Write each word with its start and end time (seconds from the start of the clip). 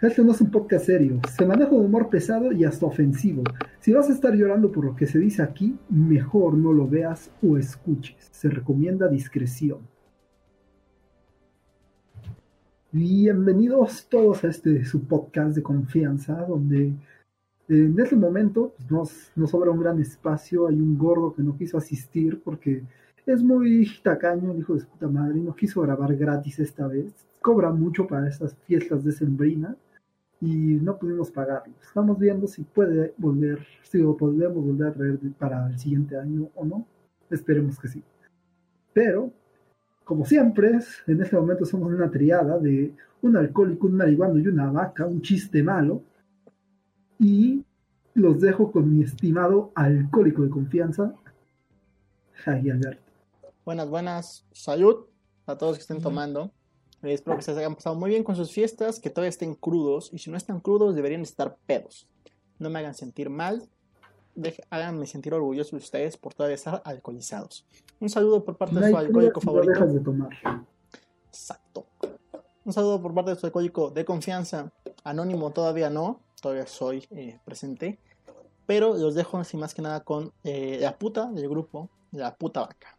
Este 0.00 0.22
no 0.22 0.30
es 0.30 0.40
un 0.40 0.52
podcast 0.52 0.86
serio, 0.86 1.20
se 1.36 1.44
maneja 1.44 1.72
un 1.72 1.86
humor 1.86 2.08
pesado 2.08 2.52
y 2.52 2.64
hasta 2.64 2.86
ofensivo. 2.86 3.42
Si 3.80 3.92
vas 3.92 4.08
a 4.08 4.12
estar 4.12 4.32
llorando 4.32 4.70
por 4.70 4.84
lo 4.84 4.94
que 4.94 5.08
se 5.08 5.18
dice 5.18 5.42
aquí, 5.42 5.76
mejor 5.90 6.54
no 6.54 6.72
lo 6.72 6.86
veas 6.86 7.32
o 7.42 7.58
escuches. 7.58 8.28
Se 8.30 8.48
recomienda 8.48 9.08
discreción. 9.08 9.80
Bienvenidos 12.92 14.06
todos 14.08 14.44
a 14.44 14.50
este 14.50 14.84
su 14.84 15.04
podcast 15.04 15.56
de 15.56 15.64
confianza, 15.64 16.44
donde 16.46 16.92
en 17.66 17.98
este 17.98 18.14
momento 18.14 18.74
pues, 18.76 18.90
nos, 18.92 19.32
nos 19.34 19.50
sobra 19.50 19.72
un 19.72 19.80
gran 19.80 20.00
espacio. 20.00 20.68
Hay 20.68 20.76
un 20.76 20.96
gordo 20.96 21.34
que 21.34 21.42
no 21.42 21.56
quiso 21.56 21.76
asistir 21.76 22.40
porque 22.44 22.84
es 23.26 23.42
muy 23.42 23.90
tacaño, 24.04 24.52
el 24.52 24.60
hijo 24.60 24.74
de 24.74 24.80
su 24.82 24.86
puta 24.86 25.08
madre, 25.08 25.40
y 25.40 25.42
no 25.42 25.56
quiso 25.56 25.82
grabar 25.82 26.14
gratis 26.14 26.60
esta 26.60 26.86
vez. 26.86 27.12
Cobra 27.42 27.72
mucho 27.72 28.06
para 28.06 28.28
estas 28.28 28.54
fiestas 28.64 29.02
de 29.02 29.10
Sembrina 29.10 29.74
y 30.40 30.46
no 30.46 30.98
pudimos 30.98 31.30
pagarlo. 31.30 31.74
Estamos 31.82 32.18
viendo 32.18 32.46
si 32.46 32.62
puede 32.62 33.14
volver, 33.16 33.66
si 33.82 33.98
lo 33.98 34.16
podemos 34.16 34.64
volver 34.64 34.88
a 34.88 34.92
traer 34.92 35.18
para 35.38 35.66
el 35.68 35.78
siguiente 35.78 36.16
año 36.16 36.48
o 36.54 36.64
no. 36.64 36.86
Esperemos 37.30 37.78
que 37.78 37.88
sí. 37.88 38.02
Pero, 38.92 39.32
como 40.04 40.24
siempre, 40.24 40.78
en 41.06 41.22
este 41.22 41.36
momento 41.36 41.64
somos 41.64 41.92
una 41.92 42.10
triada 42.10 42.58
de 42.58 42.94
un 43.22 43.36
alcohólico, 43.36 43.86
un 43.86 43.96
marihuano 43.96 44.38
y 44.38 44.46
una 44.46 44.70
vaca, 44.70 45.06
un 45.06 45.20
chiste 45.22 45.62
malo. 45.62 46.02
Y 47.18 47.64
los 48.14 48.40
dejo 48.40 48.70
con 48.70 48.92
mi 48.92 49.02
estimado 49.02 49.72
alcohólico 49.74 50.42
de 50.42 50.50
confianza, 50.50 51.14
Javi 52.32 52.70
Alberto. 52.70 53.02
Buenas, 53.64 53.88
buenas. 53.88 54.46
Salud 54.52 55.06
a 55.46 55.58
todos 55.58 55.76
que 55.76 55.82
estén 55.82 56.00
tomando. 56.00 56.52
Espero 57.02 57.36
que 57.36 57.42
se 57.42 57.52
hayan 57.52 57.76
pasado 57.76 57.94
muy 57.94 58.10
bien 58.10 58.24
con 58.24 58.34
sus 58.34 58.50
fiestas, 58.50 58.98
que 58.98 59.10
todavía 59.10 59.28
estén 59.28 59.54
crudos. 59.54 60.10
Y 60.12 60.18
si 60.18 60.30
no 60.30 60.36
están 60.36 60.60
crudos, 60.60 60.94
deberían 60.94 61.22
estar 61.22 61.56
pedos. 61.66 62.08
No 62.58 62.70
me 62.70 62.80
hagan 62.80 62.94
sentir 62.94 63.30
mal. 63.30 63.68
háganme 64.70 65.06
sentir 65.06 65.32
orgulloso 65.32 65.76
de 65.76 65.82
ustedes 65.82 66.16
por 66.16 66.34
todavía 66.34 66.56
estar 66.56 66.82
alcoholizados. 66.84 67.66
Un 68.00 68.08
saludo 68.08 68.44
por 68.44 68.56
parte 68.56 68.78
de 68.80 68.90
su 68.90 68.96
alcohólico 68.96 69.40
favorito. 69.40 69.86
de 69.86 70.00
tomar. 70.00 70.30
Exacto. 71.28 71.86
Un 72.64 72.72
saludo 72.72 73.00
por 73.00 73.14
parte 73.14 73.30
de 73.30 73.36
su 73.36 73.46
alcohólico 73.46 73.90
de 73.90 74.04
confianza. 74.04 74.72
Anónimo 75.04 75.50
todavía 75.52 75.90
no. 75.90 76.20
Todavía 76.40 76.66
soy 76.66 77.06
eh, 77.10 77.38
presente. 77.44 77.98
Pero 78.66 78.94
los 78.94 79.14
dejo 79.14 79.38
así 79.38 79.56
más 79.56 79.72
que 79.72 79.82
nada 79.82 80.00
con 80.00 80.32
eh, 80.44 80.78
la 80.80 80.98
puta 80.98 81.30
del 81.30 81.48
grupo, 81.48 81.88
la 82.12 82.36
puta 82.36 82.60
vaca. 82.60 82.97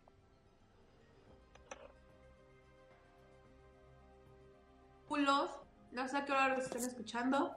No 5.18 6.08
sé 6.08 6.18
a 6.18 6.26
qué 6.26 6.32
hora 6.32 6.50
los 6.50 6.66
estén 6.66 6.84
escuchando. 6.84 7.56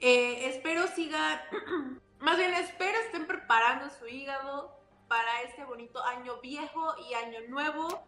Eh, 0.00 0.48
espero 0.48 0.86
sigan, 0.88 1.40
más 2.18 2.36
bien 2.36 2.52
espero 2.54 2.98
estén 2.98 3.26
preparando 3.26 3.90
su 3.90 4.06
hígado 4.06 4.76
para 5.08 5.42
este 5.42 5.64
bonito 5.64 6.02
año 6.02 6.40
viejo 6.40 6.94
y 7.08 7.14
año 7.14 7.40
nuevo. 7.48 8.06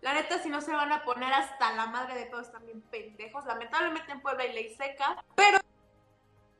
La 0.00 0.14
neta, 0.14 0.38
si 0.38 0.48
no 0.48 0.60
se 0.60 0.72
van 0.72 0.92
a 0.92 1.04
poner 1.04 1.32
hasta 1.32 1.72
la 1.72 1.86
madre 1.86 2.14
de 2.14 2.26
todos 2.26 2.52
también 2.52 2.80
pendejos. 2.82 3.44
Lamentablemente 3.46 4.12
en 4.12 4.20
Puebla 4.20 4.44
hay 4.44 4.52
ley 4.52 4.74
seca, 4.76 5.22
pero 5.34 5.58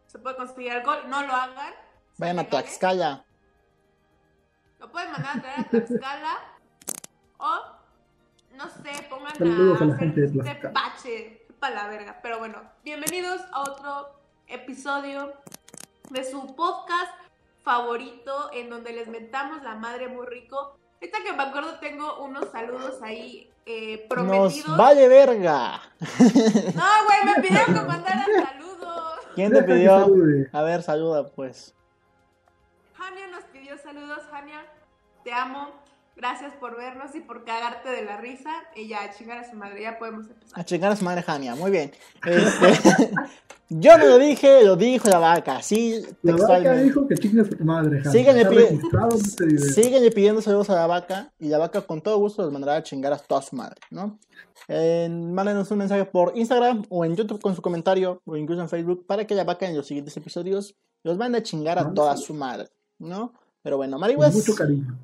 se 0.06 0.18
puede 0.18 0.36
conseguir 0.36 0.72
alcohol, 0.72 1.04
no 1.06 1.22
lo 1.22 1.32
hagan. 1.32 1.74
Vayan 2.18 2.38
a 2.40 2.48
Tlaxcala. 2.48 3.24
Lo 4.78 4.90
pueden 4.90 5.12
mandar 5.12 5.38
a 5.38 5.40
traer 5.40 5.60
a 5.60 5.64
Tlaxcala 5.68 6.38
o 7.38 7.75
no 8.56 8.68
sé, 8.70 9.02
pongan 9.10 9.32
a, 9.32 9.82
a 9.82 9.84
la 9.84 9.96
gente 9.96 10.20
de 10.22 10.70
bache 10.72 11.46
para 11.60 11.74
la 11.74 11.88
verga. 11.88 12.20
Pero 12.22 12.38
bueno, 12.38 12.62
bienvenidos 12.82 13.42
a 13.52 13.60
otro 13.60 14.18
episodio 14.48 15.34
de 16.08 16.24
su 16.24 16.54
podcast 16.56 17.12
favorito 17.62 18.50
en 18.54 18.70
donde 18.70 18.92
les 18.92 19.08
metamos 19.08 19.62
la 19.62 19.74
madre 19.74 20.08
muy 20.08 20.26
rico. 20.26 20.78
Ahorita 20.94 21.18
que 21.22 21.32
me 21.34 21.42
acuerdo 21.42 21.78
tengo 21.80 22.24
unos 22.24 22.50
saludos 22.50 23.02
ahí 23.02 23.50
eh, 23.66 24.06
prometidos. 24.08 24.68
¡Nos 24.68 24.78
vale 24.78 25.06
verga! 25.08 25.82
No, 26.00 26.84
güey, 27.04 27.36
me 27.36 27.42
pidieron 27.42 27.74
que 27.74 27.80
mandara 27.86 28.24
saludos. 28.24 29.20
¿Quién 29.34 29.52
te 29.52 29.62
pidió? 29.64 30.08
A 30.52 30.62
ver, 30.62 30.82
saluda 30.82 31.28
pues. 31.28 31.74
Jania 32.94 33.26
nos 33.26 33.44
pidió 33.44 33.76
saludos, 33.76 34.20
Jania. 34.30 34.64
Te 35.24 35.32
amo. 35.32 35.85
Gracias 36.16 36.54
por 36.54 36.78
vernos 36.78 37.14
y 37.14 37.20
por 37.20 37.44
cagarte 37.44 37.90
de 37.90 38.02
la 38.02 38.16
risa. 38.16 38.50
Y 38.74 38.88
ya, 38.88 39.04
a 39.04 39.12
chingar 39.12 39.36
a 39.36 39.50
su 39.50 39.54
madre, 39.54 39.82
ya 39.82 39.98
podemos 39.98 40.26
empezar. 40.26 40.58
A 40.58 40.64
chingar 40.64 40.90
a 40.90 40.96
su 40.96 41.04
madre, 41.04 41.22
Jania, 41.22 41.54
muy 41.54 41.70
bien. 41.70 41.92
Este, 42.24 43.10
yo 43.68 43.98
no 43.98 44.06
lo 44.06 44.18
dije, 44.18 44.64
lo 44.64 44.76
dijo 44.76 45.10
la 45.10 45.18
vaca, 45.18 45.60
sí, 45.60 46.02
La 46.22 46.36
vaca 46.36 46.72
dijo 46.76 47.06
que 47.06 47.16
chingas 47.16 47.48
a 47.48 47.50
tu 47.50 47.64
madre, 47.64 48.00
Jania. 48.00 48.12
Síguenle, 48.12 48.80
este 50.06 50.10
pidiendo 50.10 50.40
saludos 50.40 50.70
a 50.70 50.74
la 50.74 50.86
vaca 50.86 51.34
y 51.38 51.48
la 51.48 51.58
vaca 51.58 51.82
con 51.82 52.00
todo 52.00 52.16
gusto 52.16 52.42
los 52.42 52.50
mandará 52.52 52.76
a 52.76 52.82
chingar 52.82 53.12
a 53.12 53.18
toda 53.18 53.42
su 53.42 53.54
madre, 53.54 53.78
¿no? 53.90 54.18
Eh, 54.68 55.08
mándenos 55.10 55.70
un 55.70 55.78
mensaje 55.78 56.06
por 56.06 56.32
Instagram 56.34 56.84
o 56.88 57.04
en 57.04 57.14
YouTube 57.14 57.42
con 57.42 57.54
su 57.54 57.60
comentario 57.60 58.22
o 58.24 58.38
incluso 58.38 58.62
en 58.62 58.70
Facebook 58.70 59.04
para 59.06 59.26
que 59.26 59.34
la 59.34 59.44
vaca 59.44 59.68
en 59.68 59.76
los 59.76 59.86
siguientes 59.86 60.16
episodios 60.16 60.74
los 61.02 61.18
mande 61.18 61.38
a 61.38 61.42
chingar 61.42 61.78
a 61.78 61.92
toda 61.92 62.16
su 62.16 62.32
madre, 62.32 62.68
¿no? 62.98 63.34
Pero 63.62 63.76
bueno, 63.76 63.98
Marihuas. 63.98 64.34
mucho 64.34 64.54
cariño. 64.54 64.96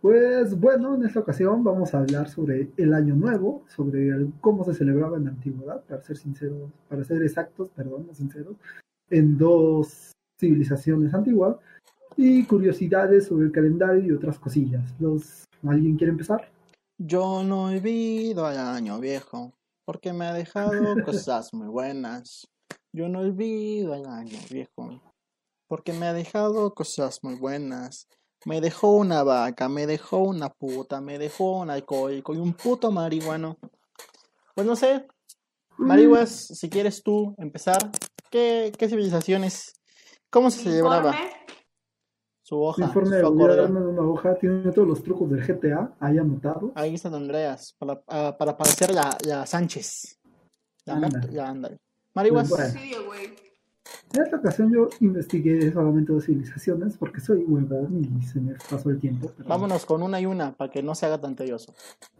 Pues 0.00 0.58
bueno, 0.58 0.94
en 0.94 1.04
esta 1.04 1.20
ocasión 1.20 1.62
vamos 1.62 1.92
a 1.92 1.98
hablar 1.98 2.28
sobre 2.30 2.70
el 2.78 2.94
Año 2.94 3.14
Nuevo, 3.14 3.64
sobre 3.68 4.10
cómo 4.40 4.64
se 4.64 4.72
celebraba 4.72 5.18
en 5.18 5.24
la 5.24 5.30
antigüedad, 5.30 5.82
para 5.84 6.02
ser 6.02 6.16
sinceros, 6.16 6.70
para 6.88 7.04
ser 7.04 7.22
exactos, 7.22 7.68
perdón, 7.76 8.06
no 8.06 8.14
sinceros, 8.14 8.56
en 9.10 9.36
dos 9.36 10.12
civilizaciones 10.38 11.12
antiguas 11.12 11.56
y 12.16 12.44
curiosidades 12.44 13.26
sobre 13.26 13.46
el 13.46 13.52
calendario 13.52 14.02
y 14.02 14.12
otras 14.12 14.38
cosillas. 14.38 14.82
Los, 14.98 15.44
¿Alguien 15.68 15.98
quiere 15.98 16.12
empezar? 16.12 16.50
Yo 16.96 17.44
no 17.44 17.64
olvido 17.64 18.46
al 18.46 18.58
año 18.58 19.00
viejo, 19.00 19.52
porque 19.84 20.14
me 20.14 20.24
ha 20.24 20.32
dejado 20.32 20.94
cosas 21.04 21.52
muy 21.52 21.68
buenas. 21.68 22.48
Yo 22.94 23.10
no 23.10 23.20
olvido 23.20 23.92
al 23.92 24.06
año 24.06 24.38
viejo, 24.50 25.02
porque 25.68 25.92
me 25.92 26.06
ha 26.06 26.14
dejado 26.14 26.72
cosas 26.72 27.20
muy 27.22 27.34
buenas. 27.34 28.08
Me 28.46 28.60
dejó 28.60 28.92
una 28.92 29.22
vaca, 29.22 29.68
me 29.68 29.86
dejó 29.86 30.18
una 30.18 30.48
puta, 30.48 31.00
me 31.00 31.18
dejó 31.18 31.58
un 31.58 31.70
alcohólico 31.70 32.34
y 32.34 32.38
un 32.38 32.54
puto 32.54 32.90
marihuano. 32.90 33.58
Pues 34.54 34.66
no 34.66 34.76
sé, 34.76 35.06
marihuas, 35.76 36.30
si 36.30 36.70
quieres 36.70 37.02
tú 37.02 37.34
empezar, 37.38 37.90
¿qué, 38.30 38.72
qué 38.78 38.88
civilizaciones? 38.88 39.74
¿Cómo 40.30 40.50
se 40.50 40.62
celebraba? 40.62 41.14
Su 42.42 42.60
hoja. 42.60 42.84
Informe 42.84 43.16
de 43.16 43.24
una 43.24 44.02
hoja, 44.02 44.34
tiene 44.36 44.72
todos 44.72 44.88
los 44.88 45.02
trucos 45.02 45.30
del 45.30 45.46
GTA, 45.46 45.96
ahí 46.00 46.18
anotado. 46.18 46.72
Ahí 46.74 46.94
está 46.94 47.08
Andreas, 47.08 47.76
para, 47.78 47.92
uh, 47.94 48.36
para 48.36 48.56
parecer 48.56 48.92
la, 48.92 49.16
la 49.24 49.46
Sánchez. 49.46 50.18
Ya, 50.84 51.48
anda. 51.48 51.70
Marihuas. 52.14 52.48
Sí, 52.72 52.94
güey. 53.06 53.49
En 54.12 54.22
esta 54.22 54.38
ocasión 54.38 54.72
yo 54.72 54.88
investigué 55.00 55.70
solamente 55.70 56.12
dos 56.12 56.24
civilizaciones 56.24 56.96
porque 56.96 57.20
soy 57.20 57.44
huevón 57.44 58.04
y 58.04 58.22
se 58.22 58.40
me 58.40 58.54
pasó 58.68 58.90
el 58.90 58.98
tiempo. 58.98 59.30
Vámonos 59.46 59.86
con 59.86 60.02
una 60.02 60.20
y 60.20 60.26
una 60.26 60.52
para 60.52 60.70
que 60.70 60.82
no 60.82 60.96
se 60.96 61.06
haga 61.06 61.20
tan 61.20 61.36
tedioso. 61.36 61.72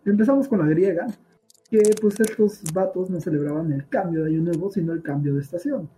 Empezamos 0.04 0.46
con 0.46 0.60
la 0.60 0.66
griega, 0.66 1.08
que 1.68 1.80
pues 2.00 2.20
estos 2.20 2.62
vatos 2.72 3.10
no 3.10 3.20
celebraban 3.20 3.72
el 3.72 3.88
cambio 3.88 4.22
de 4.22 4.30
año 4.30 4.42
nuevo, 4.42 4.70
sino 4.70 4.92
el 4.92 5.02
cambio 5.02 5.34
de 5.34 5.40
estación, 5.40 5.88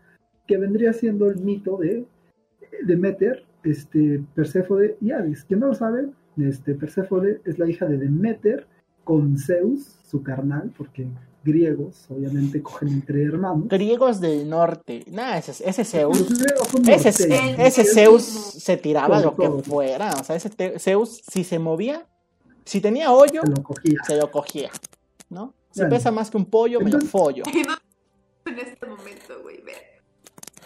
que 0.47 0.57
vendría 0.57 0.95
siendo 0.95 1.29
el 1.29 1.41
mito 1.41 1.77
de 1.77 2.07
Demeter, 2.85 3.45
este, 3.63 4.25
Perséfone 4.35 4.95
y 5.01 5.11
Hades. 5.11 5.45
Que 5.45 5.57
no 5.57 5.69
lo 5.69 5.75
saben, 5.75 6.15
este, 6.39 6.75
Perséfone 6.75 7.41
es 7.45 7.59
la 7.59 7.69
hija 7.69 7.85
de 7.85 7.99
Demeter 7.99 8.67
con 9.05 9.37
Zeus, 9.37 9.99
su 10.05 10.23
carnal, 10.23 10.73
porque 10.77 11.07
griegos, 11.45 12.07
obviamente 12.09 12.63
cogen 12.63 12.89
entre 12.89 13.25
hermanos. 13.25 13.69
Griegos 13.69 14.21
del 14.21 14.49
norte. 14.49 15.05
Nah, 15.09 15.37
ese, 15.37 15.69
ese 15.69 15.85
Zeus. 15.85 16.27
Ese, 16.89 17.09
ese, 17.59 17.85
Zeus 17.85 18.23
se 18.23 18.77
tiraba 18.77 19.21
lo 19.21 19.35
que 19.35 19.49
fuera. 19.63 20.11
O 20.21 20.25
sea, 20.25 20.37
ese 20.37 20.51
Zeus, 20.79 21.23
si 21.31 21.45
se 21.45 21.59
movía, 21.59 22.07
si 22.65 22.81
tenía 22.81 23.13
hoyo, 23.13 23.43
se 24.07 24.17
lo 24.17 24.31
cogía. 24.31 24.71
¿No? 25.31 25.55
Si 25.71 25.85
pesa 25.87 26.11
más 26.11 26.31
que 26.31 26.37
un 26.37 26.45
pollo, 26.45 26.81
me 26.81 26.91
lo 26.91 27.01
follo. 27.01 27.45
En 28.45 28.59
este 28.59 28.85
momento, 28.85 29.41
güey, 29.41 29.63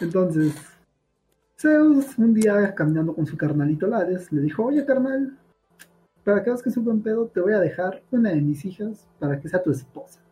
Entonces, 0.01 0.55
Zeus, 1.61 2.07
un 2.17 2.33
día 2.33 2.75
caminando 2.75 3.15
con 3.15 3.27
su 3.27 3.37
carnalito 3.37 3.87
Lades, 3.87 4.33
le 4.33 4.41
dijo: 4.41 4.65
Oye, 4.65 4.87
carnal, 4.87 5.37
para 6.25 6.43
que 6.43 6.49
hagas 6.49 6.63
que 6.63 6.71
suba 6.71 6.91
un 6.91 7.03
pedo, 7.03 7.27
te 7.27 7.39
voy 7.39 7.53
a 7.53 7.61
dejar 7.61 8.03
una 8.11 8.31
de 8.31 8.41
mis 8.41 8.65
hijas 8.65 9.07
para 9.19 9.39
que 9.39 9.51
sea 9.51 9.63
tu 9.63 9.73
esposa 9.73 10.26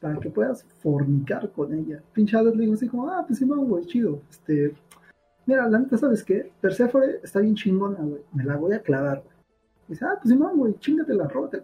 para 0.00 0.18
que 0.18 0.30
puedas 0.30 0.64
fornicar 0.82 1.50
con 1.52 1.72
ella. 1.74 2.02
Pinchado 2.12 2.54
le 2.54 2.62
digo 2.62 2.74
así 2.74 2.88
como, 2.88 3.08
ah, 3.10 3.24
pues 3.26 3.38
sí, 3.38 3.44
güey, 3.44 3.86
chido. 3.86 4.20
Este, 4.30 4.74
mira, 5.46 5.68
la 5.68 5.78
neta, 5.78 5.98
¿sabes 5.98 6.24
qué? 6.24 6.50
Persephone 6.60 7.16
está 7.22 7.40
bien 7.40 7.54
chingona, 7.54 7.98
güey. 8.00 8.22
Me 8.32 8.44
la 8.44 8.56
voy 8.56 8.72
a 8.74 8.82
clavar, 8.82 9.22
güey. 9.22 9.36
Dice, 9.88 10.04
ah, 10.04 10.18
pues 10.22 10.32
sí, 10.34 10.38
güey, 10.38 10.74
chingate 10.78 11.14
la 11.14 11.28
rota. 11.28 11.58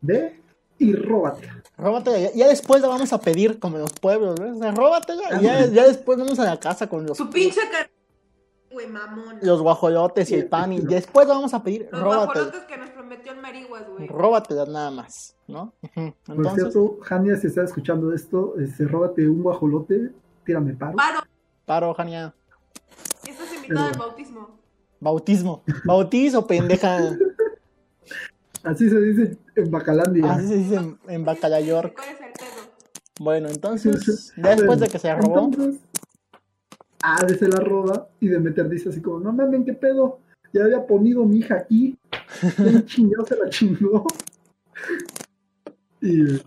Ve, 0.00 0.40
y 0.78 0.94
róbatela. 0.94 1.62
Róbatela, 1.76 2.18
ya, 2.18 2.32
ya 2.32 2.48
después 2.48 2.80
la 2.82 2.88
vamos 2.88 3.12
a 3.12 3.20
pedir 3.20 3.58
como 3.58 3.76
en 3.76 3.82
los 3.82 3.92
pueblos, 3.92 4.38
¿ves? 4.38 4.52
O 4.52 4.58
sea, 4.58 4.70
róbatela 4.72 5.40
y 5.40 5.44
ya, 5.44 5.66
ya 5.66 5.86
después 5.86 6.18
vamos 6.18 6.38
a 6.38 6.44
la 6.44 6.60
casa 6.60 6.88
con 6.88 7.06
los, 7.06 7.16
Su 7.16 7.28
pinche 7.30 7.60
car... 7.70 7.90
Güey, 8.70 8.86
mamón. 8.86 9.38
los 9.40 9.62
guajolotes 9.62 10.30
y 10.30 10.34
el 10.34 10.46
pan 10.46 10.72
y 10.74 10.80
después 10.80 11.26
la 11.26 11.34
vamos 11.34 11.54
a 11.54 11.62
pedir, 11.62 11.88
Los 11.90 12.00
róbatela. 12.02 12.26
guajolotes 12.26 12.60
que 12.64 12.76
nos 12.76 12.87
prometió 13.08 13.32
el 13.32 13.40
Mariguas, 13.40 13.84
güey. 13.88 14.06
Róbatela 14.06 14.66
nada 14.66 14.90
más, 14.90 15.34
¿no? 15.46 15.72
Ujú. 15.82 16.14
Por 16.24 16.36
Entonces, 16.36 16.72
cierto, 16.72 16.98
Jania, 17.02 17.36
si 17.36 17.46
estás 17.46 17.70
escuchando 17.70 18.12
esto, 18.12 18.54
este, 18.58 18.84
róbate 18.84 19.28
un 19.28 19.42
guajolote, 19.42 20.12
tírame 20.44 20.74
paro. 20.74 20.96
Paro, 20.96 21.20
paro, 21.64 21.94
Jania. 21.94 22.34
estás 23.26 23.54
invitado 23.54 23.86
al 23.86 23.98
bautismo. 23.98 24.58
Bautismo. 25.00 25.62
Bautizo, 25.84 26.46
pendeja. 26.46 26.98
Así 28.64 28.90
se 28.90 29.00
dice 29.00 29.38
en 29.54 29.70
Bacalandia. 29.70 30.32
Así 30.32 30.48
se 30.48 30.56
dice 30.56 30.74
en, 30.74 30.98
en 31.06 31.24
Bacala 31.24 31.60
York. 31.60 31.94
¿Cuál 31.94 32.08
es 32.08 32.20
el 32.20 32.32
pedo? 32.32 32.72
Bueno, 33.20 33.48
entonces, 33.48 34.32
ya 34.36 34.56
después 34.56 34.80
de 34.80 34.88
que 34.88 34.98
se 34.98 35.14
robó, 35.14 35.44
Entonces, 35.44 35.80
Hades 37.00 37.38
se 37.38 37.48
la 37.48 37.60
roba 37.60 38.08
y 38.20 38.28
Demeter 38.28 38.68
dice 38.68 38.88
así 38.88 39.00
como, 39.00 39.20
no 39.20 39.32
mames, 39.32 39.64
¿qué 39.64 39.72
pedo? 39.72 40.18
Ya 40.52 40.64
había 40.64 40.84
ponido 40.84 41.24
mi 41.24 41.38
hija 41.38 41.54
aquí. 41.54 41.97
¿Quién 42.56 42.84
chingado 42.86 43.26
se 43.26 43.36
la 43.36 43.48
chingó? 43.48 44.06
Y 46.00 46.38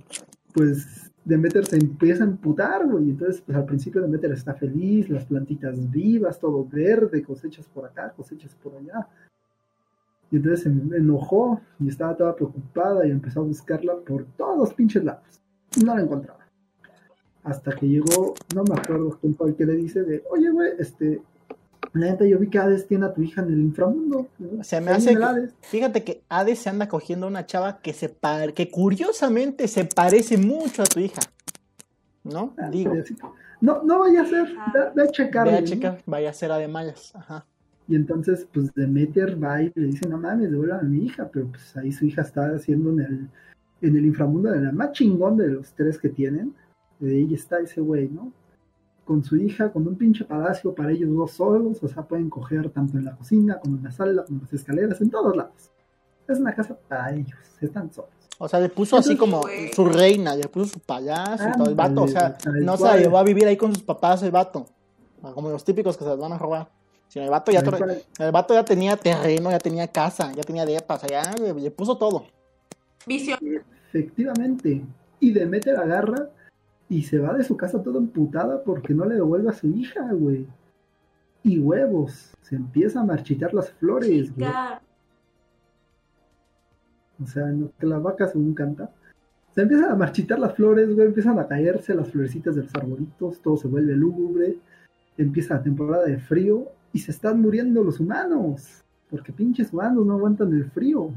pues 0.54 1.12
Demeter 1.24 1.66
se 1.66 1.78
empieza 1.78 2.24
a 2.24 2.28
emputar, 2.28 2.88
güey. 2.88 3.10
Entonces, 3.10 3.42
pues 3.42 3.58
al 3.58 3.66
principio 3.66 4.02
Demeter 4.02 4.32
está 4.32 4.54
feliz, 4.54 5.10
las 5.10 5.26
plantitas 5.26 5.90
vivas, 5.92 6.40
todo 6.40 6.66
verde, 6.66 7.24
cosechas 7.24 7.66
por 7.68 7.86
acá, 7.86 8.12
cosechas 8.12 8.56
por 8.56 8.76
allá. 8.76 9.08
Y 10.32 10.38
entonces 10.38 10.64
se 10.64 10.70
enojó 10.70 11.62
y 11.80 11.90
estaba 11.90 12.16
toda 12.16 12.36
preocupada 12.36 13.06
y 13.06 13.12
empezó 13.12 13.42
a 13.42 13.44
buscarla 13.44 13.98
por 13.98 14.26
todos 14.38 14.58
los 14.58 14.74
pinches 14.74 15.04
lados. 15.04 15.42
No 15.84 15.96
la 15.96 16.02
encontraba. 16.02 16.40
Hasta 17.44 17.72
que 17.76 17.88
llegó, 17.88 18.34
no 18.56 18.64
me 18.64 18.76
acuerdo 18.80 19.18
quién 19.20 19.36
fue 19.36 19.50
el 19.50 19.56
que 19.56 19.66
le 19.66 19.74
dice 19.74 20.04
de, 20.04 20.24
oye, 20.30 20.50
güey, 20.52 20.72
este, 20.80 21.22
la 21.94 22.08
neta 22.12 22.26
yo 22.26 22.40
vi 22.40 22.48
que 22.50 22.58
Hades 22.60 22.88
tiene 22.88 23.06
a 23.06 23.14
tu 23.14 23.22
hija 23.22 23.42
en 23.42 23.50
el 23.54 23.60
inframundo. 23.60 24.28
¿no? 24.40 24.64
Se 24.64 24.80
me 24.82 24.92
hace 24.92 25.16
que- 25.16 25.24
Hades". 25.24 25.54
fíjate 25.62 26.04
que 26.04 26.22
Hades 26.30 26.60
se 26.60 26.70
anda 26.70 26.88
cogiendo 26.88 27.26
a 27.26 27.30
una 27.30 27.46
chava 27.46 27.80
que 27.82 27.94
se 27.94 28.08
par- 28.10 28.54
que 28.54 28.70
curiosamente 28.72 29.68
se 29.68 29.86
parece 29.86 30.38
mucho 30.38 30.84
a 30.84 30.86
tu 30.86 31.00
hija. 31.00 31.22
¿No? 32.24 32.54
Ah, 32.58 32.70
Digo, 32.70 32.94
No, 33.62 33.84
no 33.84 34.00
vaya 34.00 34.22
a 34.22 34.26
ser, 34.26 34.48
ve, 34.74 34.80
ve 34.96 35.04
a 35.04 35.08
checarle. 35.12 35.52
ve 35.54 35.58
a 35.58 35.62
¿no? 35.62 35.68
checar, 35.68 36.02
vaya 36.06 36.30
a 36.30 36.34
ser 36.34 36.52
a 36.52 36.58
de 36.58 36.68
mayas. 36.68 37.16
Ajá. 37.16 37.46
Y 37.88 37.96
entonces, 37.96 38.48
pues 38.54 38.74
Demeter 38.74 39.44
va 39.44 39.62
y 39.62 39.72
le 39.76 39.88
dice, 39.88 40.08
no 40.08 40.18
mames, 40.18 40.50
devuelvan 40.52 40.80
a 40.80 40.84
mi 40.84 41.06
hija, 41.06 41.30
pero 41.32 41.48
pues 41.48 41.76
ahí 41.76 41.92
su 41.92 42.06
hija 42.06 42.22
está 42.22 42.46
haciendo 42.56 42.92
en 42.92 43.00
el, 43.02 43.28
en 43.82 43.98
el 43.98 44.06
inframundo 44.06 44.52
de 44.52 44.62
la 44.62 44.72
más 44.72 44.92
chingón 44.94 45.36
de 45.38 45.48
los 45.50 45.74
tres 45.74 45.98
que 45.98 46.10
tienen. 46.10 46.54
Y 47.02 47.08
ahí 47.10 47.34
está 47.34 47.60
ese 47.60 47.82
güey, 47.82 48.08
¿no? 48.08 48.32
Con 49.06 49.24
su 49.24 49.36
hija, 49.36 49.72
con 49.72 49.88
un 49.88 49.96
pinche 49.96 50.24
palacio 50.26 50.74
para 50.74 50.92
ellos 50.92 51.10
dos 51.14 51.32
solos, 51.32 51.84
o 51.84 51.88
sea, 51.88 52.04
pueden 52.04 52.30
coger 52.30 52.70
tanto 52.70 52.98
en 52.98 53.06
la 53.06 53.16
cocina, 53.16 53.60
como 53.60 53.78
en 53.78 53.84
la 53.84 53.92
sala, 53.92 54.24
como 54.24 54.38
en 54.38 54.44
las 54.44 54.54
escaleras, 54.54 55.02
en 55.02 55.10
todos 55.10 55.36
lados. 55.36 55.72
Es 56.28 56.40
una 56.40 56.54
casa 56.54 56.78
para 56.88 57.14
ellos, 57.14 57.38
están 57.60 57.92
solos. 57.92 58.12
O 58.38 58.48
sea, 58.48 58.60
le 58.60 58.70
puso 58.70 58.98
así 58.98 59.12
Entonces, 59.12 59.20
como 59.20 59.42
güey. 59.42 59.72
su 59.72 59.86
reina, 59.86 60.36
le 60.36 60.48
puso 60.48 60.74
su 60.74 60.80
payaso 60.80 61.48
y 61.48 61.52
todo 61.52 61.70
el 61.70 61.76
vato. 61.76 62.04
O 62.04 62.08
sea, 62.08 62.36
no 62.62 62.76
se 62.76 62.86
la 62.86 62.98
llevó 62.98 63.20
a 63.20 63.24
vivir 63.24 63.46
ahí 63.46 63.56
con 63.56 63.74
sus 63.74 63.84
papás 63.84 64.24
el 64.24 64.32
vato. 64.32 64.66
Como 65.22 65.52
los 65.52 65.64
típicos 65.64 65.96
que 65.96 66.04
se 66.04 66.10
las 66.10 66.18
van 66.18 66.34
a 66.34 66.40
robar. 66.40 66.68
Sino 67.08 67.26
el 67.26 67.30
vato 67.30 67.52
ya, 67.52 67.62
el 68.20 68.32
vato 68.32 68.54
ya 68.54 68.66
tenía 68.66 68.98
terreno, 68.98 69.52
ya 69.52 69.60
tenía 69.60 69.88
casa, 69.88 70.32
ya 70.34 70.42
tenía 70.42 70.66
depa, 70.66 70.96
o 70.96 71.00
sea, 71.00 71.10
ya 71.10 71.36
le, 71.36 71.54
le 71.54 71.70
puso 71.70 71.98
todo. 71.98 72.26
Visión. 73.06 73.38
Efectivamente. 73.90 74.82
Y 75.20 75.32
Demeter 75.34 75.78
agarra 75.78 76.30
y 76.92 77.04
se 77.04 77.20
va 77.20 77.34
de 77.34 77.46
su 77.46 77.56
casa 77.56 77.82
toda 77.82 78.00
emputada 78.00 78.62
porque 78.66 78.94
no 78.94 79.06
le 79.06 79.16
devuelve 79.16 79.50
a 79.50 79.54
su 79.54 79.68
hija, 79.68 80.12
güey. 80.12 80.46
Y 81.42 81.58
huevos. 81.58 82.34
Se 82.42 82.58
empieza 82.58 83.00
a 83.00 83.06
marchitar 83.06 83.54
las 83.54 83.72
flores, 83.72 84.36
güey. 84.36 84.52
O 87.24 87.26
sea, 87.26 87.46
no, 87.46 87.72
que 87.80 87.88
la 87.88 87.98
vaca 87.98 88.28
según 88.28 88.54
canta. 88.54 88.92
Se 89.56 89.62
empiezan 89.62 89.92
a 89.92 89.96
marchitar 89.96 90.38
las 90.38 90.54
flores, 90.54 90.94
güey. 90.94 91.08
Empiezan 91.08 91.40
a 91.40 91.48
caerse 91.48 91.96
las 91.96 92.10
florecitas 92.10 92.58
de 92.58 92.64
los 92.64 92.76
arbolitos. 92.76 93.42
Todo 93.42 93.56
se 93.56 93.70
vuelve 93.70 93.96
lúgubre. 93.96 94.58
Empieza 95.18 95.54
la 95.54 95.64
temporada 95.64 96.04
de 96.04 96.18
frío. 96.18 96.68
Y 96.92 97.00
se 97.00 97.12
están 97.12 97.40
muriendo 97.40 97.86
los 97.86 98.02
humanos. 98.02 98.84
Porque 99.10 99.32
pinches 99.32 99.72
humanos 99.72 100.06
no 100.06 100.16
aguantan 100.16 100.52
el 100.52 100.70
frío. 100.70 101.10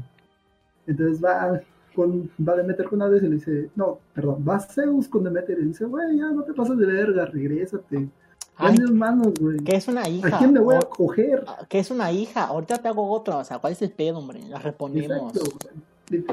Entonces 0.87 1.21
va 1.21 1.59
con 1.95 2.29
va 2.47 2.55
Demeter 2.55 2.87
con 2.87 3.01
Hades 3.01 3.23
y 3.23 3.27
le 3.27 3.35
dice, 3.35 3.69
no, 3.75 3.99
perdón, 4.13 4.45
va 4.47 4.59
Zeus 4.59 5.07
con 5.07 5.23
Demeter 5.23 5.57
y 5.57 5.61
le 5.61 5.67
dice, 5.69 5.85
güey, 5.85 6.17
ya 6.17 6.29
no 6.31 6.43
te 6.43 6.53
pases 6.53 6.77
de 6.77 6.85
verga, 6.85 7.25
regrésate. 7.25 8.09
Ay, 8.57 8.75
Tienes 8.75 8.91
manos, 8.91 9.33
güey. 9.39 9.57
que 9.59 9.75
es 9.75 9.87
una 9.87 10.07
hija. 10.07 10.35
¿A 10.35 10.37
quién 10.37 10.53
me 10.53 10.59
voy 10.59 10.75
a 10.75 10.79
coger? 10.79 11.43
que 11.67 11.79
es 11.79 11.91
una 11.91 12.11
hija. 12.11 12.45
Ahorita 12.45 12.77
te 12.77 12.87
hago 12.87 13.09
otra. 13.09 13.37
O 13.37 13.43
sea, 13.43 13.59
¿cuál 13.59 13.73
es 13.73 13.81
el 13.81 13.91
pedo, 13.91 14.19
hombre? 14.19 14.41
La. 14.47 14.57
Exacto, 14.57 15.41
güey. 16.09 16.25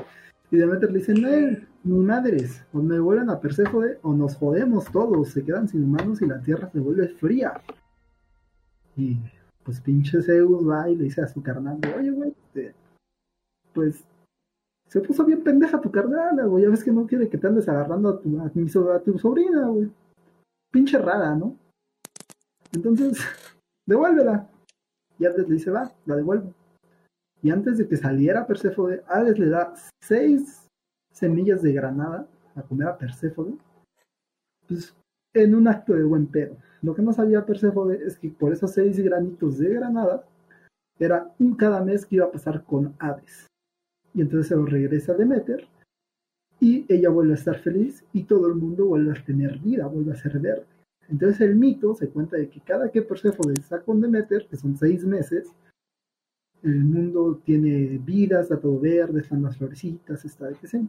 Y 0.53 0.57
Demeter 0.57 0.93
le 0.93 0.99
dice, 0.99 1.15
no, 1.15 1.57
ni 1.85 1.99
madres, 2.05 2.63
o 2.73 2.79
me 2.79 3.01
vuelven 3.01 3.31
a 3.31 3.41
Perséfone 3.41 3.95
o 4.03 4.13
nos 4.13 4.37
jodemos 4.37 4.85
todos, 4.93 5.31
se 5.31 5.43
quedan 5.43 5.67
sin 5.67 5.83
humanos 5.85 6.21
y 6.21 6.27
la 6.27 6.41
tierra 6.41 6.71
se 6.71 6.79
vuelve 6.79 7.09
fría. 7.09 7.61
Y 8.97 9.17
pues 9.65 9.81
pinche 9.81 10.23
Zeus 10.23 10.69
va 10.69 10.91
y 10.91 10.97
le 10.97 11.05
dice 11.05 11.23
a 11.23 11.29
su 11.29 11.43
carnal, 11.43 11.79
oye, 11.99 12.11
güey, 12.11 12.35
este, 12.47 12.75
pues 13.73 14.05
se 14.93 15.01
puso 15.01 15.25
bien 15.25 15.43
pendeja 15.43 15.81
tu 15.81 15.91
carnal, 15.91 16.47
güey, 16.51 16.65
ya 16.65 16.71
ves 16.71 16.85
que 16.85 16.93
no 16.93 17.07
quiere 17.07 17.27
que 17.27 17.39
te 17.39 17.47
andes 17.47 17.67
agarrando 17.67 18.11
a 18.11 18.21
tu, 18.21 18.39
a 18.91 19.01
tu 19.01 19.19
sobrina, 19.19 19.67
güey. 19.69 19.91
Pinche 20.71 20.99
rara, 20.99 21.35
¿no? 21.35 21.57
Entonces, 22.75 23.17
devuélvela. 23.87 24.51
Y 25.19 25.25
antes 25.25 25.49
le 25.49 25.55
dice, 25.55 25.71
va, 25.71 25.91
la 26.05 26.17
devuelvo. 26.17 26.53
Y 27.43 27.49
antes 27.49 27.79
de 27.79 27.89
que 27.89 27.97
saliera 27.97 28.47
Perséfone, 28.47 29.01
Hades 29.09 29.39
le 29.39 29.49
da 29.49 29.73
seis 30.03 30.69
semillas 31.11 31.63
de 31.63 31.73
granada 31.73 32.29
a 32.55 32.61
comer 32.61 32.89
a 32.89 32.99
Perséfone. 32.99 33.57
Pues 34.69 34.95
en 35.33 35.55
un 35.55 35.69
acto 35.69 35.95
de 35.95 36.05
buen 36.05 36.27
pedo. 36.27 36.59
Lo 36.83 36.95
que 36.95 37.01
no 37.01 37.15
sabía 37.15 37.47
Perséfone 37.47 37.95
es 37.95 38.19
que 38.19 38.29
por 38.29 38.53
esos 38.53 38.73
seis 38.73 39.01
granitos 39.01 39.57
de 39.57 39.73
granada 39.73 40.27
era 40.99 41.33
un 41.39 41.55
cada 41.55 41.83
mes 41.83 42.05
que 42.05 42.17
iba 42.17 42.27
a 42.27 42.31
pasar 42.31 42.63
con 42.63 42.95
Hades. 42.99 43.47
Y 44.15 44.21
entonces 44.21 44.49
se 44.49 44.57
lo 44.57 44.67
regresa 44.67 45.13
a 45.13 45.17
Demeter 45.17 45.67
y 46.61 46.87
ella 46.89 47.09
vuelve 47.09 47.33
a 47.33 47.37
estar 47.37 47.59
feliz 47.59 48.05
y 48.13 48.25
todo 48.25 48.47
el 48.47 48.55
mundo 48.55 48.87
vuelve 48.87 49.13
a 49.13 49.25
tener 49.25 49.59
vida, 49.59 49.87
vuelve 49.87 50.13
a 50.13 50.17
ser 50.17 50.39
verde. 50.39 50.67
Entonces 51.09 51.41
el 51.41 51.57
mito 51.57 51.95
se 51.95 52.09
cuenta 52.09 52.37
de 52.37 52.49
que 52.49 52.61
cada 52.61 52.91
que 52.91 53.03
Perséfone 53.03 53.55
está 53.55 53.81
con 53.81 54.01
Demeter, 54.01 54.47
que 54.49 54.57
son 54.57 54.77
seis 54.77 55.05
meses, 55.05 55.53
el 56.63 56.85
mundo 56.85 57.41
tiene 57.45 57.99
vida, 57.99 58.41
está 58.41 58.61
todo 58.61 58.79
verde, 58.79 59.21
están 59.21 59.43
las 59.43 59.57
florecitas, 59.57 60.25
está 60.25 60.49
etc. 60.49 60.85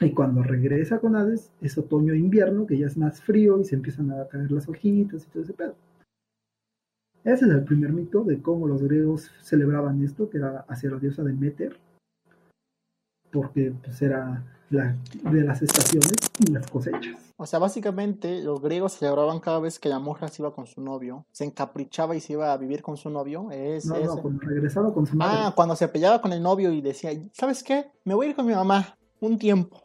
Y 0.00 0.10
cuando 0.10 0.42
regresa 0.42 0.98
con 0.98 1.14
Hades, 1.14 1.52
es 1.60 1.76
otoño 1.76 2.14
e 2.14 2.18
invierno, 2.18 2.66
que 2.66 2.78
ya 2.78 2.86
es 2.86 2.96
más 2.96 3.22
frío 3.22 3.60
y 3.60 3.64
se 3.64 3.74
empiezan 3.74 4.10
a 4.10 4.26
caer 4.26 4.50
las 4.50 4.68
hojitas 4.68 5.24
y 5.24 5.30
todo 5.30 5.42
ese 5.42 5.52
pedo. 5.52 5.76
Ese 7.22 7.44
es 7.44 7.50
el 7.50 7.64
primer 7.64 7.92
mito 7.92 8.24
de 8.24 8.40
cómo 8.40 8.66
los 8.66 8.82
griegos 8.82 9.30
celebraban 9.42 10.02
esto, 10.02 10.28
que 10.30 10.38
era 10.38 10.60
hacia 10.68 10.90
la 10.90 10.98
diosa 10.98 11.22
Demeter, 11.22 11.76
porque 13.34 13.72
pues 13.84 14.00
era 14.00 14.42
la, 14.70 14.96
de 15.30 15.42
las 15.42 15.60
estaciones 15.60 16.12
y 16.38 16.52
las 16.52 16.66
cosechas. 16.70 17.16
O 17.36 17.46
sea, 17.46 17.58
básicamente 17.58 18.40
los 18.42 18.62
griegos 18.62 18.92
celebraban 18.92 19.40
cada 19.40 19.58
vez 19.58 19.78
que 19.78 19.88
la 19.88 19.98
morra 19.98 20.28
se 20.28 20.40
iba 20.40 20.54
con 20.54 20.66
su 20.66 20.80
novio, 20.80 21.26
se 21.32 21.44
encaprichaba 21.44 22.14
y 22.16 22.20
se 22.20 22.34
iba 22.34 22.52
a 22.52 22.56
vivir 22.56 22.80
con 22.80 22.96
su 22.96 23.10
novio. 23.10 23.50
Es, 23.50 23.86
No, 23.86 23.96
es- 23.96 24.06
no, 24.06 24.16
cuando 24.22 24.40
regresaba 24.46 24.94
con 24.94 25.04
su 25.06 25.16
madre. 25.16 25.36
Ah, 25.38 25.52
cuando 25.54 25.74
se 25.76 25.88
peleaba 25.88 26.20
con 26.22 26.32
el 26.32 26.42
novio 26.42 26.70
y 26.72 26.80
decía, 26.80 27.10
¿sabes 27.32 27.62
qué? 27.64 27.90
Me 28.04 28.14
voy 28.14 28.26
a 28.26 28.30
ir 28.30 28.36
con 28.36 28.46
mi 28.46 28.54
mamá 28.54 28.96
un 29.20 29.36
tiempo. 29.38 29.82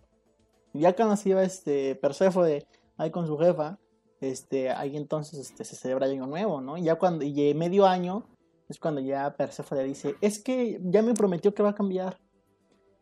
Y 0.74 0.82
ya 0.82 0.96
cuando 0.96 1.16
se 1.18 1.30
iba 1.30 1.42
este 1.44 1.96
Perséfone 1.96 2.66
ahí 2.98 3.10
con 3.10 3.26
su 3.26 3.38
jefa, 3.38 3.80
este, 4.22 4.70
ahí 4.70 4.96
entonces 4.96 5.40
este, 5.40 5.64
se 5.66 5.76
celebra 5.76 6.06
el 6.06 6.12
año 6.14 6.28
nuevo, 6.28 6.62
¿no? 6.62 6.78
Y 6.78 6.84
ya 6.84 6.96
cuando 6.96 7.26
y 7.26 7.54
medio 7.56 7.88
año 7.88 8.26
es 8.68 8.78
cuando 8.80 9.02
ya 9.02 9.36
Perséfone 9.36 9.84
dice, 9.84 10.16
es 10.22 10.38
que 10.40 10.80
ya 10.84 11.02
me 11.02 11.16
prometió 11.16 11.54
que 11.56 11.64
va 11.64 11.70
a 11.70 11.76
cambiar. 11.76 12.20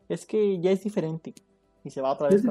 Es 0.08 0.26
que 0.26 0.58
ya 0.60 0.70
es 0.70 0.82
diferente. 0.82 1.34
Y 1.84 1.90
se 1.90 2.00
va 2.00 2.12
otra 2.12 2.28
vez. 2.28 2.42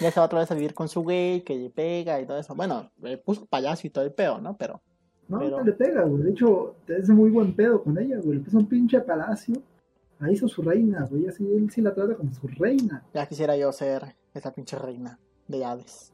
Ya 0.00 0.10
se 0.10 0.20
va 0.20 0.26
otra 0.26 0.38
vez 0.38 0.50
a 0.50 0.54
vivir 0.54 0.72
con 0.74 0.88
su 0.88 1.02
güey, 1.02 1.42
que 1.42 1.56
le 1.56 1.70
pega 1.70 2.20
y 2.20 2.26
todo 2.26 2.38
eso. 2.38 2.54
Bueno, 2.54 2.90
le 3.02 3.18
puso 3.18 3.44
payaso 3.46 3.86
y 3.86 3.90
todo 3.90 4.04
el 4.04 4.12
peo, 4.12 4.40
¿no? 4.40 4.56
Pero 4.56 4.80
No, 5.28 5.38
Pero- 5.40 5.58
no 5.58 5.64
le 5.64 5.72
pega, 5.72 6.04
güey. 6.04 6.22
De 6.22 6.30
hecho, 6.30 6.76
es 6.86 7.08
muy 7.10 7.28
buen 7.30 7.54
pedo 7.54 7.82
con 7.82 7.98
ella, 7.98 8.18
güey. 8.18 8.38
Le 8.38 8.44
puso 8.44 8.56
un 8.56 8.66
pinche 8.66 8.98
palacio. 9.00 9.56
Ahí 10.20 10.32
hizo 10.32 10.48
su 10.48 10.62
reina, 10.62 11.06
güey. 11.10 11.28
Así 11.28 11.44
él 11.44 11.70
sí 11.70 11.82
la 11.82 11.94
trata 11.94 12.14
como 12.16 12.32
su 12.32 12.48
reina. 12.48 13.04
ya 13.12 13.26
quisiera 13.26 13.54
yo 13.56 13.70
ser 13.72 14.16
esa 14.32 14.52
pinche 14.52 14.78
reina 14.78 15.18
de 15.46 15.64
Hades. 15.64 16.12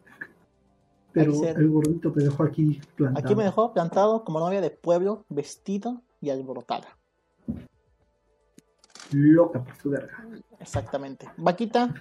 Pero 1.12 1.32
el 1.44 1.70
gordito 1.70 2.10
te 2.12 2.24
dejó 2.24 2.42
aquí 2.42 2.80
plantado. 2.96 3.24
Aquí 3.24 3.36
me 3.36 3.44
dejó 3.44 3.72
plantado 3.72 4.24
como 4.24 4.40
novia 4.40 4.60
de 4.60 4.70
pueblo, 4.70 5.24
vestido 5.28 6.02
y 6.20 6.30
alborotada. 6.30 6.98
Loca 9.14 9.62
por 9.62 9.76
su 9.76 9.90
verga. 9.90 10.25
Exactamente. 10.61 11.30
Vaquita, 11.37 11.94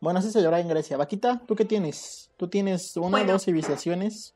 bueno, 0.00 0.18
así 0.18 0.30
se 0.30 0.42
llora 0.42 0.60
en 0.60 0.68
Grecia. 0.68 0.96
Vaquita, 0.96 1.40
¿tú 1.46 1.54
qué 1.56 1.64
tienes? 1.64 2.30
¿Tú 2.36 2.48
tienes 2.48 2.96
una 2.96 3.06
o 3.06 3.10
Bueno. 3.10 3.32
dos 3.32 3.44
civilizaciones? 3.44 4.34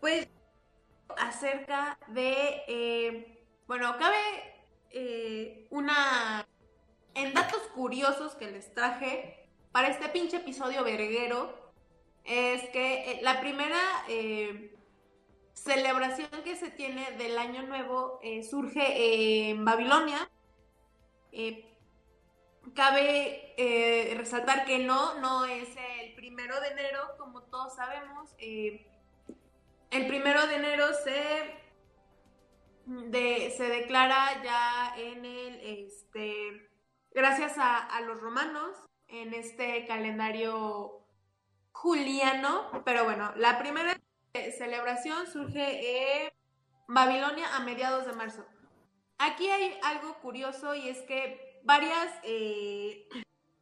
Pues 0.00 0.28
acerca 1.18 1.98
de, 2.08 2.62
eh, 2.68 3.44
bueno, 3.66 3.96
cabe 3.98 4.16
eh, 4.90 5.66
una, 5.70 6.46
en 7.14 7.34
datos 7.34 7.62
curiosos 7.74 8.34
que 8.34 8.50
les 8.50 8.72
traje 8.74 9.48
para 9.72 9.88
este 9.88 10.08
pinche 10.08 10.38
episodio 10.38 10.84
verguero, 10.84 11.72
es 12.24 12.62
que 12.70 13.12
eh, 13.12 13.20
la 13.22 13.40
primera 13.40 13.78
eh, 14.08 14.74
celebración 15.52 16.28
que 16.44 16.56
se 16.56 16.70
tiene 16.70 17.12
del 17.12 17.38
Año 17.38 17.62
Nuevo 17.62 18.18
eh, 18.22 18.42
surge 18.42 19.50
en 19.50 19.64
Babilonia. 19.64 20.30
Eh, 21.38 21.70
cabe 22.74 23.52
eh, 23.58 24.14
resaltar 24.16 24.64
que 24.64 24.78
no, 24.78 25.20
no 25.20 25.44
es 25.44 25.68
el 26.00 26.14
primero 26.14 26.58
de 26.62 26.68
enero, 26.68 27.00
como 27.18 27.42
todos 27.42 27.76
sabemos. 27.76 28.34
eh, 28.38 28.86
el 29.90 30.06
primero 30.06 30.46
de 30.46 30.56
enero 30.56 30.86
se, 31.04 31.60
se 33.50 33.68
declara 33.68 34.42
ya 34.42 34.94
en 34.96 35.26
el, 35.26 35.60
este, 35.60 36.70
gracias 37.12 37.56
a, 37.58 38.00
los 38.00 38.18
romanos, 38.20 38.74
en 39.08 39.34
este 39.34 39.86
calendario 39.86 41.06
juliano, 41.72 42.82
pero 42.86 43.04
bueno, 43.04 43.32
la 43.36 43.58
primera 43.58 43.94
celebración 44.56 45.26
surge 45.26 46.24
en 46.24 46.32
Babilonia 46.88 47.54
a 47.54 47.60
mediados 47.60 48.06
de 48.06 48.12
marzo. 48.14 48.46
Aquí 49.18 49.48
hay 49.48 49.78
algo 49.82 50.18
curioso 50.20 50.74
y 50.74 50.88
es 50.88 51.00
que 51.02 51.60
varias 51.64 52.12
eh, 52.22 53.08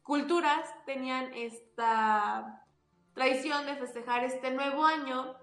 culturas 0.03 0.69
tenían 0.85 1.33
esta 1.33 2.65
tradición 3.13 3.65
de 3.65 3.75
festejar 3.75 4.23
este 4.23 4.51
nuevo 4.51 4.85
año 4.85 5.37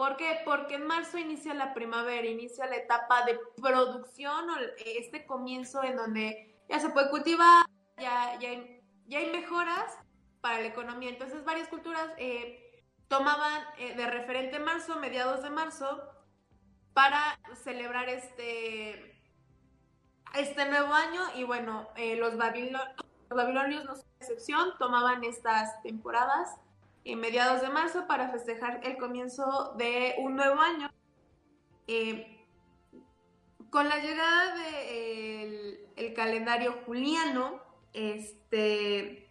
¿Por 0.00 0.16
qué? 0.16 0.40
Porque 0.46 0.76
en 0.76 0.86
marzo 0.86 1.18
inicia 1.18 1.52
la 1.52 1.74
primavera, 1.74 2.26
inicia 2.26 2.64
la 2.64 2.76
etapa 2.76 3.22
de 3.26 3.38
producción 3.60 4.48
o 4.48 4.56
este 4.78 5.26
comienzo 5.26 5.84
en 5.84 5.94
donde 5.94 6.58
ya 6.70 6.80
se 6.80 6.88
puede 6.88 7.10
cultivar, 7.10 7.66
ya, 7.98 8.38
ya, 8.40 8.48
hay, 8.48 8.80
ya 9.08 9.18
hay 9.18 9.30
mejoras 9.30 9.98
para 10.40 10.60
la 10.60 10.68
economía. 10.68 11.10
Entonces 11.10 11.44
varias 11.44 11.68
culturas 11.68 12.08
eh, 12.16 12.82
tomaban 13.08 13.62
eh, 13.76 13.94
de 13.94 14.06
referente 14.06 14.58
marzo, 14.58 14.98
mediados 14.98 15.42
de 15.42 15.50
marzo, 15.50 16.00
para 16.94 17.38
celebrar 17.62 18.08
este, 18.08 19.19
este 20.34 20.66
nuevo 20.66 20.92
año 20.92 21.20
y 21.36 21.44
bueno, 21.44 21.88
eh, 21.96 22.16
los, 22.16 22.36
babilon 22.36 22.80
los 23.28 23.36
babilonios 23.36 23.84
no 23.84 23.94
son 23.94 24.04
excepción, 24.20 24.72
tomaban 24.78 25.24
estas 25.24 25.82
temporadas 25.82 26.56
en 27.04 27.20
mediados 27.20 27.60
de 27.60 27.70
marzo 27.70 28.06
para 28.06 28.28
festejar 28.28 28.80
el 28.84 28.96
comienzo 28.98 29.74
de 29.76 30.16
un 30.18 30.36
nuevo 30.36 30.60
año. 30.60 30.90
Eh, 31.86 32.46
con 33.70 33.88
la 33.88 33.98
llegada 33.98 34.54
del 34.56 34.60
de 34.60 35.92
el 35.96 36.14
calendario 36.14 36.78
juliano, 36.86 37.62
este, 37.92 39.30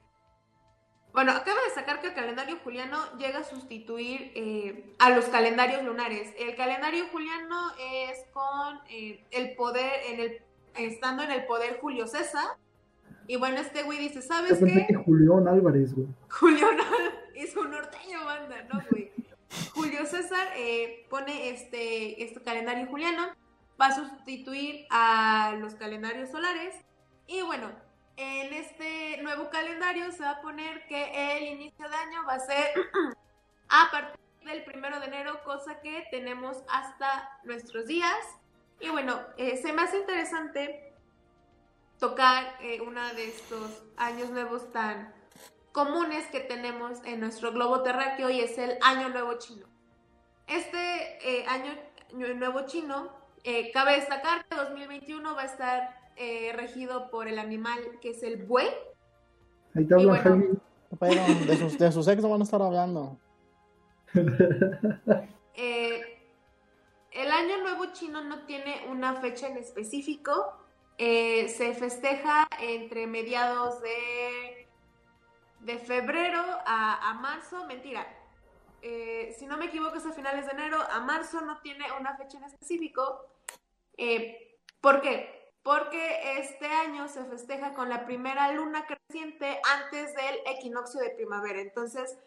bueno, 1.11 1.31
acaba 1.31 1.59
de 1.59 1.65
destacar 1.65 1.99
que 1.99 2.07
el 2.07 2.13
calendario 2.13 2.57
juliano 2.63 3.17
llega 3.17 3.39
a 3.39 3.43
sustituir 3.43 4.31
eh, 4.35 4.95
a 4.99 5.09
los 5.09 5.25
calendarios 5.25 5.83
lunares. 5.83 6.33
El 6.37 6.55
calendario 6.55 7.07
juliano 7.11 7.71
es 7.79 8.25
con 8.31 8.79
el 8.87 9.55
poder, 9.55 9.91
en 10.07 10.19
el, 10.19 10.41
estando 10.75 11.23
en 11.23 11.31
el 11.31 11.45
poder 11.45 11.79
Julio 11.79 12.07
César. 12.07 12.45
Y 13.27 13.37
bueno, 13.37 13.57
este 13.57 13.83
güey 13.83 13.99
dice, 13.99 14.21
¿sabes 14.21 14.51
Yo 14.51 14.65
pensé 14.65 14.85
qué? 14.87 14.93
que 14.93 14.95
Julián 14.95 15.47
Álvarez, 15.47 15.93
güey. 15.93 16.07
Julio 16.29 16.67
es 17.35 17.55
un 17.55 17.71
norteño 17.71 18.25
banda, 18.25 18.63
¿no, 18.71 18.81
güey? 18.89 19.11
Julio 19.73 20.05
César 20.05 20.47
eh, 20.55 21.05
pone 21.09 21.49
este, 21.49 22.23
este 22.23 22.41
calendario 22.41 22.87
juliano, 22.87 23.29
va 23.79 23.87
a 23.87 23.95
sustituir 23.95 24.85
a 24.89 25.55
los 25.59 25.75
calendarios 25.75 26.29
solares 26.29 26.75
y 27.27 27.41
bueno, 27.41 27.71
en 28.17 28.53
este 28.53 29.21
nuevo 29.23 29.49
calendario 29.49 30.11
se 30.11 30.23
va 30.23 30.31
a 30.31 30.41
poner 30.41 30.85
que 30.87 31.37
el 31.37 31.53
inicio 31.53 31.87
de 31.87 31.95
año 31.95 32.25
va 32.27 32.33
a 32.33 32.39
ser 32.39 32.73
a 33.69 33.89
partir 33.91 34.19
del 34.43 34.63
primero 34.65 34.99
de 34.99 35.05
enero, 35.05 35.41
cosa 35.45 35.79
que 35.79 36.05
tenemos 36.11 36.57
hasta 36.69 37.39
nuestros 37.43 37.87
días. 37.87 38.17
Y 38.79 38.89
bueno, 38.89 39.19
eh, 39.37 39.57
se 39.57 39.73
me 39.73 39.81
hace 39.81 39.97
interesante 39.97 40.93
tocar 41.99 42.55
eh, 42.61 42.79
uno 42.81 43.01
de 43.15 43.25
estos 43.25 43.83
años 43.97 44.29
nuevos 44.29 44.71
tan 44.71 45.13
comunes 45.71 46.25
que 46.27 46.39
tenemos 46.39 46.99
en 47.05 47.19
nuestro 47.19 47.51
globo 47.51 47.81
terráqueo 47.83 48.29
y 48.29 48.41
es 48.41 48.57
el 48.57 48.77
Año 48.81 49.09
Nuevo 49.09 49.33
Chino. 49.37 49.67
Este 50.47 50.77
eh, 51.23 51.45
año, 51.47 51.71
año, 52.13 52.33
Nuevo 52.35 52.65
Chino, 52.65 53.09
eh, 53.43 53.71
cabe 53.71 53.93
destacar 53.93 54.45
que 54.45 54.55
2021 54.55 55.35
va 55.35 55.43
a 55.43 55.45
estar 55.45 55.99
eh, 56.15 56.51
regido 56.55 57.09
por 57.11 57.27
el 57.27 57.37
animal 57.37 57.79
que 58.01 58.11
es 58.11 58.23
el 58.23 58.43
buey. 58.43 58.67
Ahí 59.75 59.85
te 59.85 59.95
bueno. 59.95 60.59
Pero 60.99 61.21
de 61.45 61.57
sus, 61.57 61.77
de 61.77 61.91
su 61.91 62.01
sexo 62.01 62.27
van 62.29 62.41
a 62.41 62.43
estar 62.43 62.61
hablando. 62.61 63.17
Eh, 65.61 66.08
el 67.19 67.31
Año 67.31 67.57
Nuevo 67.57 67.87
Chino 67.87 68.21
no 68.21 68.45
tiene 68.45 68.85
una 68.87 69.15
fecha 69.15 69.47
en 69.47 69.57
específico. 69.57 70.53
Eh, 70.97 71.49
se 71.49 71.73
festeja 71.73 72.47
entre 72.59 73.07
mediados 73.07 73.81
de, 73.81 74.67
de 75.59 75.77
febrero 75.79 76.41
a, 76.65 77.13
marzo. 77.21 77.65
Mentira. 77.65 78.07
Eh, 78.81 79.35
si 79.37 79.45
no 79.47 79.57
me 79.57 79.65
equivoco, 79.65 79.97
es 79.97 80.05
a 80.05 80.13
finales 80.13 80.45
de 80.45 80.53
enero 80.53 80.77
a 80.81 81.01
marzo. 81.01 81.41
No 81.41 81.59
tiene 81.59 81.85
una 81.99 82.15
fecha 82.15 82.37
en 82.37 82.45
específico. 82.45 83.25
Eh, 83.97 84.57
¿Por 84.79 85.01
qué? 85.01 85.51
Porque 85.61 86.39
este 86.39 86.67
año 86.67 87.09
se 87.09 87.25
festeja 87.25 87.73
con 87.73 87.89
la 87.89 88.05
primera 88.05 88.53
luna 88.53 88.85
creciente 88.87 89.59
antes 89.75 90.15
del 90.15 90.39
equinoccio 90.45 91.01
de 91.01 91.09
primavera. 91.09 91.59
Entonces, 91.59 92.17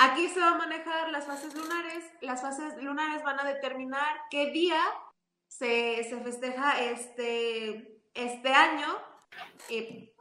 aquí 0.00 0.28
se 0.28 0.40
va 0.40 0.52
a 0.52 0.58
manejar 0.58 1.10
las 1.10 1.26
fases 1.26 1.54
lunares. 1.54 2.04
Las 2.22 2.40
fases 2.40 2.82
lunares 2.82 3.22
van 3.22 3.38
a 3.38 3.44
determinar 3.44 4.16
qué 4.30 4.50
día 4.50 4.80
se, 5.46 6.04
se 6.04 6.20
festeja 6.20 6.80
este, 6.82 8.02
este 8.14 8.48
año. 8.48 8.86
Eh, 9.68 10.14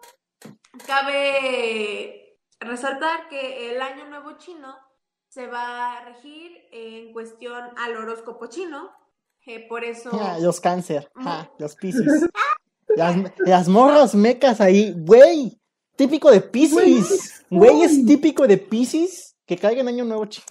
cabe 0.85 2.37
resaltar 2.59 3.29
que 3.29 3.71
el 3.71 3.81
año 3.81 4.05
nuevo 4.09 4.37
chino 4.37 4.75
se 5.29 5.47
va 5.47 5.97
a 5.97 6.05
regir 6.05 6.51
en 6.71 7.13
cuestión 7.13 7.63
al 7.77 7.95
horóscopo 7.97 8.47
chino. 8.47 8.91
Eh, 9.45 9.67
por 9.67 9.83
eso. 9.83 10.11
Ja, 10.11 10.37
los 10.37 10.59
cáncer, 10.59 11.09
ja, 11.15 11.49
los 11.57 11.75
piscis. 11.75 12.05
Las, 12.95 13.15
las 13.39 13.67
morras 13.67 14.13
mecas 14.13 14.61
ahí, 14.61 14.93
güey. 14.95 15.59
Típico 15.95 16.29
de 16.29 16.41
piscis. 16.41 17.45
Güey, 17.49 17.81
es 17.81 18.05
típico 18.05 18.45
de 18.45 18.57
piscis 18.57 19.29
que 19.49 19.57
caiga 19.57 19.81
en 19.81 19.87
año 19.87 20.05
nuevo 20.05 20.25
chino. 20.27 20.45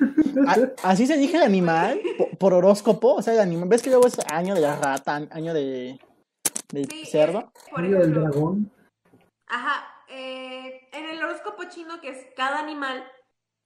A- 0.48 0.88
así 0.90 1.06
se 1.06 1.16
dije 1.16 1.36
el 1.36 1.44
animal, 1.44 2.00
por, 2.40 2.52
horóscopo. 2.52 3.14
O 3.14 3.22
sea, 3.22 3.34
el 3.34 3.40
animal. 3.40 3.68
¿Ves 3.68 3.80
que 3.82 3.90
luego 3.90 4.08
es 4.08 4.18
año 4.28 4.54
de 4.56 4.60
la 4.60 4.74
rata, 4.76 5.14
año 5.30 5.54
de, 5.54 6.00
del 6.72 6.90
Sí, 6.90 7.06
cerdo? 7.06 7.52
por 7.70 7.80
Año 7.80 7.92
del 7.98 8.10
ejemplo, 8.10 8.20
dragón. 8.22 8.72
Ajá. 9.46 9.86
eh, 10.08 10.88
en 10.92 11.04
el 11.10 11.22
horóscopo 11.22 11.62
chino, 11.68 12.00
que 12.00 12.08
es 12.08 12.26
cada 12.34 12.58
animal, 12.58 13.04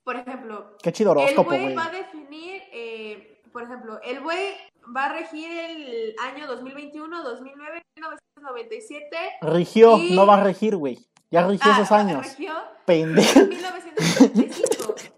por 0.04 0.16
ejemplo, 0.16 0.76
Qué 0.82 0.92
chido 0.92 1.12
el 1.12 1.18
horóscopo, 1.18 1.48
buey 1.50 1.62
güey. 1.62 1.74
va 1.74 1.86
a 1.86 1.90
definir, 1.92 2.62
eh, 2.72 3.40
por 3.52 3.62
ejemplo, 3.62 3.98
el 4.02 4.20
buey 4.20 4.48
va 4.94 5.06
a 5.06 5.12
regir 5.14 5.50
el 5.50 6.14
año 6.20 6.46
2021, 6.46 7.22
2009, 7.22 7.82
1997. 7.96 9.16
Rigió, 9.40 9.96
y- 9.96 10.14
no 10.14 10.26
va 10.26 10.34
a 10.34 10.44
regir, 10.44 10.76
güey. 10.76 10.98
Ya 11.30 11.46
rigió 11.46 11.72
ah, 11.72 11.76
esos 11.78 11.92
años. 11.92 12.26
Regió 12.26 12.52
Pendejo. 12.84 13.40
en 13.40 13.48
1995. 13.48 14.94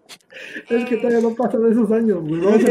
Es 0.69 0.85
que 0.85 0.95
Eh, 0.95 0.97
todavía 0.97 1.21
no 1.21 1.35
pasan 1.35 1.71
esos 1.71 1.89
años, 1.91 2.19
güey. 2.21 2.41
Vamos. 2.41 2.61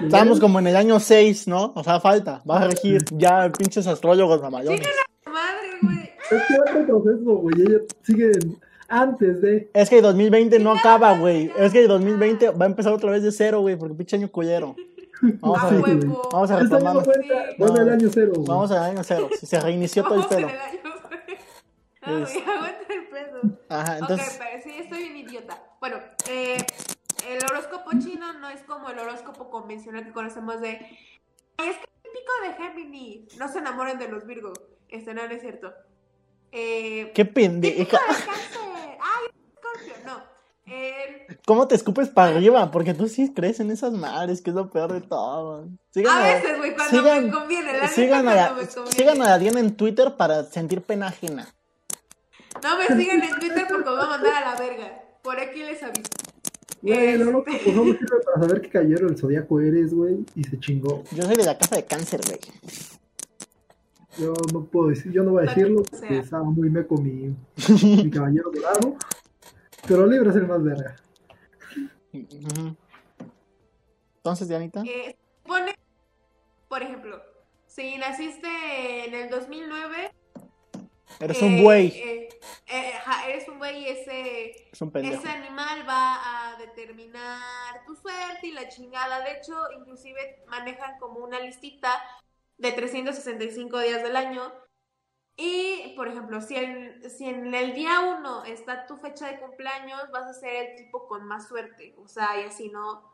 Estamos 0.00 0.40
como 0.40 0.58
en 0.60 0.68
el 0.68 0.76
año 0.76 1.00
6, 1.00 1.48
¿no? 1.48 1.72
O 1.74 1.82
sea, 1.82 1.98
falta. 1.98 2.42
Va 2.48 2.60
a 2.60 2.68
regir 2.68 3.04
ya 3.12 3.50
pinches 3.50 3.86
astrólogos 3.86 4.40
mamayones. 4.40 4.86
Madre, 5.26 5.68
güey. 5.82 6.12
Es 6.30 6.42
que 6.46 6.58
va 6.58 6.72
retroceso, 6.72 7.36
güey. 7.36 7.54
Ella 7.62 7.78
sigue 8.02 8.30
antes 8.88 9.40
de. 9.40 9.70
Es 9.74 9.90
que 9.90 9.96
el 9.96 10.02
2020 10.02 10.58
no 10.60 10.72
acaba, 10.72 11.18
güey. 11.18 11.50
Es 11.58 11.72
que 11.72 11.82
el 11.82 11.88
2020 11.88 12.50
va 12.50 12.66
a 12.66 12.68
empezar 12.68 12.92
otra 12.92 13.10
vez 13.10 13.22
de 13.22 13.32
cero, 13.32 13.60
güey, 13.60 13.76
porque 13.76 13.94
pinche 13.94 14.16
año 14.16 14.30
culero. 14.30 14.76
Vamos 15.40 15.62
A 15.62 15.70
ver. 15.70 16.06
Vamos 16.32 16.50
a 16.50 16.60
Este 16.60 16.76
año 16.76 17.00
retomar. 17.00 17.06
No. 17.58 17.76
el 17.76 17.88
año 17.88 18.08
cero. 18.12 18.32
Vamos 18.46 18.70
al 18.70 18.82
año 18.82 19.02
cero. 19.02 19.28
Se 19.42 19.58
reinició 19.60 20.04
todo 20.04 20.14
el 20.16 20.24
Vamos 20.24 20.52
el 22.06 22.20
güey, 22.24 22.36
Es- 22.38 22.48
aguanta 22.48 22.94
el 22.94 23.08
pedo. 23.08 23.40
Ajá, 23.68 23.92
Ok, 23.94 23.98
entonces. 24.02 24.38
pero 24.38 24.62
sí, 24.62 24.70
estoy 24.78 24.98
bien 25.02 25.16
idiota. 25.16 25.62
Bueno, 25.80 25.98
eh, 26.28 26.56
el 27.28 27.44
horóscopo 27.44 27.90
chino 27.98 28.32
no 28.34 28.48
es 28.50 28.62
como 28.62 28.88
el 28.90 28.98
horóscopo 28.98 29.50
convencional 29.50 30.04
que 30.04 30.12
conocemos 30.12 30.60
de. 30.60 30.78
"Ay, 31.56 31.68
Es 31.70 31.76
que 31.76 31.84
es 31.84 32.02
típico 32.02 32.32
de 32.42 32.54
Gemini. 32.54 33.28
No 33.38 33.48
se 33.52 33.58
enamoren 33.58 33.98
de 33.98 34.08
los 34.08 34.26
Virgo. 34.26 34.52
Este 34.88 35.14
no, 35.14 35.26
no 35.26 35.32
es 35.32 35.40
cierto. 35.40 35.72
Eh, 36.52 37.10
Qué 37.14 37.24
pendeja. 37.24 37.98
Ay, 38.08 39.26
Scorpio, 39.58 39.94
no. 40.04 40.22
Eh, 40.66 41.26
¿Cómo 41.46 41.68
te 41.68 41.74
escupes 41.74 42.08
para 42.08 42.28
arriba? 42.34 42.70
Porque 42.70 42.94
tú 42.94 43.06
sí 43.08 43.34
crees 43.34 43.60
en 43.60 43.70
esas 43.70 43.92
madres, 43.92 44.40
que 44.40 44.50
es 44.50 44.56
lo 44.56 44.70
peor 44.70 44.92
de 44.92 45.00
todo. 45.02 45.68
Sigan 45.90 46.16
a 46.16 46.22
veces, 46.24 46.56
güey, 46.58 46.74
cuando 46.74 46.96
sigan- 46.98 47.26
me 47.26 47.32
conviene. 47.32 47.78
La 47.78 47.88
sigan 47.88 48.28
a, 48.28 48.32
me 48.54 48.66
conviene. 48.66 48.92
sigan 48.92 49.22
a 49.22 49.38
Diana 49.38 49.60
en 49.60 49.76
Twitter 49.76 50.16
para 50.16 50.44
sentir 50.44 50.80
pena 50.82 51.08
ajena. 51.08 51.54
No 52.64 52.76
me 52.78 52.86
sigan 52.88 53.22
en 53.22 53.38
Twitter 53.38 53.64
porque 53.68 53.84
me 53.84 53.90
voy 53.96 54.04
a 54.04 54.08
mandar 54.08 54.42
a 54.42 54.50
la 54.54 54.58
verga. 54.60 55.02
Por 55.22 55.38
aquí 55.38 55.60
les 55.60 55.80
aviso. 55.82 56.02
Güey, 56.82 57.16
lo 57.18 57.30
loco, 57.30 57.50
Este- 57.50 57.64
pues 57.64 57.76
no 57.76 57.84
me 57.84 57.92
sirve 57.92 58.20
para 58.24 58.40
saber 58.40 58.60
qué 58.60 58.68
caballero 58.70 59.06
del 59.06 59.16
zodiaco 59.18 59.60
eres, 59.60 59.94
güey, 59.94 60.24
y 60.34 60.44
se 60.44 60.58
chingó. 60.58 61.02
Yo 61.12 61.22
soy 61.22 61.36
de 61.36 61.44
la 61.44 61.56
casa 61.56 61.76
de 61.76 61.84
cáncer, 61.84 62.20
güey. 62.26 62.40
Yo 64.18 64.32
no 64.52 64.64
puedo 64.64 64.88
decir, 64.88 65.10
yo 65.12 65.22
no 65.24 65.32
voy 65.32 65.44
a 65.44 65.48
decirlo 65.48 65.80
O 65.80 65.84
porque 65.84 66.06
sea. 66.08 66.20
estaba 66.20 66.44
muy 66.44 66.68
meco 66.70 66.96
mi, 66.98 67.34
mi 67.82 68.10
caballero 68.10 68.50
dorado. 68.52 68.96
Pero 69.86 70.06
libre 70.06 70.30
es 70.30 70.36
el 70.36 70.46
más 70.46 70.62
verga. 70.62 70.96
Entonces, 74.18 74.48
Dianita. 74.48 74.82
Eh, 74.86 75.16
pone, 75.44 75.74
por 76.68 76.82
ejemplo, 76.82 77.20
si 77.66 77.98
naciste 77.98 79.06
en 79.08 79.14
el 79.14 79.30
2009, 79.30 80.13
Eres 81.20 81.40
eh, 81.40 81.44
un 81.44 81.62
buey. 81.62 81.86
eh, 81.88 82.28
eh, 82.66 82.92
ajá, 82.96 83.28
eres 83.28 83.48
un 83.48 83.58
buey 83.58 83.84
y 83.84 83.88
ese, 83.88 84.68
Es 84.72 84.80
un 84.82 84.90
pendejo. 84.90 85.14
ese 85.20 85.28
animal 85.28 85.86
va 85.88 86.52
a 86.52 86.56
determinar 86.58 87.84
tu 87.86 87.94
suerte 87.96 88.46
y 88.46 88.52
la 88.52 88.68
chingada. 88.68 89.20
De 89.22 89.32
hecho, 89.32 89.54
inclusive 89.78 90.42
manejan 90.48 90.98
como 90.98 91.20
una 91.20 91.38
listita 91.40 91.90
de 92.58 92.72
365 92.72 93.78
días 93.80 94.02
del 94.02 94.16
año. 94.16 94.52
Y, 95.36 95.94
por 95.96 96.06
ejemplo, 96.08 96.40
si 96.40 96.54
en, 96.56 97.10
si 97.10 97.26
en 97.28 97.52
el 97.54 97.74
día 97.74 98.00
1 98.18 98.44
está 98.44 98.86
tu 98.86 98.96
fecha 98.96 99.26
de 99.26 99.40
cumpleaños, 99.40 100.00
vas 100.12 100.26
a 100.26 100.32
ser 100.34 100.54
el 100.70 100.76
tipo 100.76 101.08
con 101.08 101.26
más 101.26 101.48
suerte. 101.48 101.94
O 101.98 102.06
sea, 102.06 102.40
y 102.40 102.44
así 102.44 102.68
no. 102.68 103.12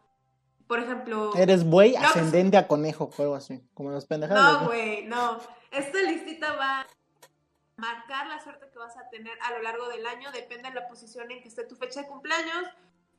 Por 0.67 0.81
ejemplo. 0.81 1.35
Eres 1.35 1.65
buey 1.65 1.93
No, 1.93 1.99
pues- 2.01 2.11
ascendente 2.11 2.57
a 2.59 2.69
conejo, 2.69 3.11
algo 3.19 3.35
así. 3.35 3.63
Como 3.75 3.91
los 3.91 4.05
pendejados. 4.07 4.63
No, 4.63 4.67
güey, 4.69 5.07
no. 5.07 5.39
Esta 5.71 6.03
listita 6.03 6.53
va 6.57 6.87
marcar 7.81 8.27
la 8.29 8.39
suerte 8.41 8.69
que 8.71 8.79
vas 8.79 8.97
a 8.97 9.09
tener 9.09 9.37
a 9.43 9.53
lo 9.53 9.63
largo 9.63 9.89
del 9.89 10.07
año, 10.07 10.31
depende 10.33 10.69
de 10.69 10.75
la 10.75 10.89
posición 10.89 11.31
en 11.31 11.43
que 11.43 11.49
esté 11.49 11.65
tu 11.65 11.75
fecha 11.75 12.03
de 12.03 12.09
cumpleaños. 12.09 12.65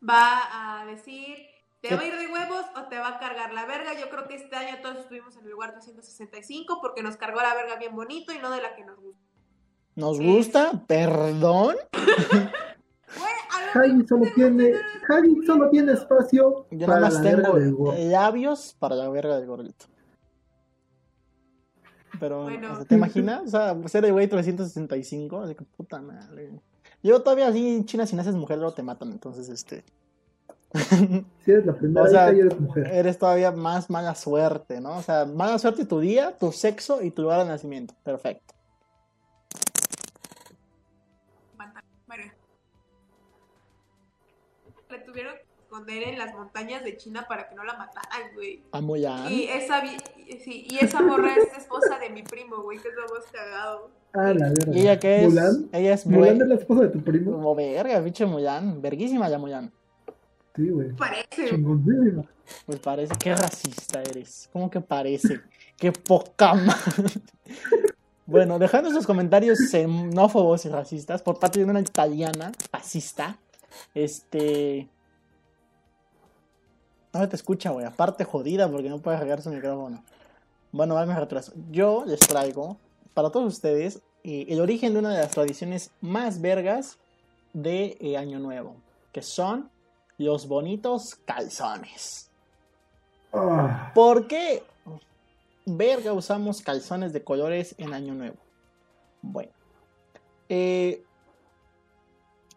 Va 0.07 0.81
a 0.81 0.85
decir, 0.85 1.37
¿te 1.81 1.95
va 1.95 2.01
a 2.01 2.05
ir 2.05 2.15
de 2.15 2.27
huevos 2.27 2.65
o 2.75 2.87
te 2.87 2.97
va 2.97 3.09
a 3.09 3.19
cargar 3.19 3.53
la 3.53 3.65
verga? 3.65 3.93
Yo 3.99 4.09
creo 4.09 4.27
que 4.27 4.35
este 4.35 4.55
año 4.55 4.81
todos 4.81 4.99
estuvimos 4.99 5.35
en 5.37 5.45
el 5.45 5.51
lugar 5.51 5.71
365 5.71 6.79
porque 6.81 7.03
nos 7.03 7.17
cargó 7.17 7.41
la 7.41 7.53
verga 7.53 7.75
bien 7.75 7.95
bonito 7.95 8.31
y 8.33 8.39
no 8.39 8.49
de 8.51 8.61
la 8.61 8.75
que 8.75 8.85
nos 8.85 8.99
gusta. 8.99 9.21
¿Nos 9.95 10.19
gusta? 10.19 10.71
¿Perdón? 10.87 11.75
Javi 13.73 14.05
solo 14.05 14.25
tiene, 14.35 14.73
Javi 15.07 15.45
solo 15.45 15.69
tiene 15.69 15.93
espacio 15.93 16.65
Yo 16.71 16.87
para 16.87 16.99
nada 17.01 17.13
más 17.13 17.21
tengo 17.21 17.93
labios 17.97 18.75
para 18.79 18.95
la 18.95 19.09
verga 19.09 19.37
del 19.37 19.47
gordito. 19.47 19.85
Pero, 22.19 22.43
Bueno. 22.43 22.73
o 22.73 22.75
sea, 22.77 22.85
¿te 22.85 22.95
imaginas? 22.95 23.43
O 23.43 23.47
sea, 23.47 23.75
ser 23.87 24.05
el 24.05 24.11
güey 24.13 24.27
365, 24.27 25.41
así 25.41 25.55
que 25.55 25.63
puta 25.63 26.01
madre. 26.01 26.51
Yo 27.03 27.21
todavía 27.21 27.47
así 27.47 27.75
en 27.77 27.85
China, 27.85 28.05
si 28.05 28.15
naces 28.15 28.35
mujer, 28.35 28.57
luego 28.57 28.73
te 28.73 28.83
matan, 28.83 29.11
entonces, 29.11 29.49
este... 29.49 29.83
Si 31.43 31.51
eres 31.51 31.65
la 31.65 31.73
primera 31.73 32.03
O 32.05 32.07
sea, 32.07 32.27
hija 32.31 32.37
y 32.37 32.39
eres 32.41 32.59
mujer. 32.59 32.87
eres 32.93 33.17
todavía 33.17 33.51
más 33.51 33.89
mala 33.89 34.15
suerte, 34.15 34.79
¿no? 34.79 34.97
O 34.97 35.01
sea, 35.01 35.25
mala 35.25 35.57
suerte 35.59 35.85
tu 35.85 35.99
día, 35.99 36.37
tu 36.37 36.51
sexo 36.51 37.01
y 37.01 37.11
tu 37.11 37.23
lugar 37.23 37.39
de 37.39 37.45
nacimiento. 37.49 37.93
Perfecto. 38.03 38.53
Le 44.89 44.99
tuvieron 44.99 45.35
esconder 45.71 46.03
en 46.03 46.19
las 46.19 46.33
montañas 46.33 46.83
de 46.83 46.97
China 46.97 47.25
para 47.29 47.47
que 47.47 47.55
no 47.55 47.63
la 47.63 47.77
mataran, 47.77 48.33
güey. 48.33 48.61
Amo 48.73 48.97
ya. 48.97 49.31
Y 49.31 49.45
esa, 49.45 49.81
sí, 50.43 50.67
y 50.69 50.83
esa 50.83 51.01
morra 51.01 51.33
es 51.33 51.57
esposa 51.57 51.97
de 51.97 52.09
mi 52.09 52.23
primo, 52.23 52.61
güey, 52.61 52.77
que 52.77 52.89
es 52.89 52.93
lo 52.93 53.03
más 53.03 53.25
cagado. 53.31 53.89
Ah, 54.13 54.33
la 54.33 54.49
verga. 54.49 54.73
¿Y 54.73 54.81
ella 54.81 54.99
qué 54.99 55.23
es? 55.23 55.29
Mulan. 55.29 55.69
Ella 55.71 55.93
es 55.93 56.05
Mulan 56.05 56.41
es 56.41 56.47
la 56.47 56.55
esposa 56.55 56.81
de 56.81 56.89
tu 56.89 57.01
primo. 57.01 57.31
Como 57.31 57.55
verga, 57.55 58.03
pinche 58.03 58.25
Mulan. 58.25 58.81
Verguísima 58.81 59.29
ya 59.29 59.39
Mulan. 59.39 59.71
Sí, 60.57 60.69
güey. 60.69 60.91
Parece. 60.91 61.49
Chingoncísima. 61.49 62.25
Pues 62.65 62.79
parece, 62.79 63.13
qué 63.17 63.33
racista 63.33 64.01
eres. 64.01 64.49
¿Cómo 64.51 64.69
que 64.69 64.81
parece? 64.81 65.39
Qué 65.77 65.93
poca 65.93 66.53
madre. 66.53 67.13
Bueno, 68.25 68.59
dejando 68.59 68.89
esos 68.89 69.07
comentarios 69.07 69.57
xenófobos 69.69 70.65
y 70.65 70.69
racistas 70.69 71.21
por 71.21 71.39
parte 71.39 71.59
de 71.59 71.65
una 71.65 71.79
italiana 71.79 72.51
fascista, 72.69 73.37
este. 73.93 74.89
No 77.13 77.27
te 77.27 77.35
escucha, 77.35 77.71
güey. 77.71 77.85
Aparte 77.85 78.23
jodida 78.23 78.69
porque 78.69 78.89
no 78.89 78.99
puede 78.99 79.17
regar 79.17 79.41
su 79.41 79.49
micrófono. 79.49 80.03
Bueno, 80.71 80.95
va, 80.95 81.05
me 81.05 81.19
retraso. 81.19 81.51
Yo 81.69 82.03
les 82.05 82.19
traigo 82.19 82.77
para 83.13 83.29
todos 83.29 83.53
ustedes 83.53 84.01
eh, 84.23 84.45
el 84.49 84.61
origen 84.61 84.93
de 84.93 84.99
una 84.99 85.09
de 85.13 85.21
las 85.21 85.31
tradiciones 85.31 85.91
más 85.99 86.39
vergas 86.39 86.97
de 87.53 87.97
eh, 87.99 88.17
Año 88.17 88.39
Nuevo, 88.39 88.75
que 89.11 89.21
son 89.21 89.69
los 90.17 90.47
bonitos 90.47 91.15
calzones. 91.25 92.29
Ah, 93.33 93.91
¿Por 93.93 94.27
qué 94.27 94.63
verga 95.65 96.13
usamos 96.13 96.61
calzones 96.61 97.11
de 97.11 97.23
colores 97.23 97.75
en 97.77 97.93
Año 97.93 98.13
Nuevo? 98.13 98.37
Bueno, 99.21 99.51
eh, 100.47 101.03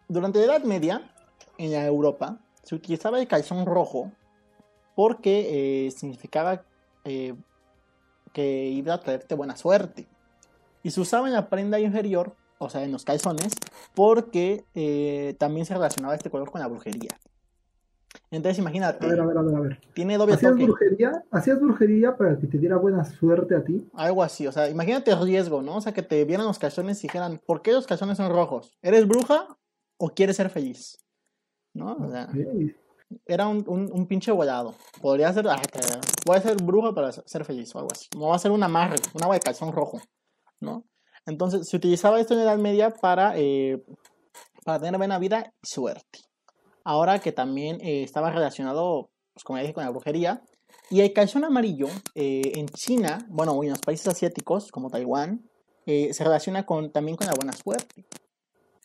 durante 0.07 0.39
la 0.39 0.45
Edad 0.45 0.63
Media, 0.63 1.11
en 1.57 1.71
la 1.71 1.85
Europa, 1.85 2.37
se 2.63 2.75
utilizaba 2.75 3.19
el 3.19 3.27
calzón 3.27 3.65
rojo 3.65 4.11
porque 4.95 5.87
eh, 5.87 5.91
significaba 5.91 6.63
eh, 7.03 7.35
que 8.33 8.67
iba 8.69 8.93
a 8.93 8.99
traerte 8.99 9.35
buena 9.35 9.55
suerte. 9.55 10.07
Y 10.83 10.91
se 10.91 11.01
usaba 11.01 11.27
en 11.27 11.33
la 11.33 11.49
prenda 11.49 11.79
inferior, 11.79 12.35
o 12.57 12.69
sea, 12.69 12.83
en 12.83 12.91
los 12.91 13.03
calzones, 13.03 13.53
porque 13.93 14.65
eh, 14.73 15.35
también 15.37 15.65
se 15.65 15.73
relacionaba 15.73 16.15
este 16.15 16.29
color 16.29 16.51
con 16.51 16.61
la 16.61 16.67
brujería. 16.67 17.11
Entonces, 18.31 18.59
imagínate, 18.59 19.05
a 19.05 19.09
ver, 19.09 19.19
a 19.19 19.25
ver, 19.25 19.37
a 19.37 19.41
ver, 19.41 19.55
a 19.55 19.59
ver. 19.59 19.79
tiene 19.93 20.17
doble 20.17 20.35
¿Hacías 20.35 20.51
toque. 20.53 20.65
brujería? 20.65 21.23
¿Hacías 21.31 21.59
brujería 21.59 22.15
para 22.15 22.37
que 22.37 22.47
te 22.47 22.57
diera 22.57 22.77
buena 22.77 23.03
suerte 23.03 23.55
a 23.55 23.63
ti? 23.63 23.87
Algo 23.93 24.23
así, 24.23 24.47
o 24.47 24.51
sea, 24.51 24.69
imagínate 24.69 25.11
el 25.11 25.21
riesgo, 25.21 25.61
¿no? 25.61 25.77
O 25.77 25.81
sea, 25.81 25.93
que 25.93 26.01
te 26.01 26.23
vieran 26.25 26.45
los 26.45 26.59
calzones 26.59 26.99
y 27.03 27.07
dijeran, 27.07 27.41
¿por 27.45 27.61
qué 27.61 27.71
los 27.71 27.87
calzones 27.87 28.17
son 28.17 28.31
rojos? 28.31 28.77
¿Eres 28.81 29.07
bruja 29.07 29.47
o 29.97 30.09
quieres 30.09 30.37
ser 30.37 30.49
feliz? 30.49 30.97
¿No? 31.73 31.95
O 31.95 32.09
sea. 32.09 32.29
Era 33.25 33.47
un, 33.47 33.63
un, 33.67 33.91
un 33.91 34.07
pinche 34.07 34.31
volado. 34.31 34.75
Podría 35.01 35.31
ser, 35.33 35.47
ah, 35.47 35.61
voy 36.25 36.37
a 36.37 36.41
ser 36.41 36.57
bruja 36.61 36.93
para 36.93 37.11
ser 37.11 37.45
feliz 37.45 37.73
o 37.75 37.79
algo 37.79 37.91
así. 37.91 38.07
No 38.17 38.27
va 38.27 38.35
a 38.35 38.39
ser 38.39 38.51
un 38.51 38.63
amarre, 38.63 38.97
un 39.13 39.23
agua 39.23 39.35
de 39.35 39.41
calzón 39.41 39.71
rojo, 39.71 40.01
¿no? 40.59 40.85
Entonces, 41.25 41.67
se 41.67 41.75
utilizaba 41.75 42.19
esto 42.19 42.33
en 42.33 42.39
la 42.39 42.51
Edad 42.51 42.57
Media 42.59 42.91
para, 42.91 43.33
eh, 43.35 43.83
para 44.63 44.79
tener 44.79 44.97
buena 44.97 45.17
vida 45.17 45.53
y 45.61 45.67
suerte. 45.67 46.19
Ahora 46.83 47.19
que 47.19 47.31
también 47.31 47.79
eh, 47.81 48.03
estaba 48.03 48.29
relacionado, 48.29 49.09
pues 49.33 49.43
como 49.43 49.57
ya 49.57 49.63
dije, 49.63 49.73
con 49.73 49.83
la 49.83 49.89
brujería. 49.89 50.43
Y 50.91 51.01
el 51.01 51.13
calzón 51.13 51.43
amarillo 51.43 51.87
eh, 52.13 52.51
en 52.55 52.67
China, 52.67 53.25
bueno, 53.27 53.61
en 53.63 53.71
los 53.71 53.79
países 53.79 54.07
asiáticos 54.07 54.71
como 54.71 54.91
Taiwán, 54.91 55.49
eh, 55.87 56.13
se 56.13 56.23
relaciona 56.23 56.65
con, 56.65 56.91
también 56.91 57.17
con 57.17 57.25
la 57.25 57.33
buena 57.33 57.53
suerte. 57.53 58.05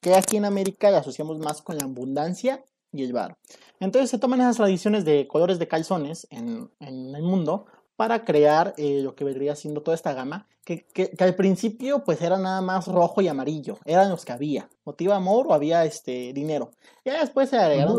Que 0.01 0.15
aquí 0.15 0.39
en 0.39 0.47
América 0.47 0.91
la 0.91 0.99
asociamos 0.99 1.39
más 1.39 1.61
con 1.61 1.77
la 1.77 1.85
abundancia 1.85 2.65
y 2.93 3.05
el 3.05 3.13
bar. 3.13 3.37
Entonces 3.79 4.11
se 4.11 4.19
toman 4.19 4.41
esas 4.41 4.57
tradiciones 4.57 5.05
de 5.05 5.27
colores 5.29 5.59
de 5.59 5.69
calzones 5.69 6.27
en, 6.31 6.71
en 6.81 7.15
el 7.15 7.23
mundo 7.23 7.67
para 7.97 8.25
crear 8.25 8.75
eh, 8.79 9.01
lo 9.03 9.15
que 9.15 9.25
vendría 9.25 9.55
siendo 9.57 9.83
toda 9.83 9.95
esta 9.95 10.13
gama, 10.15 10.49
que, 10.65 10.87
que- 10.87 11.11
que 11.11 11.25
al 11.25 11.35
principio 11.35 12.03
pues 12.05 12.21
era 12.23 12.39
nada 12.39 12.61
más 12.63 12.87
rojo 12.89 13.21
y 13.21 13.29
amarillo, 13.29 13.79
eran 13.85 14.09
los 14.11 14.25
que 14.25 14.33
había, 14.33 14.69
motiva 14.85 15.17
amor 15.17 15.47
o 15.49 15.55
había 15.55 15.85
este 15.85 16.33
dinero. 16.33 16.71
Ya 17.05 17.21
después 17.21 17.51
se 17.51 17.57
agregaron 17.59 17.99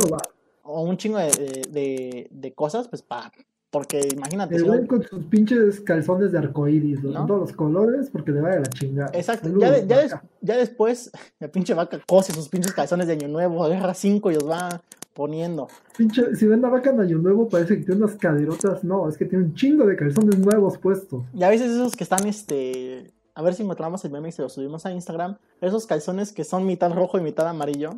o 0.64 0.82
un 0.82 0.98
chingo 0.98 1.18
de, 1.18 1.32
de- 1.32 1.62
de- 1.70 2.28
de 2.32 2.54
cosas, 2.54 2.88
pues 2.88 3.02
para, 3.02 3.32
porque 3.72 4.08
imagínate, 4.14 4.56
El 4.58 4.66
güey 4.66 4.86
con 4.86 5.02
sus 5.04 5.24
pinches 5.26 5.80
calzones 5.82 6.32
de 6.32 6.38
arcoíris, 6.38 7.02
¿No? 7.04 7.26
todos 7.26 7.40
los 7.42 7.54
colores, 7.54 8.10
porque 8.12 8.32
le 8.32 8.42
vaya 8.42 8.58
la 8.60 8.68
chingada. 8.70 9.10
Exacto, 9.14 9.48
Saludos, 9.48 9.62
ya, 9.64 9.72
de- 9.72 9.88
ya, 9.88 10.00
des- 10.02 10.16
ya 10.42 10.58
después 10.58 11.10
la 11.40 11.48
pinche 11.48 11.74
vaca 11.74 12.00
cose 12.06 12.34
sus 12.34 12.50
pinches 12.50 12.74
calzones 12.74 13.08
de 13.08 13.14
año 13.14 13.28
nuevo, 13.30 13.64
agarra 13.64 13.94
cinco 13.94 14.30
y 14.30 14.36
los 14.36 14.48
va 14.48 14.82
poniendo. 15.14 15.68
Pinche, 15.98 16.36
si 16.36 16.48
ven 16.48 16.62
la 16.62 16.70
vaca 16.70 16.90
en 16.92 17.00
Año 17.02 17.18
Nuevo, 17.18 17.50
parece 17.50 17.78
que 17.78 17.84
tiene 17.86 18.02
unas 18.04 18.16
caderotas. 18.16 18.84
No, 18.84 19.10
es 19.10 19.18
que 19.18 19.26
tiene 19.26 19.44
un 19.46 19.54
chingo 19.56 19.86
de 19.86 19.96
calzones 19.98 20.38
nuevos 20.40 20.78
puestos. 20.78 21.24
Y 21.34 21.44
a 21.44 21.50
veces 21.50 21.70
esos 21.72 21.96
que 21.98 22.04
están, 22.06 22.26
este, 22.28 23.12
a 23.36 23.42
ver 23.42 23.54
si 23.54 23.64
encontramos 23.64 24.04
el 24.06 24.12
meme 24.12 24.30
y 24.30 24.32
se 24.32 24.42
lo 24.42 24.48
subimos 24.50 24.86
a 24.86 24.92
Instagram, 24.94 25.36
esos 25.60 25.86
calzones 25.86 26.32
que 26.32 26.44
son 26.46 26.66
mitad 26.66 26.94
rojo 26.94 27.18
y 27.18 27.22
mitad 27.22 27.46
amarillo, 27.48 27.92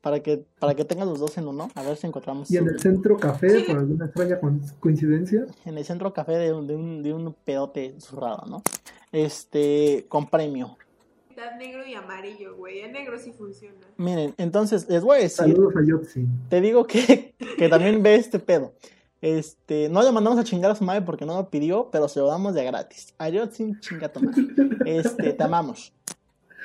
para 0.00 0.20
que, 0.20 0.44
para 0.60 0.74
que 0.74 0.84
tengan 0.84 1.08
los 1.08 1.18
dos 1.18 1.36
en 1.38 1.48
uno, 1.48 1.68
a 1.74 1.82
ver 1.82 1.96
si 1.96 2.06
encontramos 2.06 2.50
Y 2.50 2.56
en 2.56 2.68
el 2.68 2.78
centro 2.80 3.16
café, 3.16 3.64
por 3.66 3.78
alguna 3.78 4.06
extraña 4.06 4.38
co- 4.38 4.52
coincidencia. 4.80 5.46
en 5.64 5.78
el 5.78 5.84
centro 5.84 6.12
café 6.12 6.32
de 6.38 6.52
un, 6.52 6.66
de 6.66 6.76
un, 6.76 7.02
de 7.02 7.12
un 7.12 7.34
pedote 7.44 7.94
zurrado, 8.00 8.44
¿no? 8.48 8.62
este, 9.12 10.06
con 10.08 10.26
premio. 10.28 10.76
Negro 11.58 11.86
y 11.86 11.92
amarillo, 11.94 12.56
güey. 12.56 12.80
El 12.80 12.92
negro 12.92 13.18
sí 13.18 13.30
funciona. 13.30 13.76
Miren, 13.98 14.34
entonces 14.38 14.88
les 14.88 15.02
voy 15.02 15.18
a 15.18 15.20
decir, 15.20 15.36
Saludos 15.36 15.74
a 15.76 15.84
Yotzi. 15.86 16.26
te 16.48 16.60
digo 16.62 16.86
que, 16.86 17.34
que 17.58 17.68
también 17.68 18.02
ve 18.02 18.14
este 18.16 18.38
pedo. 18.38 18.72
Este, 19.20 19.88
no 19.90 20.02
le 20.02 20.12
mandamos 20.12 20.38
a 20.38 20.44
chingar 20.44 20.70
a 20.70 20.74
su 20.74 20.84
madre 20.84 21.02
porque 21.02 21.26
no 21.26 21.34
lo 21.34 21.50
pidió, 21.50 21.90
pero 21.90 22.08
se 22.08 22.20
lo 22.20 22.26
damos 22.28 22.54
de 22.54 22.64
gratis. 22.64 23.14
Adiós 23.18 23.50
sin 23.52 23.78
chinga 23.80 24.10
tu 24.10 24.20
madre. 24.20 24.44
Este, 24.86 25.32
te 25.34 25.42
amamos. 25.42 25.92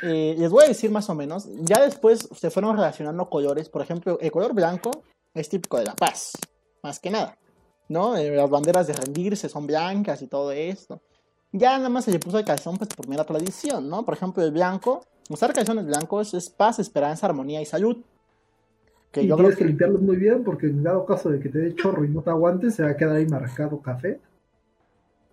Eh, 0.01 0.35
les 0.37 0.49
voy 0.49 0.65
a 0.65 0.67
decir 0.67 0.91
más 0.91 1.09
o 1.09 1.15
menos. 1.15 1.47
Ya 1.61 1.81
después 1.81 2.27
se 2.35 2.49
fueron 2.49 2.75
relacionando 2.75 3.29
colores. 3.29 3.69
Por 3.69 3.81
ejemplo, 3.81 4.17
el 4.19 4.31
color 4.31 4.53
blanco 4.53 4.91
es 5.33 5.49
típico 5.49 5.77
de 5.77 5.85
la 5.85 5.95
paz, 5.95 6.33
más 6.83 6.99
que 6.99 7.11
nada. 7.11 7.37
¿No? 7.89 8.15
Eh, 8.15 8.31
las 8.31 8.49
banderas 8.49 8.87
de 8.87 8.93
rendirse 8.93 9.49
son 9.49 9.67
blancas 9.67 10.21
y 10.21 10.27
todo 10.27 10.51
esto. 10.51 11.01
Ya 11.51 11.77
nada 11.77 11.89
más 11.89 12.05
se 12.05 12.11
le 12.11 12.19
puso 12.19 12.39
el 12.39 12.45
calzón 12.45 12.77
pues 12.77 12.89
por 12.95 13.07
mera 13.09 13.25
tradición, 13.25 13.89
¿no? 13.89 14.05
Por 14.05 14.13
ejemplo, 14.13 14.41
el 14.43 14.51
blanco, 14.51 15.05
usar 15.29 15.51
calzones 15.53 15.85
blancos 15.85 16.33
es 16.33 16.49
paz, 16.49 16.79
esperanza, 16.79 17.27
armonía 17.27 17.61
y 17.61 17.65
salud. 17.65 17.97
Que 19.11 19.23
Y 19.23 19.27
yo 19.27 19.35
creo 19.35 19.49
tienes 19.49 19.57
que 19.57 19.63
que 19.65 19.67
limpiarlos 19.67 20.01
muy 20.01 20.15
bien 20.15 20.45
porque 20.45 20.67
en 20.67 20.83
dado 20.83 21.05
caso 21.05 21.29
de 21.29 21.41
que 21.41 21.49
te 21.49 21.59
dé 21.59 21.75
chorro 21.75 22.05
y 22.05 22.07
no 22.07 22.21
te 22.21 22.29
aguantes, 22.29 22.75
se 22.75 22.83
va 22.83 22.91
a 22.91 22.97
quedar 22.97 23.17
ahí 23.17 23.25
marcado 23.27 23.81
café. 23.81 24.21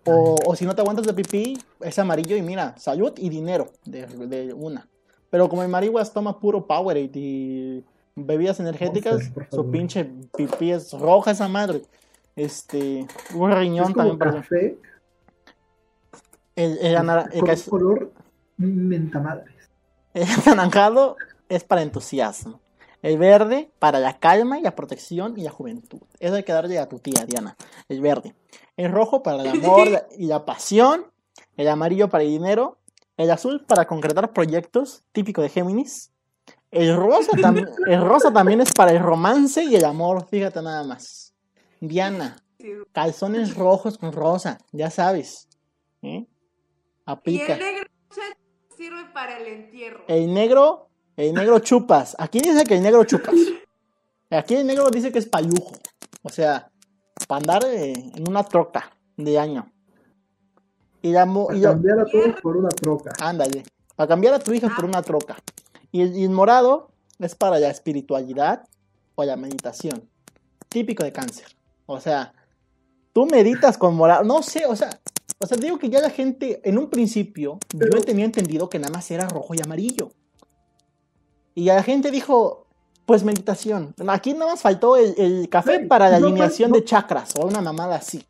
O, 0.05 0.37
o 0.45 0.55
si 0.55 0.65
no 0.65 0.73
te 0.73 0.81
aguantas 0.81 1.05
de 1.05 1.13
pipí, 1.13 1.57
es 1.81 1.99
amarillo 1.99 2.35
y 2.35 2.41
mira, 2.41 2.75
salud 2.77 3.13
y 3.17 3.29
dinero 3.29 3.71
de, 3.85 4.05
de 4.07 4.53
una. 4.53 4.87
Pero 5.29 5.49
como 5.49 5.61
el 5.61 5.69
marihuas 5.69 6.13
toma 6.13 6.39
puro 6.39 6.65
Powerade 6.65 7.11
y 7.13 7.83
bebidas 8.15 8.59
energéticas, 8.59 9.31
su 9.51 9.69
pinche 9.69 10.09
pipí 10.35 10.71
es 10.71 10.93
roja 10.93 11.31
esa 11.31 11.47
madre. 11.47 11.81
Este, 12.35 13.05
un 13.35 13.51
riñón 13.51 13.89
Es 13.89 13.93
como 13.93 14.07
también 14.07 14.17
para 14.17 14.33
café 14.33 14.77
el, 16.59 16.77
el, 16.79 16.95
el 17.31 17.63
color 17.69 18.11
mentamadres. 18.57 19.53
el 20.13 20.27
anaranjado 20.45 21.15
es 21.47 21.63
para 21.63 21.81
entusiasmo. 21.81 22.59
El 23.01 23.17
verde 23.17 23.71
para 23.79 23.99
la 23.99 24.19
calma 24.19 24.59
y 24.59 24.61
la 24.61 24.75
protección 24.75 25.37
y 25.37 25.43
la 25.43 25.51
juventud. 25.51 26.01
Eso 26.19 26.35
hay 26.35 26.43
que 26.43 26.51
darle 26.51 26.79
a 26.79 26.89
tu 26.89 26.99
tía, 26.99 27.25
Diana. 27.25 27.55
El 27.87 28.01
verde. 28.01 28.35
El 28.75 28.91
rojo 28.91 29.23
para 29.23 29.41
el 29.41 29.47
amor 29.63 30.07
y 30.17 30.25
la 30.25 30.45
pasión. 30.45 31.05
El 31.55 31.67
amarillo 31.69 32.09
para 32.09 32.23
el 32.23 32.29
dinero. 32.29 32.77
El 33.17 33.31
azul 33.31 33.65
para 33.65 33.85
concretar 33.85 34.31
proyectos, 34.33 35.03
típico 35.11 35.41
de 35.41 35.49
Géminis. 35.49 36.11
El 36.71 36.95
rosa, 36.95 37.31
el 37.87 38.01
rosa 38.01 38.31
también 38.31 38.61
es 38.61 38.73
para 38.73 38.91
el 38.91 38.99
romance 38.99 39.63
y 39.63 39.75
el 39.75 39.85
amor, 39.85 40.27
fíjate 40.27 40.61
nada 40.61 40.83
más. 40.83 41.33
Diana, 41.81 42.43
calzones 42.91 43.55
rojos 43.55 43.97
con 43.97 44.11
rosa, 44.11 44.59
ya 44.71 44.89
sabes. 44.89 45.47
¿eh? 46.01 46.25
Y 46.25 46.27
Aplica. 47.05 47.53
el 47.53 47.59
negro 47.59 47.89
sirve 48.75 49.05
para 49.13 49.37
el 49.37 49.47
entierro. 49.47 50.03
El 50.07 50.33
negro, 50.33 50.88
el 51.27 51.33
negro 51.33 51.59
chupas. 51.59 52.15
Aquí 52.19 52.39
dice 52.39 52.63
que 52.63 52.75
el 52.77 52.83
negro 52.83 53.03
chupas. 53.03 53.35
Aquí 54.29 54.55
el 54.55 54.67
negro 54.67 54.89
dice 54.89 55.11
que 55.11 55.19
es 55.19 55.25
payujo. 55.27 55.71
O 56.23 56.29
sea, 56.29 56.71
para 57.27 57.39
andar 57.39 57.63
eh, 57.65 57.93
en 58.15 58.27
una 58.27 58.43
troca 58.43 58.91
de 59.17 59.37
año. 59.39 59.71
Y 61.01 61.11
la, 61.11 61.25
mo- 61.25 61.47
y 61.53 61.61
cambiar 61.61 61.99
a 61.99 62.05
todos 62.05 62.39
por 62.41 62.57
una 62.57 62.69
troca. 62.69 63.11
ándale, 63.21 63.63
para 63.95 64.07
cambiar 64.07 64.33
a 64.33 64.39
tu 64.39 64.53
hija 64.53 64.69
por 64.75 64.85
una 64.85 65.01
troca. 65.01 65.37
Y 65.91 66.01
el, 66.01 66.15
y 66.15 66.23
el 66.23 66.29
morado 66.29 66.91
es 67.19 67.35
para 67.35 67.57
la 67.59 67.69
espiritualidad 67.69 68.67
o 69.15 69.23
la 69.23 69.35
meditación. 69.37 70.09
Típico 70.67 71.03
de 71.03 71.11
cáncer. 71.11 71.47
O 71.85 71.99
sea, 71.99 72.33
tú 73.13 73.25
meditas 73.25 73.77
con 73.77 73.95
morado. 73.95 74.23
No 74.23 74.43
sé, 74.43 74.65
o 74.65 74.75
sea, 74.75 74.89
o 75.39 75.45
sea, 75.47 75.57
digo 75.57 75.79
que 75.79 75.89
ya 75.89 76.01
la 76.01 76.09
gente, 76.09 76.59
en 76.63 76.77
un 76.77 76.89
principio, 76.89 77.57
Pero- 77.77 77.97
yo 77.97 78.03
tenía 78.03 78.25
entendido 78.25 78.69
que 78.69 78.77
nada 78.79 78.93
más 78.93 79.09
era 79.09 79.27
rojo 79.27 79.55
y 79.55 79.61
amarillo. 79.63 80.11
Y 81.59 81.65
la 81.65 81.83
gente 81.83 82.09
dijo, 82.09 82.67
pues 83.05 83.25
meditación. 83.25 83.93
Aquí 84.07 84.31
nada 84.31 84.51
más 84.51 84.61
faltó 84.61 84.95
el, 84.95 85.13
el 85.17 85.49
café 85.49 85.81
para 85.81 86.09
la 86.09 86.21
no 86.21 86.27
alineación 86.27 86.71
de 86.71 86.85
chakras 86.85 87.33
o 87.37 87.45
una 87.45 87.59
mamada 87.59 87.97
así. 87.97 88.23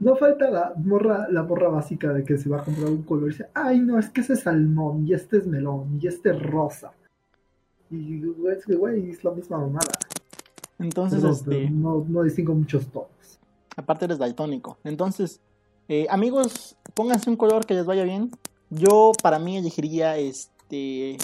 No 0.00 0.16
falta 0.16 0.50
la 0.50 0.74
morra, 0.76 1.26
la 1.30 1.44
morra 1.44 1.68
básica 1.68 2.12
de 2.12 2.24
que 2.24 2.36
se 2.36 2.50
va 2.50 2.58
a 2.58 2.62
comprar 2.62 2.88
un 2.88 3.02
color 3.04 3.30
y 3.30 3.32
dice, 3.32 3.46
ay 3.54 3.80
no, 3.80 3.98
es 3.98 4.10
que 4.10 4.20
ese 4.20 4.34
es 4.34 4.40
salmón, 4.40 5.06
y 5.06 5.14
este 5.14 5.38
es 5.38 5.46
melón, 5.46 5.98
y 5.98 6.08
este 6.08 6.32
es 6.32 6.42
rosa. 6.42 6.92
Y 7.90 8.22
es 8.54 8.66
que, 8.66 8.74
güey, 8.74 9.08
es 9.12 9.24
la 9.24 9.30
misma 9.30 9.60
mamada. 9.60 9.92
Entonces, 10.78 11.24
este... 11.24 11.70
no, 11.70 12.04
no 12.06 12.22
distingo 12.22 12.52
muchos 12.52 12.86
tonos. 12.88 13.08
Aparte 13.76 14.04
eres 14.04 14.18
daltónico. 14.18 14.76
Entonces, 14.84 15.40
eh, 15.88 16.06
amigos, 16.10 16.76
pónganse 16.92 17.30
un 17.30 17.36
color 17.36 17.64
que 17.64 17.72
les 17.72 17.86
vaya 17.86 18.04
bien. 18.04 18.30
Yo, 18.68 19.12
para 19.22 19.38
mí, 19.38 19.56
elegiría 19.56 20.18
este. 20.18 21.16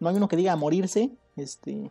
No 0.00 0.08
hay 0.08 0.16
uno 0.16 0.28
que 0.28 0.36
diga 0.36 0.54
morirse. 0.56 1.10
Este. 1.36 1.90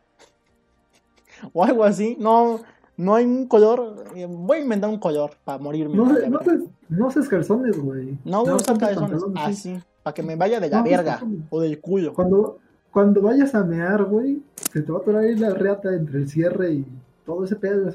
O 1.53 1.63
algo 1.63 1.83
así. 1.83 2.15
No, 2.19 2.59
no 2.97 3.15
hay 3.15 3.25
un 3.25 3.47
color. 3.47 4.05
eh, 4.15 4.25
voy 4.29 4.57
a 4.57 4.61
inventar 4.61 4.89
un 4.89 4.99
color 4.99 5.31
para 5.43 5.57
morirme. 5.59 5.95
No, 5.95 6.13
se- 6.15 6.29
no, 6.29 6.39
se- 6.41 6.67
no 6.89 7.11
seas 7.11 7.27
calzones, 7.27 7.77
güey. 7.79 8.17
No 8.25 8.43
No 8.45 8.57
ponte 8.57 8.85
calzones. 8.85 9.21
sí. 9.21 9.31
Así. 9.35 9.79
Para 10.03 10.13
que 10.13 10.23
me 10.23 10.35
vaya 10.35 10.59
de 10.59 10.69
la 10.69 10.77
No, 10.79 10.83
verga. 10.85 11.21
O 11.49 11.59
del 11.59 11.79
culo. 11.81 12.13
Cuando, 12.13 12.59
cuando 12.91 13.21
vayas 13.21 13.53
a 13.55 13.63
mear, 13.63 14.05
güey, 14.05 14.41
se 14.71 14.81
te 14.81 14.91
va 14.91 14.99
a 14.99 15.01
atorar 15.01 15.23
ahí 15.23 15.35
la 15.35 15.49
reata 15.49 15.93
entre 15.93 16.19
el 16.19 16.29
cierre 16.29 16.71
y 16.71 16.85
todo 17.25 17.43
ese 17.43 17.57
pedo, 17.57 17.91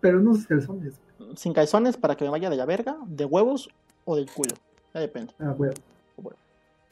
pero 0.00 0.20
no 0.20 0.32
uses 0.32 0.46
calzones. 0.48 0.94
Sin 1.36 1.52
calzones 1.52 1.96
para 1.96 2.16
que 2.16 2.24
me 2.24 2.30
vaya 2.30 2.50
de 2.50 2.56
la 2.56 2.66
verga, 2.66 2.96
de 3.06 3.24
huevos 3.24 3.68
o 4.04 4.16
del 4.16 4.28
culo. 4.30 4.50
Ya 4.92 5.00
depende. 5.00 5.32
Ah, 5.38 5.54
güey. 5.56 5.70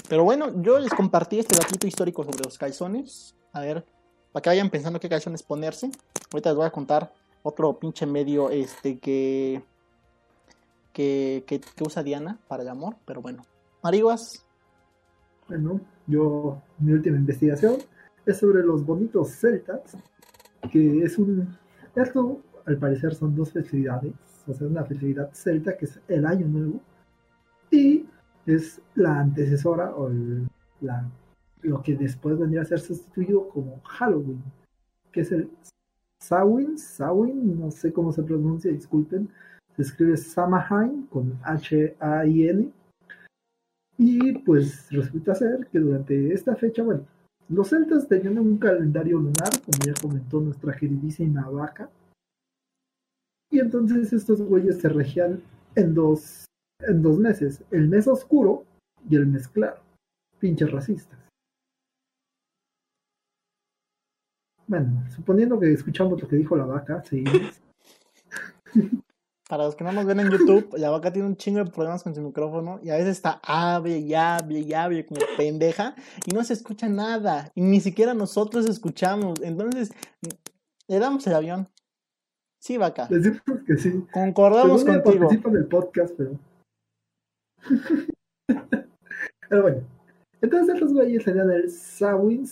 Pero 0.09 0.25
bueno, 0.25 0.62
yo 0.62 0.79
les 0.79 0.93
compartí 0.93 1.38
este 1.38 1.57
datito 1.57 1.87
histórico 1.87 2.25
sobre 2.25 2.45
los 2.45 2.59
calzones. 2.59 3.35
A 3.53 3.61
ver, 3.61 3.85
para 4.33 4.43
que 4.43 4.51
vayan 4.51 4.71
pensando 4.71 5.01
qué 5.01 5.09
calzones 5.09 5.43
ponerse. 5.43 5.91
Ahorita 6.33 6.51
les 6.51 6.57
voy 6.57 6.67
a 6.67 6.71
contar 6.71 7.12
otro 7.43 7.79
pinche 7.79 8.07
medio 8.07 8.51
este 8.51 8.99
que 8.99 9.62
que, 10.93 11.45
que, 11.47 11.61
usa 11.85 12.03
Diana 12.03 12.38
para 12.49 12.62
el 12.62 12.69
amor. 12.69 12.97
Pero 13.05 13.23
bueno, 13.23 13.45
Mariguas, 13.83 14.45
Bueno, 15.49 15.81
yo, 16.07 16.62
mi 16.79 16.93
última 16.93 17.17
investigación 17.17 17.77
es 18.27 18.38
sobre 18.38 18.62
los 18.62 18.85
bonitos 18.85 19.31
celtas, 19.31 19.97
que 20.71 21.03
es 21.03 21.19
un, 21.19 21.57
esto 21.95 22.41
al 22.67 22.79
parecer 22.79 23.15
son 23.15 23.35
dos 23.35 23.53
festividades, 23.53 24.12
o 24.47 24.55
sea, 24.55 24.67
una 24.67 24.85
festividad 24.85 25.31
celta 25.33 25.77
que 25.77 25.87
es 25.87 26.01
el 26.09 26.25
Año 26.27 26.47
Nuevo 26.47 26.81
y 27.71 28.07
es 28.46 28.81
la 28.94 29.20
antecesora 29.20 29.94
o 29.94 30.11
la, 30.81 31.09
lo 31.62 31.83
que 31.83 31.96
después 31.96 32.38
vendría 32.38 32.62
a 32.62 32.66
ser 32.66 32.81
sustituido 32.81 33.48
como 33.48 33.81
Halloween, 33.83 34.42
que 35.12 35.20
es 35.20 35.33
el 35.33 35.50
Samhain, 36.20 36.78
Samhain, 36.78 37.61
no 37.61 37.70
sé 37.70 37.92
cómo 37.92 38.12
se 38.12 38.22
pronuncia, 38.22 38.70
disculpen, 38.70 39.28
se 39.76 39.83
escribe 39.83 40.16
Samhain 40.16 41.07
con 41.07 41.38
H-A-I-N 41.42 42.70
y 43.98 44.38
pues 44.38 44.90
resulta 44.90 45.35
ser 45.35 45.66
que 45.66 45.78
durante 45.78 46.33
esta 46.33 46.57
fecha, 46.57 46.83
bueno, 46.83 47.07
los 47.48 47.68
celtas 47.68 48.09
tenían 48.09 48.38
un 48.38 48.59
calendario 48.59 49.18
lunar, 49.18 49.50
como 49.64 49.78
ya 49.85 49.94
comentó 50.00 50.40
nuestra 50.40 50.74
queridísima 50.74 51.48
vaca. 51.48 51.90
Y 53.50 53.59
entonces 53.61 54.12
estos 54.12 54.40
güeyes 54.40 54.81
se 54.81 54.88
regían 54.88 55.42
en 55.74 55.94
dos, 55.94 56.41
en 56.87 57.03
dos 57.03 57.18
meses, 57.18 57.62
el 57.71 57.88
mes 57.88 58.07
oscuro 58.07 58.64
y 59.09 59.16
el 59.16 59.27
mes 59.27 59.49
claro. 59.49 59.81
Pinches 60.38 60.71
racistas. 60.71 61.18
Bueno, 64.66 65.05
suponiendo 65.14 65.59
que 65.61 65.73
escuchamos 65.73 66.21
lo 66.21 66.29
que 66.29 66.37
dijo 66.37 66.57
la 66.57 66.64
vaca, 66.64 67.03
seguimos. 67.05 67.61
para 69.53 69.64
los 69.64 69.77
que 69.77 69.85
no 69.85 69.92
nos 69.92 70.07
ven 70.07 70.18
en 70.18 70.31
YouTube, 70.31 70.75
la 70.79 70.88
vaca 70.88 71.12
tiene 71.12 71.29
un 71.29 71.37
chingo 71.37 71.62
de 71.62 71.71
problemas 71.71 72.03
con 72.03 72.14
su 72.14 72.23
micrófono 72.23 72.81
y 72.83 72.88
a 72.88 72.95
veces 72.95 73.11
está 73.11 73.38
hable 73.45 73.99
y 73.99 74.14
hable 74.14 74.61
y 74.61 75.05
como 75.05 75.21
pendeja 75.37 75.95
y 76.25 76.35
no 76.35 76.42
se 76.42 76.55
escucha 76.55 76.88
nada 76.88 77.53
y 77.55 77.61
ni 77.61 77.81
siquiera 77.81 78.14
nosotros 78.14 78.66
escuchamos. 78.66 79.42
Entonces, 79.42 79.90
le 80.88 80.99
damos 80.99 81.27
el 81.27 81.35
avión. 81.35 81.68
Sí, 82.61 82.79
vaca. 82.79 83.09
Les 83.11 83.25
decimos 83.25 83.61
que 83.66 83.77
sí. 83.77 84.05
Concordamos 84.11 84.81
Según 84.81 84.95
ella 84.95 85.03
contigo. 85.03 85.25
participa 85.27 85.49
en 85.51 85.57
el 85.57 85.66
podcast, 85.66 86.14
pero. 86.16 86.38
pero 89.48 89.62
bueno. 89.62 89.83
Entonces 90.40 90.81
los 90.81 90.92
güeyes 90.92 91.25
tenían 91.25 91.51
el 91.51 91.70
Samhain. 91.70 92.46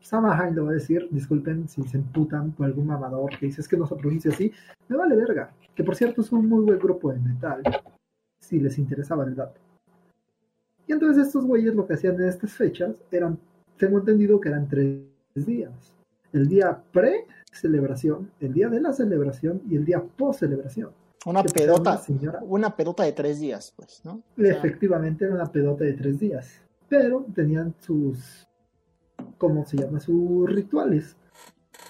Samhain 0.00 0.54
lo 0.54 0.64
voy 0.64 0.72
a 0.72 0.74
decir. 0.74 1.08
Disculpen 1.10 1.68
si 1.68 1.82
se 1.84 1.96
emputan 1.96 2.52
por 2.52 2.66
algún 2.66 2.86
mamador 2.86 3.38
que 3.38 3.46
dice 3.46 3.62
es 3.62 3.68
que 3.68 3.76
no 3.76 3.86
se 3.86 3.96
pronuncia 3.96 4.30
así. 4.30 4.52
Me 4.88 4.96
vale 4.96 5.16
verga. 5.16 5.52
Que 5.74 5.82
por 5.82 5.96
cierto 5.96 6.20
es 6.20 6.30
un 6.32 6.48
muy 6.48 6.64
buen 6.64 6.78
grupo 6.78 7.12
de 7.12 7.18
metal. 7.18 7.62
Si 8.40 8.60
les 8.60 8.78
interesaba 8.78 9.24
el 9.24 9.34
dato. 9.34 9.60
Y 10.86 10.92
entonces 10.92 11.26
estos 11.26 11.46
güeyes 11.46 11.74
lo 11.74 11.86
que 11.86 11.94
hacían 11.94 12.16
en 12.16 12.28
estas 12.28 12.52
fechas 12.52 13.02
eran. 13.10 13.38
Tengo 13.78 13.98
entendido 13.98 14.40
que 14.40 14.50
eran 14.50 14.68
tres 14.68 15.00
días. 15.34 15.92
El 16.32 16.48
día 16.48 16.82
pre 16.92 17.26
celebración, 17.50 18.30
el 18.40 18.52
día 18.52 18.68
de 18.68 18.80
la 18.80 18.92
celebración 18.92 19.62
y 19.68 19.76
el 19.76 19.84
día 19.84 20.02
post 20.02 20.40
celebración. 20.40 20.90
Una 21.26 21.42
que, 21.42 21.52
pedota, 21.52 22.02
una 22.08 22.38
una 22.42 22.76
pedota 22.76 23.02
de 23.04 23.12
tres 23.12 23.40
días, 23.40 23.72
pues, 23.76 24.02
¿no? 24.04 24.22
O 24.36 24.42
sea, 24.42 24.52
Efectivamente 24.52 25.24
era 25.24 25.34
una 25.34 25.46
pedota 25.46 25.84
de 25.84 25.94
tres 25.94 26.18
días. 26.18 26.60
Pero 26.88 27.26
tenían 27.34 27.74
sus, 27.80 28.46
¿cómo 29.38 29.64
se 29.64 29.78
llama? 29.78 30.00
Sus 30.00 30.48
rituales. 30.50 31.16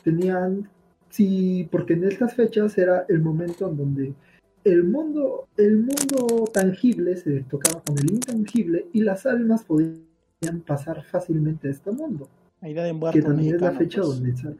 Tenían, 0.05 0.71
sí, 1.09 1.69
porque 1.71 1.95
en 1.95 2.05
estas 2.05 2.35
fechas 2.35 2.79
era 2.79 3.05
el 3.09 3.21
momento 3.21 3.69
en 3.69 3.77
donde 3.77 4.15
el 4.65 4.85
mundo, 4.85 5.49
el 5.57 5.79
mundo 5.79 6.45
tangible 6.53 7.17
se 7.17 7.43
tocaba 7.43 7.83
con 7.83 7.99
el 7.99 8.13
intangible 8.13 8.87
y 8.93 9.03
las 9.03 9.27
almas 9.27 9.65
podían 9.65 10.05
pasar 10.67 11.03
fácilmente 11.05 11.69
a 11.69 11.71
este 11.73 11.91
mundo. 11.91 12.29
hay 12.61 12.73
Día 12.73 12.85
de 12.85 12.91
Que 12.91 12.95
muertos 12.95 13.25
también 13.25 13.55
es 13.57 13.61
la 13.61 13.73
fecha 13.73 14.01
pues. 14.01 14.15
donde 14.15 14.37
sale. 14.37 14.57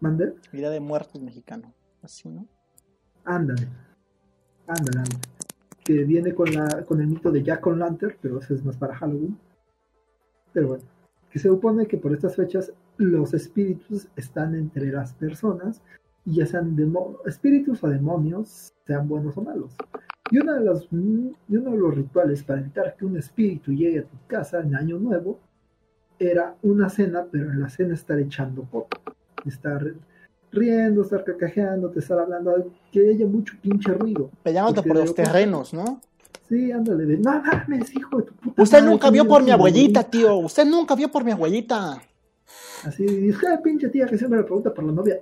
¿Mande? 0.00 0.34
Día 0.52 0.70
de 0.70 0.80
muertos 0.80 1.20
mexicano. 1.20 1.72
Así, 2.02 2.28
¿no? 2.28 2.46
Ándale. 3.28 3.68
Ándale, 4.66 4.98
ándale. 5.00 5.20
Que 5.84 6.04
viene 6.04 6.34
con, 6.34 6.50
la, 6.50 6.84
con 6.86 7.00
el 7.00 7.08
mito 7.08 7.30
de 7.30 7.42
Jack 7.42 7.66
on 7.66 7.78
Lantern, 7.78 8.16
pero 8.22 8.38
eso 8.38 8.54
es 8.54 8.64
más 8.64 8.76
para 8.78 8.96
Halloween. 8.96 9.38
Pero 10.54 10.68
bueno, 10.68 10.84
que 11.30 11.38
se 11.38 11.48
supone 11.48 11.86
que 11.86 11.98
por 11.98 12.14
estas 12.14 12.36
fechas 12.36 12.72
los 12.96 13.34
espíritus 13.34 14.08
están 14.16 14.54
entre 14.54 14.90
las 14.90 15.12
personas, 15.12 15.82
y 16.24 16.36
ya 16.36 16.46
sean 16.46 16.74
espíritus 17.26 17.84
o 17.84 17.88
demonios, 17.88 18.72
sean 18.86 19.06
buenos 19.06 19.36
o 19.36 19.42
malos. 19.42 19.76
Y, 20.30 20.38
una 20.38 20.54
de 20.54 20.64
los, 20.64 20.88
y 20.90 21.56
uno 21.56 21.70
de 21.70 21.76
los 21.76 21.94
rituales 21.94 22.42
para 22.42 22.60
evitar 22.60 22.96
que 22.96 23.04
un 23.04 23.18
espíritu 23.18 23.72
llegue 23.72 24.00
a 24.00 24.04
tu 24.04 24.16
casa 24.26 24.60
en 24.60 24.74
Año 24.74 24.98
Nuevo 24.98 25.38
era 26.18 26.56
una 26.62 26.88
cena, 26.88 27.26
pero 27.30 27.50
en 27.50 27.60
la 27.60 27.68
cena 27.68 27.92
estar 27.92 28.18
echando 28.18 28.62
poco. 28.62 29.00
Estar 29.44 29.94
riendo, 30.52 31.02
estar 31.02 31.24
carcajeando, 31.24 31.90
te 31.90 32.00
estar 32.00 32.18
hablando, 32.18 32.70
que 32.90 33.10
haya 33.10 33.26
mucho 33.26 33.54
pinche 33.60 33.92
ruido. 33.92 34.30
Peleándote 34.42 34.82
por 34.86 34.96
los 34.96 35.14
terrenos, 35.14 35.72
¿no? 35.74 36.00
Sí, 36.48 36.72
ándale, 36.72 37.04
de 37.04 37.18
no 37.18 37.42
mames, 37.42 37.94
hijo 37.94 38.16
de 38.18 38.22
tu 38.24 38.34
puta 38.34 38.62
Usted 38.62 38.78
madre, 38.78 38.90
nunca 38.90 39.10
vio 39.10 39.22
¿quién 39.24 39.28
por 39.34 39.42
mi 39.42 39.50
abuelita, 39.50 40.02
tío. 40.04 40.36
Usted 40.38 40.64
nunca 40.64 40.94
vio 40.94 41.08
por 41.10 41.22
mi 41.24 41.32
abuelita. 41.32 42.00
Así, 42.84 43.04
dice, 43.04 43.46
"Ah, 43.52 43.60
pinche 43.62 43.88
tía 43.90 44.06
que 44.06 44.16
siempre 44.16 44.38
me 44.38 44.44
pregunta 44.44 44.72
por 44.72 44.84
la 44.84 44.92
novia. 44.92 45.20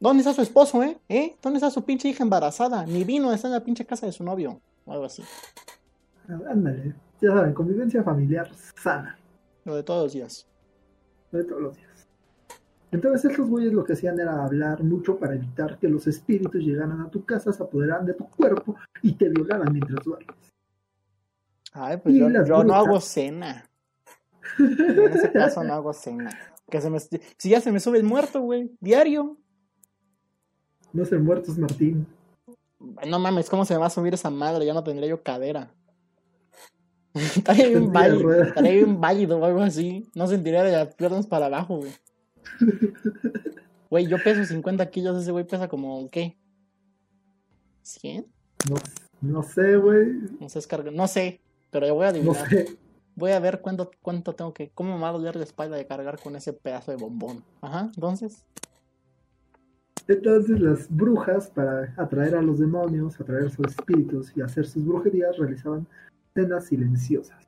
¿Dónde 0.00 0.20
está 0.22 0.34
su 0.34 0.42
esposo, 0.42 0.82
eh? 0.82 0.98
¿Eh? 1.08 1.36
¿Dónde 1.40 1.58
está 1.58 1.70
su 1.70 1.84
pinche 1.84 2.08
hija 2.08 2.24
embarazada? 2.24 2.84
Ni 2.84 3.04
vino, 3.04 3.32
está 3.32 3.46
en 3.48 3.54
la 3.54 3.62
pinche 3.64 3.86
casa 3.86 4.06
de 4.06 4.12
su 4.12 4.24
novio. 4.24 4.60
O 4.84 4.92
algo 4.92 5.04
así. 5.04 5.22
Ah, 6.28 6.38
Ándale, 6.50 6.94
ya 7.22 7.30
saben, 7.30 7.54
convivencia 7.54 8.02
familiar 8.02 8.50
sana, 8.82 9.16
Lo 9.64 9.76
de 9.76 9.82
todos 9.82 10.02
los 10.04 10.12
días. 10.12 10.46
de 11.30 11.44
todos 11.44 11.62
los 11.62 11.76
días. 11.76 11.88
Entonces 12.94 13.28
estos 13.28 13.48
güeyes 13.48 13.72
lo 13.72 13.82
que 13.82 13.94
hacían 13.94 14.20
era 14.20 14.44
hablar 14.44 14.84
mucho 14.84 15.18
para 15.18 15.34
evitar 15.34 15.80
que 15.80 15.88
los 15.88 16.06
espíritus 16.06 16.62
llegaran 16.62 17.00
a 17.00 17.10
tu 17.10 17.24
casa, 17.24 17.52
se 17.52 17.60
apoderaran 17.60 18.06
de 18.06 18.14
tu 18.14 18.24
cuerpo 18.28 18.76
y 19.02 19.14
te 19.14 19.28
violaran 19.28 19.72
mientras 19.72 20.04
duermes. 20.04 20.36
Ay, 21.72 21.96
pues 21.96 22.14
Y 22.14 22.20
yo, 22.20 22.28
no 22.28 22.72
hago 22.72 23.00
cena. 23.00 23.68
En 24.60 25.12
ese 25.12 25.32
caso 25.32 25.64
no 25.64 25.74
hago 25.74 25.92
cena. 25.92 26.30
Que 26.70 26.80
se 26.80 26.88
me, 26.88 27.00
si 27.00 27.48
ya 27.48 27.60
se 27.60 27.72
me 27.72 27.80
sube 27.80 27.98
el 27.98 28.04
muerto, 28.04 28.40
güey. 28.42 28.70
Diario. 28.80 29.38
No 30.92 31.04
sé, 31.04 31.18
muertos 31.18 31.58
Martín. 31.58 32.06
No 33.08 33.18
mames, 33.18 33.50
¿cómo 33.50 33.64
se 33.64 33.74
me 33.74 33.80
va 33.80 33.86
a 33.86 33.90
subir 33.90 34.14
esa 34.14 34.30
madre? 34.30 34.66
Ya 34.66 34.72
no 34.72 34.84
tendría 34.84 35.08
yo 35.08 35.20
cadera. 35.20 35.74
Estaría 37.14 37.66
bien 37.70 37.92
válido, 37.92 38.32
estaría 38.40 38.72
bien 38.72 39.00
válido 39.00 39.38
o 39.38 39.44
algo 39.44 39.62
así. 39.62 40.08
No 40.14 40.28
sentiría 40.28 40.62
de 40.62 40.70
las 40.70 40.94
piernas 40.94 41.26
para 41.26 41.46
abajo, 41.46 41.78
güey. 41.78 41.90
Güey, 43.90 44.06
yo 44.08 44.16
peso 44.22 44.44
50 44.44 44.90
kilos, 44.90 45.22
ese 45.22 45.30
güey 45.30 45.46
pesa 45.46 45.68
como, 45.68 46.08
¿qué? 46.10 46.36
¿100? 47.84 48.26
No, 48.68 48.76
no 49.20 49.42
sé, 49.42 49.76
güey. 49.76 50.06
No 50.40 50.48
sé, 50.48 50.60
no 50.92 51.06
sé, 51.06 51.40
pero 51.70 51.86
yo 51.86 51.94
voy 51.94 52.06
a 52.06 52.12
No 52.12 52.16
adivinar. 52.16 52.48
sé. 52.48 52.76
Voy 53.16 53.30
a 53.30 53.38
ver 53.38 53.60
cuánto, 53.60 53.90
cuánto 54.02 54.34
tengo 54.34 54.52
que, 54.52 54.70
cómo 54.70 54.96
me 54.96 55.02
va 55.02 55.10
a 55.10 55.12
doler 55.12 55.36
la 55.36 55.44
espalda 55.44 55.76
de 55.76 55.86
cargar 55.86 56.18
con 56.20 56.34
ese 56.34 56.52
pedazo 56.52 56.90
de 56.90 56.96
bombón. 56.96 57.44
Ajá, 57.60 57.90
entonces, 57.94 58.44
Entonces 60.08 60.58
las 60.60 60.88
brujas, 60.90 61.48
para 61.48 61.94
atraer 61.96 62.34
a 62.34 62.42
los 62.42 62.58
demonios, 62.58 63.20
atraer 63.20 63.46
a 63.46 63.50
sus 63.50 63.66
espíritus 63.68 64.32
y 64.36 64.40
hacer 64.40 64.66
sus 64.66 64.84
brujerías, 64.84 65.36
realizaban 65.38 65.86
cenas 66.34 66.66
silenciosas. 66.66 67.46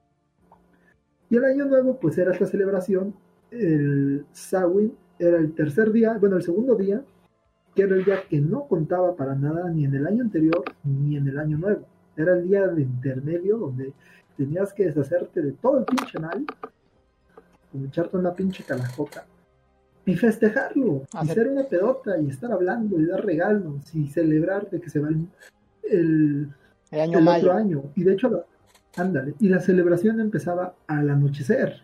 Y 1.28 1.36
el 1.36 1.44
año 1.44 1.64
nuevo, 1.64 1.98
pues 1.98 2.16
era 2.18 2.32
esta 2.32 2.46
celebración. 2.46 3.14
El 3.50 4.24
Samhain 4.32 4.92
era 5.18 5.38
el 5.38 5.52
tercer 5.54 5.92
día, 5.92 6.16
bueno, 6.18 6.36
el 6.36 6.42
segundo 6.42 6.74
día, 6.74 7.02
que 7.74 7.82
era 7.82 7.94
el 7.96 8.04
día 8.04 8.22
que 8.28 8.40
no 8.40 8.66
contaba 8.66 9.14
para 9.16 9.34
nada 9.34 9.68
ni 9.70 9.84
en 9.84 9.94
el 9.94 10.06
año 10.06 10.22
anterior 10.22 10.64
ni 10.84 11.16
en 11.16 11.28
el 11.28 11.38
año 11.38 11.58
nuevo. 11.58 11.86
Era 12.16 12.34
el 12.36 12.48
día 12.48 12.66
de 12.68 12.82
intermedio 12.82 13.58
donde 13.58 13.92
tenías 14.36 14.72
que 14.72 14.86
deshacerte 14.86 15.42
de 15.42 15.52
todo 15.52 15.78
el 15.78 15.84
pinche 15.84 16.18
mal, 16.18 16.44
como 17.70 17.86
echarte 17.86 18.16
una 18.16 18.32
pinche 18.34 18.64
calajota 18.64 19.26
y 20.04 20.14
festejarlo, 20.14 21.02
y 21.12 21.16
Hacer- 21.16 21.34
ser 21.34 21.48
una 21.48 21.64
pedota, 21.64 22.18
y 22.18 22.28
estar 22.28 22.52
hablando, 22.52 22.98
y 23.00 23.06
dar 23.06 23.24
regalos, 23.24 23.94
y 23.94 24.06
celebrar 24.06 24.70
de 24.70 24.80
que 24.80 24.88
se 24.88 25.00
va 25.00 25.08
el, 25.08 25.26
el, 25.82 26.48
el 26.92 27.00
año 27.00 27.18
el 27.18 27.28
otro 27.28 27.52
año. 27.52 27.82
Y 27.96 28.04
de 28.04 28.12
hecho, 28.12 28.44
ándale, 28.96 29.34
y 29.40 29.48
la 29.48 29.60
celebración 29.60 30.20
empezaba 30.20 30.74
al 30.86 31.10
anochecer, 31.10 31.82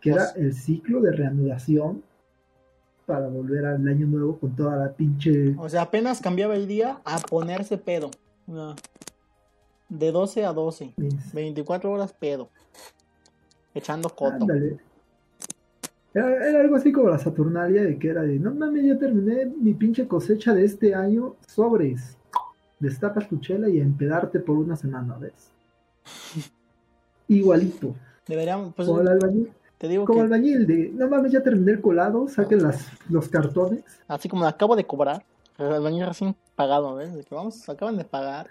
que 0.00 0.12
Pues- 0.12 0.34
era 0.36 0.46
el 0.46 0.54
ciclo 0.54 1.00
de 1.00 1.12
reanudación 1.12 2.02
para 3.06 3.28
volver 3.28 3.66
al 3.66 3.86
año 3.88 4.06
nuevo 4.06 4.38
con 4.38 4.54
toda 4.54 4.76
la 4.76 4.92
pinche... 4.92 5.54
O 5.58 5.68
sea, 5.68 5.82
apenas 5.82 6.20
cambiaba 6.20 6.54
el 6.54 6.68
día 6.68 7.00
a 7.04 7.18
ponerse 7.18 7.76
pedo. 7.76 8.10
De 9.88 10.12
12 10.12 10.44
a 10.44 10.52
12. 10.52 10.94
24 11.32 11.90
horas 11.90 12.12
pedo. 12.12 12.50
Echando 13.74 14.08
coto. 14.10 14.46
Era, 16.12 16.48
era 16.48 16.60
algo 16.60 16.76
así 16.76 16.92
como 16.92 17.08
la 17.08 17.18
Saturnalia 17.18 17.82
de 17.82 17.98
que 17.98 18.08
era 18.08 18.22
de, 18.22 18.38
no 18.38 18.52
mames, 18.52 18.84
ya 18.84 18.98
terminé 18.98 19.46
mi 19.46 19.74
pinche 19.74 20.08
cosecha 20.08 20.54
de 20.54 20.64
este 20.64 20.94
año, 20.94 21.36
sobres. 21.46 22.16
Destapas 22.78 23.28
tu 23.28 23.38
chela 23.38 23.68
y 23.68 23.80
a 23.80 23.82
empedarte 23.82 24.40
por 24.40 24.56
una 24.56 24.76
semana, 24.76 25.16
¿ves? 25.18 25.50
Igualito. 27.28 27.94
Deberíamos, 28.26 28.74
pues, 28.74 28.88
Como 28.88 29.00
el 29.00 29.08
albañil, 29.08 29.52
te 29.80 29.88
digo 29.88 30.04
como 30.04 30.18
que 30.18 30.24
albañil 30.24 30.66
de, 30.66 30.90
no 30.94 31.08
mames, 31.08 31.32
ya 31.32 31.42
terminé 31.42 31.72
el 31.72 31.80
colado, 31.80 32.28
saquen 32.28 32.62
las, 32.62 32.86
los 33.08 33.28
cartones. 33.28 33.82
así 34.08 34.28
como 34.28 34.44
acabo 34.46 34.76
de 34.76 34.86
cobrar, 34.86 35.24
el 35.58 35.80
baño 35.82 36.06
recién 36.06 36.36
pagado, 36.54 36.94
¿ves? 36.96 37.14
De 37.14 37.24
que 37.24 37.34
vamos, 37.34 37.66
acaban 37.68 37.96
de 37.96 38.04
pagar 38.04 38.46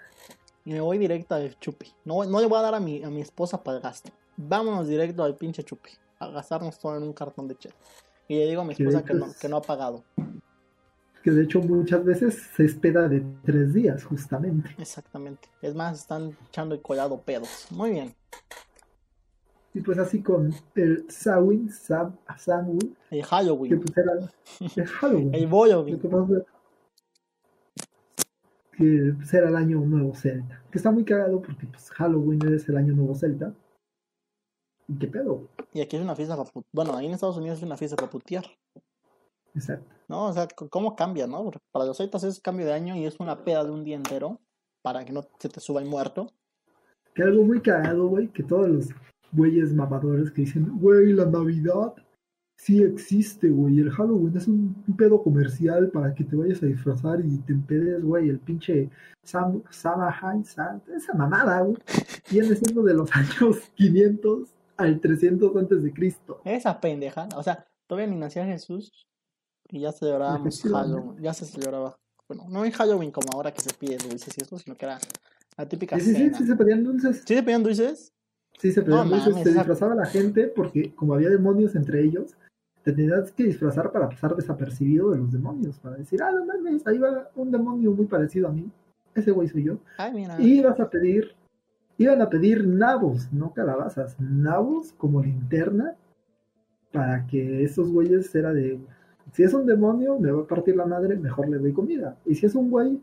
y 0.64 0.72
me 0.72 0.80
voy 0.80 0.98
directo 0.98 1.36
al 1.36 1.56
chupi. 1.60 1.86
No, 2.04 2.24
no 2.24 2.40
le 2.40 2.46
voy 2.46 2.58
a 2.58 2.62
dar 2.62 2.74
a 2.74 2.80
mi, 2.80 3.02
a 3.04 3.10
mi 3.10 3.20
esposa 3.20 3.62
para 3.62 3.76
el 3.76 3.82
gasto. 3.82 4.10
Vámonos 4.36 4.88
directo 4.88 5.22
al 5.22 5.36
pinche 5.36 5.62
chupi. 5.62 5.90
A 6.18 6.28
gastarnos 6.28 6.78
todo 6.78 6.96
en 6.96 7.02
un 7.04 7.12
cartón 7.12 7.48
de 7.48 7.56
chela. 7.56 7.74
Y 8.28 8.34
le 8.36 8.46
digo 8.46 8.62
a 8.62 8.64
mi 8.64 8.72
esposa 8.74 9.04
que 9.04 9.14
no, 9.14 9.26
es- 9.26 9.36
que 9.38 9.48
no 9.48 9.56
ha 9.56 9.62
pagado. 9.62 10.04
Que 11.22 11.30
de 11.30 11.44
hecho 11.44 11.60
muchas 11.60 12.04
veces 12.04 12.42
se 12.56 12.64
espera 12.64 13.08
de 13.08 13.22
tres 13.44 13.72
días, 13.74 14.04
justamente. 14.04 14.74
Exactamente. 14.78 15.48
Es 15.62 15.74
más, 15.74 15.98
están 15.98 16.36
echando 16.48 16.74
el 16.74 16.80
colado 16.82 17.18
pedos. 17.20 17.66
Muy 17.70 17.90
bien. 17.90 18.14
Y 19.72 19.80
pues 19.80 19.98
así 19.98 20.20
con 20.22 20.52
el 20.74 21.06
Samhain, 21.08 21.70
Sam, 21.70 22.16
Samhain, 22.36 22.96
El 23.10 23.20
que 23.20 23.22
Halloween. 23.22 23.80
pues 23.80 23.96
era 23.96 24.12
el 24.76 24.86
Halloween. 24.86 25.34
El 25.34 25.46
bollo, 25.46 25.82
Lo 25.82 25.84
que 25.84 26.44
que 28.76 29.12
pues, 29.14 29.34
era 29.34 29.48
el 29.48 29.56
año 29.56 29.78
nuevo 29.80 30.14
celta. 30.14 30.62
Que 30.70 30.78
está 30.78 30.90
muy 30.90 31.04
cagado 31.04 31.40
porque 31.42 31.66
pues, 31.66 31.90
Halloween 31.90 32.40
es 32.54 32.68
el 32.68 32.78
año 32.78 32.94
nuevo 32.94 33.14
celta. 33.14 33.54
¿Y 34.88 34.98
qué 34.98 35.06
pedo? 35.06 35.48
Y 35.72 35.82
aquí 35.82 35.96
es 35.96 36.02
una 36.02 36.16
fiesta 36.16 36.36
para 36.36 36.50
Bueno, 36.72 36.96
ahí 36.96 37.06
en 37.06 37.12
Estados 37.12 37.36
Unidos 37.36 37.58
es 37.58 37.64
una 37.64 37.76
fiesta 37.76 37.96
para 37.96 38.10
putear. 38.10 38.44
Exacto. 39.54 39.94
¿No? 40.08 40.28
O 40.28 40.32
sea, 40.32 40.48
¿cómo 40.70 40.96
cambia, 40.96 41.26
no? 41.26 41.44
Porque 41.44 41.60
para 41.70 41.84
los 41.84 41.98
celtas 41.98 42.24
es 42.24 42.40
cambio 42.40 42.66
de 42.66 42.72
año 42.72 42.96
y 42.96 43.04
es 43.04 43.20
una 43.20 43.44
peda 43.44 43.64
de 43.64 43.70
un 43.70 43.84
día 43.84 43.96
entero 43.96 44.40
para 44.82 45.04
que 45.04 45.12
no 45.12 45.22
se 45.38 45.48
te 45.48 45.60
suba 45.60 45.80
el 45.80 45.86
muerto. 45.86 46.32
Que 47.14 47.22
algo 47.22 47.44
muy 47.44 47.60
cagado, 47.60 48.08
güey, 48.08 48.28
que 48.28 48.42
todos 48.42 48.68
los 48.68 48.88
güeyes 49.32 49.72
mamadores 49.72 50.30
que 50.30 50.42
dicen, 50.42 50.68
güey, 50.78 51.12
la 51.12 51.26
Navidad 51.26 51.94
sí 52.56 52.82
existe, 52.82 53.48
güey. 53.48 53.80
El 53.80 53.90
Halloween 53.90 54.36
es 54.36 54.46
un, 54.48 54.74
un 54.86 54.96
pedo 54.96 55.22
comercial 55.22 55.88
para 55.90 56.14
que 56.14 56.24
te 56.24 56.36
vayas 56.36 56.62
a 56.62 56.66
disfrazar 56.66 57.20
y 57.24 57.38
te 57.38 57.52
empedes, 57.52 58.02
güey. 58.04 58.28
El 58.28 58.38
pinche 58.38 58.90
Sam, 59.22 59.62
Sam- 59.70 60.82
esa 60.94 61.14
mamada, 61.14 61.60
güey. 61.62 61.76
Viene 62.30 62.54
siendo 62.56 62.82
de 62.82 62.94
los 62.94 63.10
años 63.16 63.58
500 63.76 64.48
al 64.76 65.00
300 65.00 65.56
antes 65.56 65.82
de 65.82 65.92
Cristo. 65.92 66.40
Esa 66.44 66.80
pendeja. 66.80 67.28
O 67.36 67.42
sea, 67.42 67.66
todavía 67.86 68.10
ni 68.12 68.18
nacía 68.18 68.44
Jesús 68.46 69.06
y 69.68 69.80
ya 69.80 69.92
celebrábamos 69.92 70.46
Efectivamente. 70.58 70.96
Halloween. 71.00 71.22
Ya 71.22 71.32
se 71.34 71.46
celebraba. 71.46 71.96
Bueno, 72.28 72.44
no 72.48 72.64
en 72.64 72.70
Halloween 72.72 73.10
como 73.10 73.28
ahora 73.34 73.52
que 73.52 73.60
se 73.60 73.72
pide 73.74 73.96
dulces 73.96 74.34
y 74.38 74.42
eso, 74.42 74.58
sino 74.58 74.76
que 74.76 74.84
era 74.86 74.98
la 75.56 75.68
típica 75.68 75.96
Sí, 75.98 76.04
sí, 76.06 76.10
sí, 76.12 76.16
cena. 76.24 76.38
sí 76.38 76.46
se 76.46 76.56
pedían 76.56 76.84
dulces. 76.84 77.22
¿Sí 77.26 77.34
se 77.34 77.42
pedían 77.42 77.62
dulces? 77.62 78.12
Sí, 78.60 78.72
se 78.72 78.82
No 78.84 79.20
se 79.20 79.52
disfrazaba 79.52 79.94
la 79.94 80.04
gente 80.04 80.52
porque 80.54 80.94
como 80.94 81.14
había 81.14 81.30
demonios 81.30 81.74
entre 81.74 82.04
ellos, 82.04 82.36
te 82.82 82.92
tenías 82.92 83.32
que 83.32 83.44
disfrazar 83.44 83.90
para 83.90 84.08
pasar 84.10 84.36
desapercibido 84.36 85.10
de 85.10 85.18
los 85.18 85.32
demonios, 85.32 85.78
para 85.78 85.96
decir, 85.96 86.22
ah, 86.22 86.30
no 86.30 86.44
mames, 86.44 86.86
ahí 86.86 86.98
va 86.98 87.30
un 87.36 87.50
demonio 87.50 87.92
muy 87.92 88.04
parecido 88.04 88.48
a 88.48 88.52
mí, 88.52 88.70
ese 89.14 89.30
güey 89.30 89.48
soy 89.48 89.64
yo. 89.64 89.78
Ay, 89.96 90.12
mira. 90.12 90.38
Y 90.38 90.58
ibas 90.58 90.78
a 90.78 90.90
pedir, 90.90 91.34
iban 91.96 92.20
a 92.20 92.28
pedir 92.28 92.66
nabos, 92.66 93.32
no 93.32 93.54
calabazas, 93.54 94.20
nabos 94.20 94.92
como 94.92 95.22
linterna, 95.22 95.94
para 96.92 97.26
que 97.26 97.64
esos 97.64 97.90
güeyes 97.90 98.34
era 98.34 98.52
de, 98.52 98.78
si 99.32 99.42
es 99.42 99.54
un 99.54 99.64
demonio, 99.64 100.18
me 100.18 100.32
va 100.32 100.42
a 100.42 100.46
partir 100.46 100.76
la 100.76 100.84
madre, 100.84 101.16
mejor 101.16 101.48
le 101.48 101.58
doy 101.58 101.72
comida. 101.72 102.18
Y 102.26 102.34
si 102.34 102.44
es 102.44 102.54
un 102.54 102.70
güey, 102.70 103.00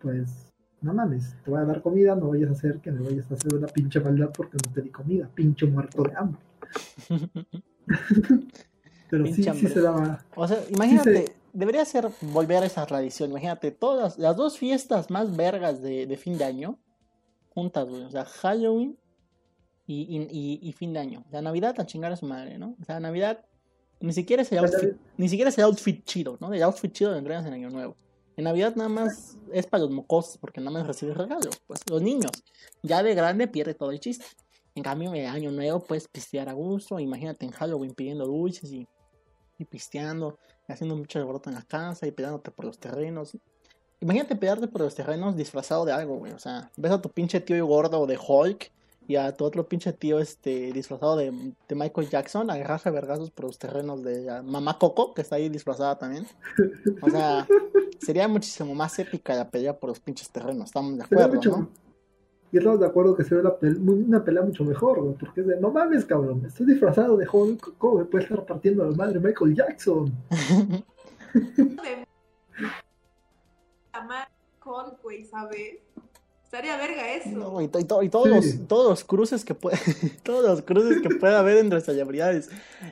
pues 0.00 0.53
no 0.80 0.92
mames, 0.94 1.34
te 1.44 1.50
voy 1.50 1.60
a 1.60 1.64
dar 1.64 1.80
comida, 1.82 2.14
no 2.14 2.28
vayas 2.28 2.50
a 2.50 2.52
hacer 2.52 2.78
que 2.80 2.90
me 2.92 3.02
vayas 3.02 3.30
a 3.30 3.34
hacer 3.34 3.54
una 3.54 3.66
pinche 3.68 4.00
maldad 4.00 4.30
porque 4.36 4.58
no 4.66 4.72
te 4.72 4.82
di 4.82 4.90
comida, 4.90 5.28
pinche 5.34 5.66
muerto 5.66 6.02
de 6.02 6.12
hambre. 6.16 6.40
Pero 9.10 9.26
sí, 9.26 9.32
Pinche 9.34 9.42
sí 9.42 9.48
hambre. 9.50 9.68
se 9.74 9.80
daba. 9.80 10.24
O 10.34 10.48
sea, 10.48 10.58
imagínate, 10.70 11.26
se- 11.26 11.36
debería 11.52 11.84
ser 11.84 12.08
volver 12.20 12.62
a 12.62 12.66
esa 12.66 12.84
tradición. 12.86 13.30
Imagínate, 13.30 13.70
todas 13.70 14.18
las 14.18 14.36
dos 14.36 14.58
fiestas 14.58 15.10
más 15.10 15.36
vergas 15.36 15.82
de, 15.82 16.06
de 16.06 16.16
fin 16.16 16.36
de 16.38 16.44
año 16.44 16.78
juntas, 17.50 17.88
güey. 17.88 18.02
O 18.02 18.10
sea, 18.10 18.24
Halloween 18.24 18.96
y, 19.86 20.02
y, 20.02 20.22
y- 20.30 20.68
y 20.68 20.72
fin 20.72 20.92
de 20.92 20.98
año. 21.00 21.22
O 21.26 21.30
sea, 21.30 21.42
Navidad 21.42 21.78
a 21.78 21.86
chingar 21.86 22.12
a 22.12 22.16
su 22.16 22.26
madre, 22.26 22.58
¿no? 22.58 22.76
O 22.80 22.84
sea, 22.84 22.98
Navidad 22.98 23.44
ni 24.00 24.12
siquiera 24.12 24.42
es 24.42 24.50
el 24.52 24.58
Pues, 24.58 24.74
outfit, 24.74 24.92
ni 25.16 25.28
siquiera 25.28 25.50
es 25.50 25.58
el 25.58 25.64
outfit 25.64 26.04
chido, 26.04 26.36
¿no? 26.40 26.52
El 26.52 26.62
outfit 26.62 26.92
chido 26.92 27.14
entregas 27.16 27.46
en 27.46 27.52
Año 27.52 27.70
Nuevo. 27.70 27.96
En 28.36 28.44
Navidad 28.44 28.74
nada 28.74 28.88
más 28.88 29.36
es 29.52 29.66
para 29.66 29.84
los 29.84 29.92
mocosos, 29.92 30.38
porque 30.38 30.60
nada 30.60 30.72
más 30.72 30.86
recibes 30.86 31.16
regalos, 31.16 31.60
pues 31.66 31.80
los 31.88 32.02
niños. 32.02 32.32
Ya 32.82 33.02
de 33.02 33.14
grande 33.14 33.46
pierde 33.46 33.74
todo 33.74 33.90
el 33.92 34.00
chiste. 34.00 34.24
En 34.74 34.82
cambio, 34.82 35.14
en 35.14 35.26
Año 35.26 35.52
Nuevo 35.52 35.80
puedes 35.80 36.08
pistear 36.08 36.48
a 36.48 36.52
gusto. 36.52 36.98
Imagínate 36.98 37.46
en 37.46 37.52
Halloween 37.52 37.94
pidiendo 37.94 38.26
dulces 38.26 38.72
y, 38.72 38.88
y 39.58 39.64
pisteando, 39.64 40.38
y 40.68 40.72
haciendo 40.72 40.96
mucho 40.96 41.20
alboroto 41.20 41.48
en 41.48 41.54
la 41.54 41.62
casa 41.62 42.06
y 42.08 42.10
peleándote 42.10 42.50
por 42.50 42.64
los 42.64 42.78
terrenos. 42.78 43.38
Imagínate 44.00 44.34
pelearte 44.34 44.66
por 44.66 44.80
los 44.80 44.94
terrenos 44.94 45.36
disfrazado 45.36 45.84
de 45.84 45.92
algo, 45.92 46.16
güey. 46.16 46.32
O 46.32 46.38
sea, 46.40 46.72
ves 46.76 46.90
a 46.90 47.00
tu 47.00 47.08
pinche 47.08 47.40
tío 47.40 47.64
gordo 47.66 48.04
de 48.06 48.18
Hulk 48.18 48.72
y 49.06 49.16
a 49.16 49.36
tu 49.36 49.44
otro 49.44 49.66
pinche 49.68 49.92
tío 49.92 50.18
este 50.18 50.72
disfrazado 50.72 51.16
de, 51.16 51.30
de 51.68 51.74
Michael 51.74 52.08
Jackson, 52.08 52.50
agarrarse 52.50 52.88
a 52.88 52.92
vergazos 52.92 53.30
por 53.30 53.46
los 53.46 53.58
terrenos 53.58 54.02
de 54.02 54.22
la 54.22 54.42
mamá 54.42 54.78
Coco, 54.78 55.12
que 55.14 55.22
está 55.22 55.36
ahí 55.36 55.48
disfrazada 55.48 55.98
también. 55.98 56.26
O 57.02 57.10
sea, 57.10 57.46
sería 58.00 58.26
muchísimo 58.28 58.74
más 58.74 58.98
épica 58.98 59.34
la 59.34 59.50
pelea 59.50 59.76
por 59.78 59.90
los 59.90 60.00
pinches 60.00 60.30
terrenos, 60.30 60.66
estamos 60.66 60.96
de 60.96 61.04
acuerdo, 61.04 61.34
mucho- 61.34 61.50
¿no? 61.50 61.68
Y 62.52 62.58
estamos 62.58 62.78
de 62.78 62.86
acuerdo 62.86 63.16
que 63.16 63.24
se 63.24 63.34
ve 63.34 63.42
la 63.42 63.58
pel- 63.58 63.78
muy- 63.78 64.02
una 64.02 64.22
pelea 64.24 64.42
mucho 64.44 64.62
mejor, 64.64 65.02
güey, 65.02 65.14
porque 65.16 65.40
es 65.40 65.46
de, 65.48 65.60
no 65.60 65.70
mames, 65.72 66.04
cabrón, 66.04 66.44
estoy 66.46 66.66
disfrazado 66.66 67.16
de 67.16 67.26
Hulk, 67.30 67.76
¿cómo 67.78 67.98
me 67.98 68.04
puede 68.04 68.24
estar 68.24 68.46
partiendo 68.46 68.84
la 68.88 68.96
madre 68.96 69.18
Michael 69.18 69.56
Jackson? 69.56 70.12
Cold, 74.60 74.94
güey, 75.02 75.24
¿sabes? 75.24 75.78
Estaría 76.54 76.76
verga 76.76 77.12
eso. 77.14 77.28
No, 77.30 77.60
y, 77.60 77.66
to- 77.68 77.80
y 77.80 77.84
to- 77.84 78.02
y 78.04 78.08
todos, 78.08 78.28
Sí. 78.28 78.34
los, 78.58 78.68
todos 78.68 78.88
los 78.90 79.04
cruces 79.04 79.44
que 79.44 79.54
puede, 79.54 79.76
todos 80.22 80.44
los 80.44 80.62
cruces 80.62 81.02
que 81.02 81.08
pueda 81.10 81.40
haber 81.40 81.58
entre 81.58 81.80
celebridades. 81.80 82.48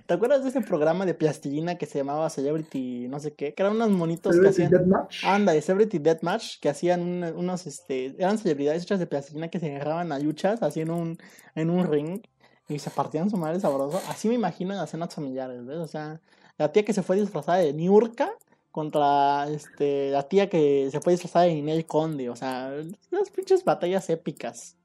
¿Te 0.06 0.14
acuerdas 0.14 0.42
de 0.42 0.48
ese 0.50 0.60
programa 0.62 1.06
de 1.06 1.14
plastilina 1.14 1.76
que 1.78 1.86
se 1.86 1.98
llamaba 1.98 2.28
Celebrity 2.28 3.06
no 3.08 3.20
sé 3.20 3.34
qué? 3.34 3.54
Que 3.54 3.62
eran 3.62 3.76
unos 3.76 3.90
monitos 3.90 4.32
que 4.32 4.52
Celebrity 4.52 4.62
hacían. 4.64 4.70
Deathmatch. 4.90 5.24
Anda, 5.24 5.52
de 5.52 5.62
Celebrity 5.62 5.98
Deathmatch, 6.00 6.58
que 6.60 6.68
hacían 6.70 7.00
un- 7.02 7.24
unos, 7.36 7.66
este, 7.68 8.14
eran 8.18 8.36
celebridades 8.38 8.82
hechas 8.82 8.98
de 8.98 9.06
plastilina 9.06 9.48
que 9.48 9.60
se 9.60 9.74
agarraban 9.74 10.10
a 10.10 10.18
luchas, 10.18 10.62
así 10.62 10.80
en 10.80 10.90
un, 10.90 11.18
en 11.54 11.70
un 11.70 11.86
ring, 11.88 12.20
y 12.68 12.78
se 12.80 12.90
partían 12.90 13.30
su 13.30 13.36
madre 13.36 13.60
sabroso. 13.60 14.00
Así 14.08 14.26
me 14.28 14.34
imagino 14.34 14.72
en 14.72 14.78
las 14.78 14.90
cenas 14.90 15.14
familiares, 15.14 15.64
¿ves? 15.64 15.78
O 15.78 15.86
sea, 15.86 16.20
la 16.58 16.72
tía 16.72 16.84
que 16.84 16.92
se 16.92 17.02
fue 17.02 17.16
disfrazada 17.16 17.58
de 17.58 17.72
Niurka 17.72 18.32
contra, 18.72 19.46
este, 19.48 20.10
la 20.10 20.24
tía 20.24 20.48
que 20.48 20.88
se 20.90 21.00
fue 21.00 21.12
disfrazada 21.12 21.44
de 21.44 21.54
Ninel 21.54 21.86
Conde, 21.86 22.28
o 22.30 22.34
sea, 22.36 22.72
unas 23.12 23.30
pinches 23.30 23.64
batallas 23.64 24.10
épicas. 24.10 24.76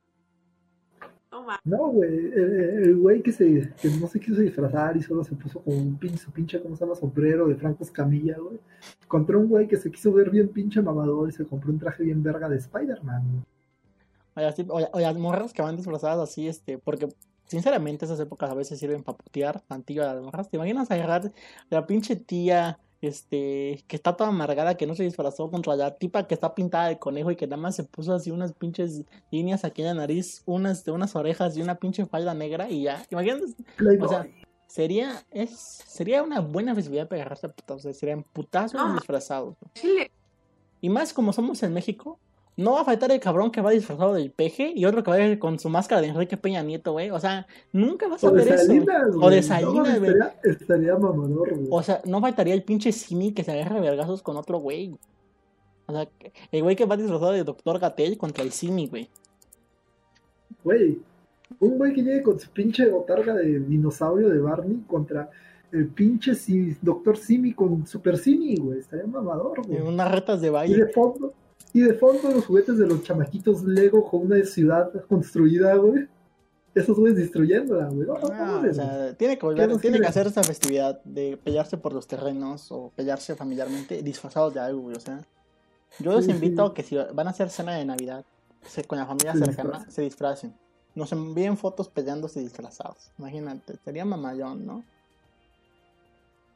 No 1.66 1.88
güey, 1.92 2.10
el 2.34 2.96
güey 2.98 3.22
que, 3.22 3.32
se, 3.32 3.72
que 3.82 3.90
no 4.00 4.08
se 4.08 4.20
quiso 4.20 4.42
disfrazar 4.42 4.96
y 4.98 5.04
solo 5.04 5.24
se 5.24 5.36
puso 5.36 5.60
como 5.62 5.78
un 5.78 5.98
pinche, 5.98 6.18
su 6.18 6.32
pinche, 6.32 6.62
¿cómo 6.62 6.76
se 6.76 6.84
llama? 6.84 6.96
Sombrero 6.96 7.48
de 7.48 7.56
Franco 7.56 7.84
Escamilla, 7.84 8.38
güey. 8.38 8.60
Contra 9.08 9.38
un 9.38 9.48
güey 9.48 9.68
que 9.68 9.78
se 9.78 9.92
quiso 9.92 10.12
ver 10.12 10.30
bien 10.30 10.50
pinche 10.50 10.82
mamador 10.82 11.30
y 11.30 11.32
se 11.34 11.46
compró 11.46 11.72
un 11.72 11.80
traje 11.80 12.04
bien 12.04 12.24
verga 12.24 12.50
de 12.50 12.58
Spider-Man. 12.58 13.22
güey. 13.32 13.44
O 14.36 14.42
las, 14.42 14.56
tip- 14.58 14.70
o 14.70 14.80
la- 14.80 14.90
o 14.94 15.00
las 15.00 15.18
morras 15.18 15.54
que 15.54 15.62
van 15.62 15.76
disfrazadas 15.76 16.30
así, 16.30 16.48
este, 16.48 16.78
porque 16.78 17.08
sinceramente 17.46 18.06
esas 18.06 18.20
épocas 18.20 18.50
a 18.50 18.56
veces 18.56 18.80
sirven 18.80 19.04
para 19.04 19.18
putear 19.18 19.62
tantillo 19.62 20.04
a 20.04 20.14
las 20.14 20.24
morras. 20.24 20.50
¿Te 20.50 20.58
imaginas 20.58 20.90
agarrar 20.92 21.32
la 21.70 21.86
pinche 21.88 22.16
tía, 22.16 22.80
este, 23.02 23.84
que 23.88 23.96
está 23.96 24.16
toda 24.16 24.30
amargada, 24.30 24.76
que 24.76 24.88
no 24.88 24.96
se 24.96 25.04
disfrazó 25.04 25.50
contra 25.52 25.76
la 25.76 25.96
tipa 25.96 26.28
que 26.28 26.34
está 26.34 26.56
pintada 26.56 26.88
de 26.88 27.00
conejo 27.00 27.32
y 27.32 27.36
que 27.36 27.48
nada 27.48 27.62
más 27.62 27.76
se 27.76 27.84
puso 27.84 28.14
así 28.14 28.32
unas 28.32 28.54
pinches 28.54 29.04
líneas 29.32 29.64
aquí 29.64 29.82
en 29.82 29.90
la 29.90 29.94
nariz, 29.94 30.42
unas 30.46 30.84
de 30.84 30.92
unas 30.92 31.16
orejas 31.16 31.56
y 31.58 31.62
una 31.62 31.76
pinche 31.76 32.06
falda 32.06 32.34
negra 32.34 32.70
y 32.70 32.84
ya? 32.84 33.06
Imagínate, 33.10 33.44
o 34.02 34.08
sea, 34.08 34.28
sería, 34.68 35.26
es, 35.32 35.52
sería 35.88 36.24
una 36.24 36.40
buena 36.42 36.74
festividad 36.76 37.08
para 37.08 37.22
agarrarse 37.22 37.48
a 37.48 37.52
putazos, 37.52 37.80
o 37.80 37.84
sea, 37.84 37.94
serían 37.94 38.24
putazos 38.24 38.74
No. 38.82 38.94
disfrazados. 38.94 39.56
Chile. 39.74 40.12
Y 40.82 40.90
más 40.90 41.14
como 41.14 41.34
somos 41.34 41.64
en 41.64 41.74
México, 41.74 42.20
no 42.58 42.74
va 42.74 42.82
a 42.82 42.86
faltar 42.86 43.12
el 43.12 43.20
cabrón 43.20 43.52
que 43.52 43.62
va 43.62 43.70
disfrazado 43.72 44.14
del 44.16 44.32
peje 44.32 44.74
y 44.76 44.86
otro 44.86 45.04
que 45.04 45.12
va 45.12 45.18
a 45.18 45.26
ir 45.28 45.38
con 45.40 45.60
su 45.60 45.70
máscara 45.70 46.02
de 46.02 46.08
Enrique 46.08 46.38
Peña 46.38 46.64
Nieto, 46.64 46.92
güey. 46.92 47.12
O 47.12 47.20
sea, 47.20 47.48
nunca 47.72 48.08
vas 48.08 48.24
a 48.24 48.28
o 48.28 48.32
ver 48.34 48.48
eso. 48.48 48.66
Salinas, 48.66 49.08
O 49.22 49.30
de 49.30 49.44
Salinas, 49.44 50.00
güey. 50.00 50.12
estaría, 50.12 50.36
estaría 50.44 50.94
mamador, 50.98 51.54
güey. 51.56 51.68
O 51.70 51.84
sea, 51.84 52.02
no 52.06 52.20
faltaría 52.20 52.54
el 52.56 52.64
pinche 52.64 52.92
Simi 52.92 53.32
que 53.32 53.44
se 53.44 53.52
agarra 53.52 53.80
vergazos 53.80 54.22
con 54.24 54.38
otro 54.38 54.58
güey. 54.58 54.98
O 55.86 55.94
sea, 55.94 56.10
el 56.52 56.64
güey 56.64 56.76
que 56.76 56.86
va 56.86 56.98
disfrazado 56.98 57.32
de 57.32 57.44
Doctor 57.44 57.80
Gatel 57.80 58.18
contra 58.18 58.44
el 58.44 58.52
Simi, 58.52 58.88
güey. 58.88 59.08
Güey, 60.64 61.00
un 61.60 61.78
güey 61.78 61.94
que 61.94 62.02
llegue 62.02 62.24
con 62.24 62.40
su 62.40 62.50
pinche 62.50 62.90
botarga 62.90 63.36
de 63.36 63.60
dinosaurio 63.60 64.30
de 64.30 64.40
Barney 64.40 64.84
contra 64.88 65.30
el 65.72 65.88
pinche 65.88 66.34
Doctor 66.82 67.18
Simi 67.18 67.54
con 67.54 67.86
Super 67.86 68.18
Simi, 68.18 68.56
güey. 68.58 68.80
Estaría 68.80 69.06
mamador, 69.06 69.66
güey. 69.66 69.78
En 69.80 69.88
unas 69.88 70.12
retas 70.12 70.42
de 70.42 70.48
Y 70.48 70.52
baile. 70.52 70.86
de 70.86 70.92
fondo, 70.92 71.34
y 71.74 71.82
de 71.82 71.94
fondo 71.94 72.30
los 72.32 72.46
juguetes 72.46 72.78
de 72.78 72.88
los 72.88 73.04
chamaquitos 73.04 73.64
Lego 73.64 74.10
con 74.10 74.26
una 74.28 74.44
ciudad 74.46 74.92
construida, 75.08 75.76
güey. 75.76 76.08
Esos 76.76 76.96
güeyes 76.98 77.18
destruyéndola, 77.18 77.88
güey. 77.90 78.08
No, 78.08 78.14
no, 78.20 78.30
Ah, 78.34 78.62
o 78.70 78.74
sea, 78.74 79.14
tiene 79.16 79.38
que 79.38 79.46
volver, 79.46 79.78
tiene 79.80 80.00
que 80.00 80.06
hacer 80.06 80.28
esa 80.28 80.44
festividad 80.44 81.02
de 81.04 81.38
pelearse 81.44 81.76
por 81.78 81.92
los 81.94 82.06
terrenos 82.08 82.72
o 82.72 82.92
pelearse 82.96 83.36
familiarmente 83.36 84.04
disfrazados 84.04 84.54
de 84.54 84.60
algo, 84.60 84.82
güey. 84.82 84.96
O 84.96 85.00
sea, 85.00 85.22
yo 86.00 86.12
los 86.12 86.26
Sí, 86.26 86.32
invito 86.32 86.66
sí. 86.66 86.72
a 86.72 86.74
que 86.76 86.84
si 86.84 86.96
van 86.96 87.28
a 87.28 87.32
hacer 87.32 87.50
cena 87.50 87.74
de 87.76 87.84
Navidad 87.86 88.24
se- 88.64 88.84
con 88.84 89.00
la 89.00 89.06
familia 89.08 89.34
Se 89.34 89.40
cercana, 89.40 89.70
disfracen. 89.70 89.92
se 89.92 90.02
disfracen. 90.04 90.54
Nos 90.94 91.12
envíen 91.12 91.58
fotos 91.58 91.90
peleándose 91.90 92.40
disfrazados. 92.42 93.12
Imagínate, 93.18 93.78
sería 93.84 94.06
mamayón, 94.06 94.66
¿no? 94.66 94.84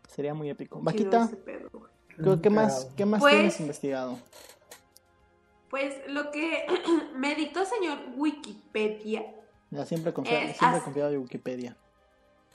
Sería 0.07 0.33
muy 0.33 0.49
épico. 0.49 0.79
Vaquita. 0.81 1.29
¿qué, 1.45 2.39
qué 2.41 2.49
más, 2.49 2.87
qué 2.95 3.05
más 3.05 3.21
Pues- 3.21 3.33
tienes 3.33 3.59
investigado? 3.59 4.17
Pues 5.71 6.01
lo 6.07 6.29
que 6.31 6.67
me 7.15 7.33
dictó 7.33 7.65
señor 7.65 7.97
Wikipedia 8.15 9.25
Ya 9.71 9.85
siempre 9.85 10.13
confía, 10.13 10.43
Es 10.43 10.57
siempre 10.57 10.81
confiado 10.81 11.11
en 11.11 11.19
Wikipedia. 11.21 11.77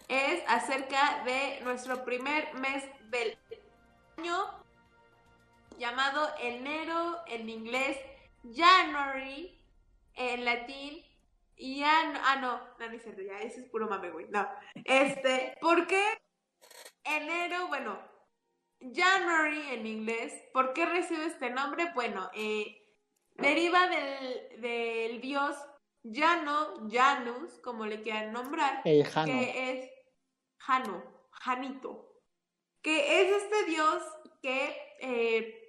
es 0.09 0.45
acerca 0.47 1.25
de 1.25 1.61
nuestro 1.65 2.05
primer 2.05 2.55
mes 2.55 2.85
del 3.11 3.37
año 4.19 4.37
llamado 5.79 6.29
enero 6.41 7.17
en 7.27 7.49
inglés, 7.49 7.99
January 8.55 9.59
en 10.15 10.45
latín 10.45 11.05
y 11.57 11.79
ya 11.81 12.13
no, 12.13 12.21
ah 12.23 12.37
no, 12.37 12.59
no, 12.79 12.87
no 12.89 12.93
es 12.97 13.03
cierto, 13.03 13.23
ya 13.23 13.41
ese 13.41 13.61
es 13.61 13.67
puro 13.71 13.89
mame, 13.89 14.11
güey, 14.11 14.27
no, 14.29 14.47
este, 14.85 15.57
¿por 15.61 15.87
qué 15.87 16.03
enero, 17.05 17.69
bueno, 17.69 17.99
January 18.81 19.71
en 19.71 19.87
inglés, 19.87 20.33
¿por 20.53 20.73
qué 20.75 20.85
recibe 20.87 21.25
este 21.27 21.51
nombre? 21.51 21.91
Bueno, 21.95 22.31
eh, 22.35 22.86
deriva 23.39 23.89
del, 23.89 24.61
del 24.61 25.21
dios 25.21 25.57
Jano, 26.13 26.89
Janus, 26.91 27.59
como 27.63 27.87
le 27.87 28.01
quieran 28.01 28.33
nombrar, 28.33 28.81
El 28.85 29.05
Jano. 29.05 29.33
que 29.33 29.71
es 29.73 29.91
Jano, 30.59 31.03
Janito, 31.33 32.23
que 32.83 33.23
es 33.23 33.43
este 33.43 33.65
dios 33.71 34.03
que 34.43 34.77
eh, 35.01 35.63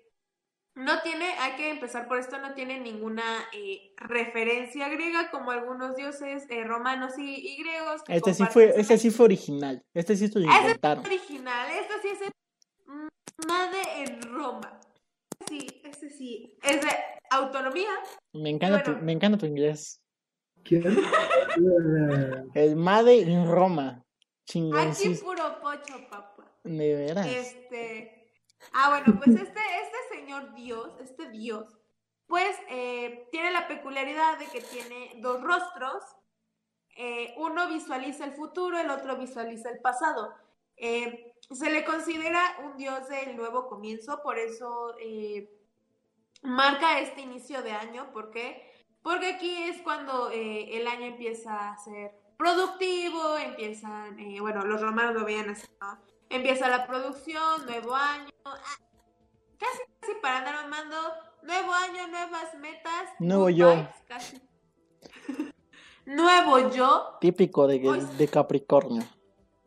no 0.76 1.02
tiene, 1.02 1.26
hay 1.40 1.56
que 1.56 1.72
empezar 1.72 2.08
por 2.08 2.20
esto, 2.20 2.38
no 2.38 2.54
tiene 2.54 2.80
ninguna 2.80 3.24
eh, 3.52 3.96
referencia 3.98 4.88
griega 4.90 5.32
como 5.32 5.50
algunos 5.50 5.96
dioses 5.96 6.46
eh, 6.50 6.64
romanos 6.64 7.18
y, 7.18 7.36
y 7.36 7.58
griegos. 7.58 8.04
que 8.04 8.16
Este 8.16 8.34
sí 8.36 8.46
fue, 8.46 8.80
este 8.80 8.98
sí 9.00 9.10
fue 9.10 9.26
original. 9.26 9.84
Este 9.96 10.16
sí 10.16 10.28
se 10.28 10.40
lo 10.40 10.48
ese 10.48 10.60
inventaron. 10.60 11.04
es 11.04 11.10
original, 11.10 11.68
este 11.72 12.02
sí 12.02 12.08
es 12.10 12.22
el 12.22 12.32
Made 13.48 14.04
en 14.04 14.22
Roma. 14.22 14.80
Sí, 15.48 15.82
este 15.84 16.10
sí. 16.12 16.58
Es 16.62 16.82
de 16.82 16.90
autonomía. 17.32 17.90
Me 18.34 18.50
encanta, 18.50 18.84
tu, 18.84 18.92
me 19.04 19.12
encanta 19.12 19.38
tu 19.38 19.46
inglés. 19.46 20.02
¿Quién? 20.64 20.84
El 22.54 22.76
Made 22.76 23.16
in 23.16 23.50
Roma. 23.50 24.04
Aquí 24.50 25.14
puro 25.22 25.60
pocho, 25.62 26.08
papá. 26.10 26.46
De 26.64 26.96
veras. 26.96 27.28
Este. 27.28 28.32
Ah, 28.74 28.90
bueno, 28.90 29.20
pues 29.20 29.36
este, 29.36 29.60
este 29.60 30.16
señor 30.16 30.54
Dios, 30.56 30.90
este 31.02 31.30
Dios, 31.30 31.78
pues 32.28 32.56
eh, 32.70 33.28
tiene 33.32 33.52
la 33.52 33.68
peculiaridad 33.68 34.40
de 34.40 34.46
que 34.48 34.62
tiene 34.62 35.20
dos 35.22 35.42
rostros. 35.42 36.04
Eh, 36.96 37.36
uno 37.38 37.68
visualiza 37.68 38.26
el 38.26 38.34
futuro, 38.34 38.80
el 38.80 38.90
otro 38.90 39.18
visualiza 39.18 39.70
el 39.70 39.80
pasado. 39.80 40.34
Eh, 40.78 41.34
se 41.52 41.70
le 41.70 41.84
considera 41.84 42.42
un 42.64 42.78
dios 42.78 43.08
del 43.10 43.36
nuevo 43.36 43.68
comienzo, 43.68 44.22
por 44.24 44.38
eso 44.38 44.96
eh, 45.00 45.50
marca 46.44 47.00
este 47.00 47.22
inicio 47.22 47.62
de 47.62 47.72
año. 47.72 48.12
¿Por 48.14 48.32
qué? 48.32 48.72
Porque 49.02 49.34
aquí 49.34 49.64
es 49.64 49.82
cuando 49.82 50.32
eh, 50.32 50.78
el 50.78 50.88
año 50.88 51.06
empieza 51.06 51.72
a 51.72 51.78
ser 51.78 52.12
productivo, 52.38 53.38
empiezan, 53.38 54.20
eh, 54.20 54.40
bueno, 54.40 54.64
los 54.66 54.82
romanos 54.82 55.16
lo 55.16 55.26
veían 55.26 55.50
así, 55.50 55.68
¿no? 55.82 55.98
Empieza 56.30 56.68
la 56.68 56.86
producción, 56.86 57.66
nuevo 57.66 57.96
año, 57.96 58.30
ah, 58.46 58.78
casi, 59.58 59.80
casi 60.00 60.14
para 60.22 60.40
andar 60.40 60.56
mamando, 60.56 60.96
nuevo 61.42 61.74
año, 61.74 62.08
nuevas 62.08 62.54
metas. 62.60 63.10
Nuevo 63.20 63.50
yo. 63.50 63.76
vibes, 63.76 63.90
casi. 64.08 64.42
nuevo 66.06 66.70
yo. 66.70 67.18
Típico 67.22 67.66
de, 67.68 67.80
de 67.80 68.28
Capricornio. 68.28 69.04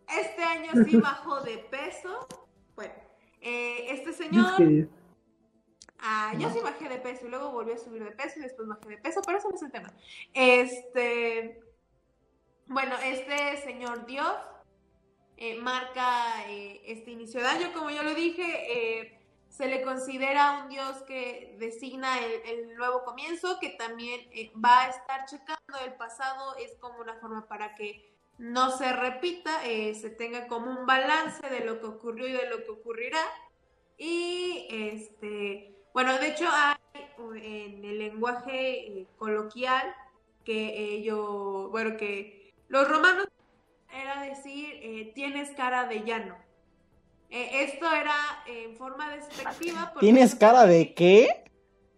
Este 0.06 0.42
año 0.42 0.72
sí 0.84 0.96
bajó 1.00 1.40
de 1.40 1.58
peso. 1.58 2.26
Bueno, 2.74 2.94
eh, 3.40 3.86
este 3.90 4.10
Es 4.10 4.16
señor, 4.16 4.88
ah, 6.02 6.32
yo 6.38 6.50
sí 6.50 6.58
bajé 6.62 6.88
de 6.88 6.98
peso 6.98 7.26
y 7.26 7.30
luego 7.30 7.50
volví 7.50 7.72
a 7.72 7.78
subir 7.78 8.04
de 8.04 8.12
peso 8.12 8.38
y 8.38 8.42
después 8.42 8.68
bajé 8.68 8.88
de 8.88 8.98
peso, 8.98 9.20
pero 9.24 9.38
eso 9.38 9.48
no 9.48 9.56
es 9.56 9.62
el 9.62 9.70
tema. 9.70 9.92
Este, 10.34 11.60
bueno, 12.66 12.96
este 13.02 13.56
señor 13.58 14.06
Dios 14.06 14.32
eh, 15.42 15.56
marca 15.56 16.46
eh, 16.48 16.82
este 16.84 17.12
inicio 17.12 17.40
de 17.40 17.46
año, 17.46 17.72
como 17.72 17.90
yo 17.90 18.02
lo 18.02 18.14
dije, 18.14 19.00
eh, 19.00 19.18
se 19.48 19.68
le 19.68 19.80
considera 19.80 20.62
un 20.62 20.68
Dios 20.68 21.02
que 21.04 21.56
designa 21.58 22.18
el, 22.18 22.42
el 22.44 22.76
nuevo 22.76 23.02
comienzo, 23.04 23.58
que 23.58 23.70
también 23.70 24.20
va 24.62 24.84
a 24.84 24.88
estar 24.90 25.24
checando 25.24 25.78
el 25.82 25.94
pasado, 25.94 26.56
es 26.56 26.76
como 26.78 27.00
una 27.00 27.14
forma 27.14 27.48
para 27.48 27.74
que 27.74 28.14
no 28.36 28.70
se 28.76 28.92
repita, 28.92 29.62
se 29.62 30.10
tenga 30.10 30.46
como 30.46 30.70
un 30.70 30.86
balance 30.86 31.48
de 31.48 31.64
lo 31.64 31.80
que 31.80 31.86
ocurrió 31.86 32.28
y 32.28 32.32
de 32.32 32.48
lo 32.48 32.64
que 32.64 32.70
ocurrirá. 32.70 33.22
Y 33.96 34.66
este, 34.70 35.79
bueno, 35.94 36.18
de 36.18 36.28
hecho 36.28 36.44
hay 36.52 36.76
en 37.42 37.84
el 37.84 37.98
lenguaje 37.98 38.86
eh, 39.00 39.06
coloquial 39.18 39.94
que 40.44 40.94
ellos, 40.94 41.70
bueno, 41.70 41.96
que 41.96 42.52
los 42.68 42.88
romanos 42.88 43.26
era 43.92 44.22
decir, 44.22 44.68
eh, 44.82 45.12
tienes 45.14 45.50
cara 45.50 45.86
de 45.86 46.04
llano. 46.04 46.36
Eh, 47.28 47.64
esto 47.64 47.86
era 47.92 48.14
en 48.46 48.76
forma 48.76 49.10
despectiva. 49.10 49.90
porque- 49.92 50.06
¿Tienes 50.06 50.34
cara 50.34 50.66
de 50.66 50.94
qué? 50.94 51.44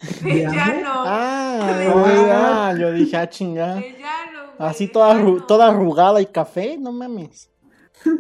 de 0.23 0.41
¿Llano? 0.43 1.05
Ah, 1.07 1.75
De 1.79 1.87
llano. 1.87 2.81
yo 2.81 2.93
dije, 2.93 3.17
ah, 3.17 3.29
chingada. 3.29 3.77
de 3.77 3.93
llano, 3.93 4.47
güey, 4.57 4.69
Así 4.71 4.87
de 4.87 4.93
toda, 4.93 5.15
llano. 5.15 5.47
toda 5.47 5.69
arrugada 5.69 6.21
y 6.21 6.27
café, 6.27 6.77
no 6.79 6.91
mames. 6.93 7.51
Qué 8.03 8.11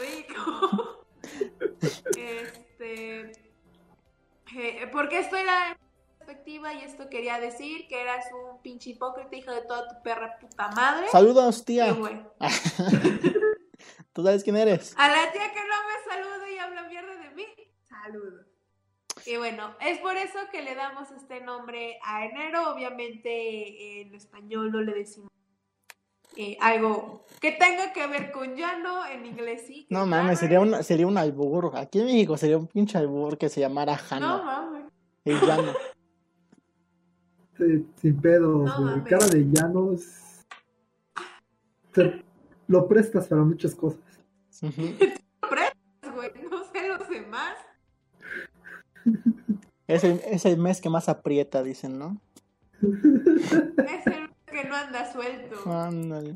rico. 0.00 0.98
Este. 1.82 2.51
Eh, 4.56 4.88
porque 4.92 5.18
esto 5.18 5.36
era 5.36 5.76
perspectiva 6.18 6.72
y 6.74 6.82
esto 6.82 7.08
quería 7.08 7.40
decir 7.40 7.88
que 7.88 8.00
eras 8.00 8.26
un 8.32 8.62
pinche 8.62 8.90
hipócrita, 8.90 9.36
hijo 9.36 9.50
de 9.50 9.62
toda 9.62 9.88
tu 9.88 10.02
perra 10.02 10.38
puta 10.38 10.68
madre. 10.68 11.08
Saludos, 11.08 11.64
tía. 11.64 11.92
bueno, 11.92 12.32
¿Tú 14.12 14.22
sabes 14.22 14.44
quién 14.44 14.56
eres? 14.56 14.94
a 14.96 15.08
la 15.08 15.32
tía 15.32 15.52
que 15.52 15.60
no 15.60 15.76
me 15.86 16.12
saluda 16.12 16.50
y 16.50 16.58
habla 16.58 16.82
mierda 16.84 17.16
de 17.16 17.30
mí, 17.30 17.46
saludos. 17.88 18.46
Y 19.26 19.36
bueno, 19.36 19.76
es 19.80 19.98
por 19.98 20.16
eso 20.16 20.38
que 20.50 20.62
le 20.62 20.74
damos 20.74 21.10
este 21.12 21.40
nombre 21.40 21.98
a 22.02 22.24
enero. 22.24 22.72
Obviamente 22.72 24.00
en 24.00 24.14
español 24.14 24.72
no 24.72 24.80
le 24.80 24.92
decimos 24.94 25.30
eh, 26.36 26.56
algo 26.60 27.24
que 27.40 27.52
tenga 27.52 27.92
que 27.92 28.06
ver 28.06 28.30
con 28.32 28.54
llano, 28.56 29.06
en 29.06 29.26
inglés 29.26 29.64
sí. 29.66 29.86
No 29.90 30.02
es 30.02 30.08
mames, 30.08 30.38
sería 30.38 30.60
un, 30.60 30.82
sería 30.82 31.06
un 31.06 31.18
albur. 31.18 31.72
Aquí 31.76 31.98
en 32.00 32.06
México 32.06 32.36
sería 32.36 32.58
un 32.58 32.66
pinche 32.66 32.96
albur 32.98 33.36
que 33.38 33.48
se 33.48 33.60
llamara 33.60 33.92
No 33.92 33.98
Jano. 33.98 34.44
mames. 34.44 34.84
El 35.24 35.40
llano. 35.40 35.72
Sí, 37.58 37.86
sin 38.00 38.18
pedos, 38.20 38.64
No. 38.80 39.04
Cara 39.04 39.26
de 39.26 39.44
llanos. 39.44 40.06
Te- 41.92 42.24
lo 42.66 42.88
prestas 42.88 43.28
para 43.28 43.42
muchas 43.42 43.74
cosas. 43.74 44.00
Ujú. 44.62 44.82
güey, 46.16 46.30
no 46.50 46.64
sé 46.72 46.88
los 46.88 47.08
demás. 47.10 47.54
Es 49.86 50.02
el, 50.02 50.20
es 50.26 50.44
el 50.46 50.56
mes 50.56 50.80
que 50.80 50.88
más 50.88 51.08
aprieta, 51.10 51.62
dicen, 51.62 51.98
¿no? 51.98 52.18
Es 52.80 54.06
el 54.06 54.31
que 54.52 54.64
no 54.64 54.76
anda 54.76 55.10
suelto. 55.12 55.56
Ándale. 55.70 56.34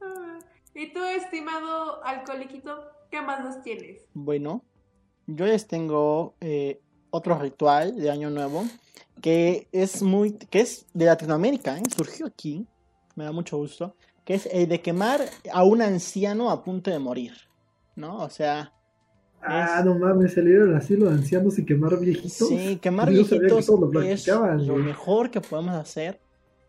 Ah, 0.00 0.38
Y 0.74 0.92
tú, 0.92 1.02
estimado 1.04 2.04
alcoholiquito, 2.04 2.78
¿qué 3.10 3.20
más 3.22 3.42
nos 3.42 3.62
tienes? 3.62 4.02
Bueno, 4.14 4.62
yo 5.26 5.46
les 5.46 5.66
tengo 5.66 6.34
eh, 6.40 6.80
otro 7.10 7.38
ritual 7.38 7.96
de 7.96 8.10
Año 8.10 8.30
Nuevo 8.30 8.64
que 9.22 9.66
es 9.72 10.02
muy, 10.02 10.32
que 10.34 10.60
es 10.60 10.86
de 10.92 11.06
Latinoamérica, 11.06 11.78
¿eh? 11.78 11.82
surgió 11.96 12.26
aquí, 12.26 12.66
me 13.14 13.24
da 13.24 13.32
mucho 13.32 13.56
gusto, 13.56 13.96
que 14.26 14.34
es 14.34 14.46
el 14.52 14.68
de 14.68 14.82
quemar 14.82 15.22
a 15.50 15.64
un 15.64 15.80
anciano 15.80 16.50
a 16.50 16.62
punto 16.62 16.90
de 16.90 16.98
morir, 16.98 17.32
¿no? 17.96 18.18
O 18.22 18.28
sea, 18.30 18.72
Ah, 19.48 19.76
Es- 19.78 19.84
no 19.84 19.94
mames, 19.96 20.34
salir 20.34 20.60
al 20.60 20.74
asilo 20.74 21.06
de 21.06 21.12
ancianos 21.12 21.56
y 21.58 21.64
quemar 21.64 21.98
viejitos. 22.00 22.48
sí, 22.48 22.78
quemar 22.82 23.10
Yo 23.10 23.22
sabía 23.24 23.40
que 23.48 23.54
viejitos 23.54 23.68
lo 23.80 24.02
es 24.02 24.26
lo 24.66 24.76
mejor 24.76 25.30
que 25.30 25.40
podemos 25.40 25.74
hacer. 25.76 26.20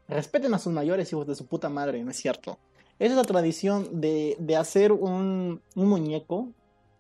Respeten 0.08 0.54
a 0.54 0.60
sus 0.60 0.72
mayores 0.72 1.12
hijos 1.12 1.28
de 1.28 1.36
su 1.36 1.46
puta 1.46 1.70
madre, 1.70 2.04
¿no 2.04 2.12
es 2.12 2.18
cierto? 2.18 2.58
Esa 3.00 3.12
es 3.12 3.18
la 3.18 3.24
tradición 3.24 4.02
de, 4.02 4.36
de 4.40 4.56
hacer 4.56 4.92
un, 4.92 5.62
un 5.76 5.90
muñeco 5.90 6.50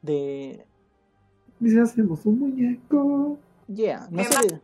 de, 0.01 0.65
Y 1.59 1.69
si 1.69 1.79
hacemos 1.79 2.25
un 2.25 2.39
muñeco. 2.39 3.37
Yeah, 3.67 4.07
no 4.11 4.17
¿Me 4.17 4.25
sé 4.25 4.47
de, 4.47 4.61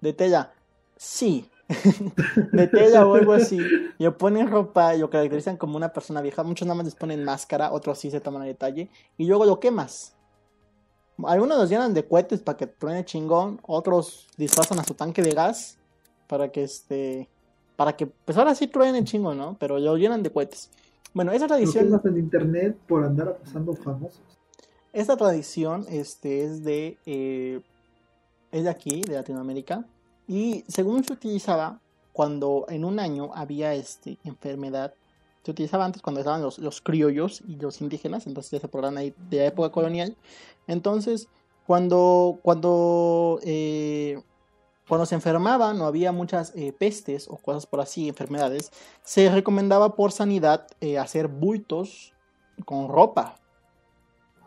de 0.00 0.12
tela. 0.12 0.52
Sí. 0.96 1.48
de 2.52 2.66
tela 2.66 3.06
o 3.06 3.14
algo 3.14 3.32
así. 3.32 3.58
Y 3.98 4.02
le 4.02 4.10
ponen 4.10 4.50
ropa 4.50 4.94
y 4.94 4.98
lo 4.98 5.08
caracterizan 5.10 5.56
como 5.56 5.76
una 5.76 5.92
persona 5.92 6.20
vieja. 6.20 6.42
Muchos 6.42 6.66
nada 6.66 6.76
más 6.76 6.86
les 6.86 6.94
ponen 6.94 7.24
máscara, 7.24 7.72
otros 7.72 7.98
sí 7.98 8.10
se 8.10 8.20
toman 8.20 8.42
el 8.42 8.48
detalle. 8.48 8.90
Y 9.16 9.26
luego 9.26 9.44
lo 9.44 9.60
quemas. 9.60 10.14
Algunos 11.22 11.58
los 11.58 11.70
llenan 11.70 11.94
de 11.94 12.06
cohetes 12.06 12.40
para 12.40 12.58
que 12.58 12.66
truene 12.66 13.04
chingón. 13.04 13.60
Otros 13.62 14.26
disfrazan 14.36 14.80
a 14.80 14.84
su 14.84 14.94
tanque 14.94 15.22
de 15.22 15.30
gas 15.30 15.78
para 16.26 16.50
que 16.50 16.64
este. 16.64 17.28
Para 17.76 17.96
que, 17.96 18.06
pues 18.06 18.38
ahora 18.38 18.54
sí 18.54 18.66
truene 18.66 19.02
chingón, 19.04 19.38
¿no? 19.38 19.56
Pero 19.58 19.78
lo 19.78 19.96
llenan 19.96 20.22
de 20.22 20.30
cohetes. 20.30 20.70
Bueno, 21.12 21.32
esa 21.32 21.46
tradición. 21.46 21.86
quemas 21.86 22.04
en 22.04 22.18
internet 22.18 22.76
por 22.86 23.04
andar 23.04 23.28
acusando 23.28 23.74
famosos. 23.74 24.22
Esta 24.92 25.16
tradición 25.16 25.84
este, 25.88 26.44
es, 26.44 26.64
de, 26.64 26.98
eh, 27.06 27.60
es 28.52 28.64
de 28.64 28.70
aquí, 28.70 29.02
de 29.02 29.14
Latinoamérica, 29.14 29.84
y 30.28 30.64
según 30.68 31.04
se 31.04 31.12
utilizaba 31.12 31.80
cuando 32.12 32.66
en 32.68 32.84
un 32.84 33.00
año 33.00 33.30
había 33.34 33.74
este, 33.74 34.18
enfermedad, 34.22 34.94
se 35.42 35.50
utilizaba 35.50 35.84
antes 35.84 36.00
cuando 36.00 36.20
estaban 36.20 36.42
los, 36.42 36.58
los 36.58 36.80
criollos 36.80 37.42
y 37.46 37.56
los 37.56 37.80
indígenas, 37.80 38.26
entonces 38.26 38.52
ya 38.52 38.60
se 38.60 38.68
podrán 38.68 38.96
ahí 38.96 39.12
de 39.28 39.38
la 39.38 39.46
época 39.46 39.70
colonial. 39.70 40.16
Entonces, 40.68 41.28
cuando, 41.66 42.38
cuando, 42.42 43.40
eh, 43.42 44.22
cuando 44.88 45.06
se 45.06 45.14
enfermaban 45.14 45.80
o 45.80 45.86
había 45.86 46.12
muchas 46.12 46.52
eh, 46.54 46.72
pestes 46.72 47.26
o 47.28 47.36
cosas 47.36 47.66
por 47.66 47.80
así, 47.80 48.08
enfermedades, 48.08 48.70
se 49.02 49.30
recomendaba 49.30 49.96
por 49.96 50.12
sanidad 50.12 50.66
eh, 50.80 50.98
hacer 50.98 51.28
bultos 51.28 52.12
con 52.64 52.88
ropa 52.88 53.36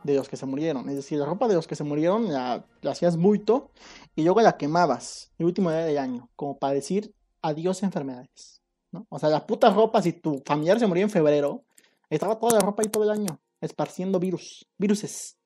de 0.04 0.16
los 0.16 0.30
que 0.30 0.38
se 0.38 0.46
murieron. 0.46 0.88
Es 0.90 0.96
decir, 0.96 1.20
la 1.20 1.26
ropa 1.26 1.48
de 1.48 1.56
los 1.56 1.68
que 1.68 1.76
se 1.76 1.84
murieron 1.84 2.32
la, 2.32 2.66
hacías 2.90 3.18
bulto 3.18 3.72
y 4.16 4.24
luego 4.24 4.42
la 4.42 4.58
quemabas 4.58 5.32
el 5.38 5.48
último 5.48 5.70
día 5.72 5.86
del 5.86 5.98
año, 5.98 6.30
como 6.36 6.58
para 6.58 6.74
decir 6.74 7.14
adiós 7.42 7.84
enfermedades. 7.84 8.62
O 9.10 9.20
sea, 9.20 9.30
la 9.30 9.46
puta 9.46 9.70
ropa, 9.70 10.02
si 10.02 10.14
tu 10.14 10.42
familiar 10.46 10.80
se 10.80 10.88
murió 10.88 11.04
en 11.04 11.10
febrero, 11.10 11.64
estaba 12.10 12.40
toda 12.40 12.54
la 12.54 12.60
ropa 12.60 12.84
ahí 12.84 12.90
todo 12.90 13.04
el 13.04 13.10
año, 13.10 13.40
esparciendo 13.60 14.20
virus, 14.20 14.66
viruses. 14.78 15.37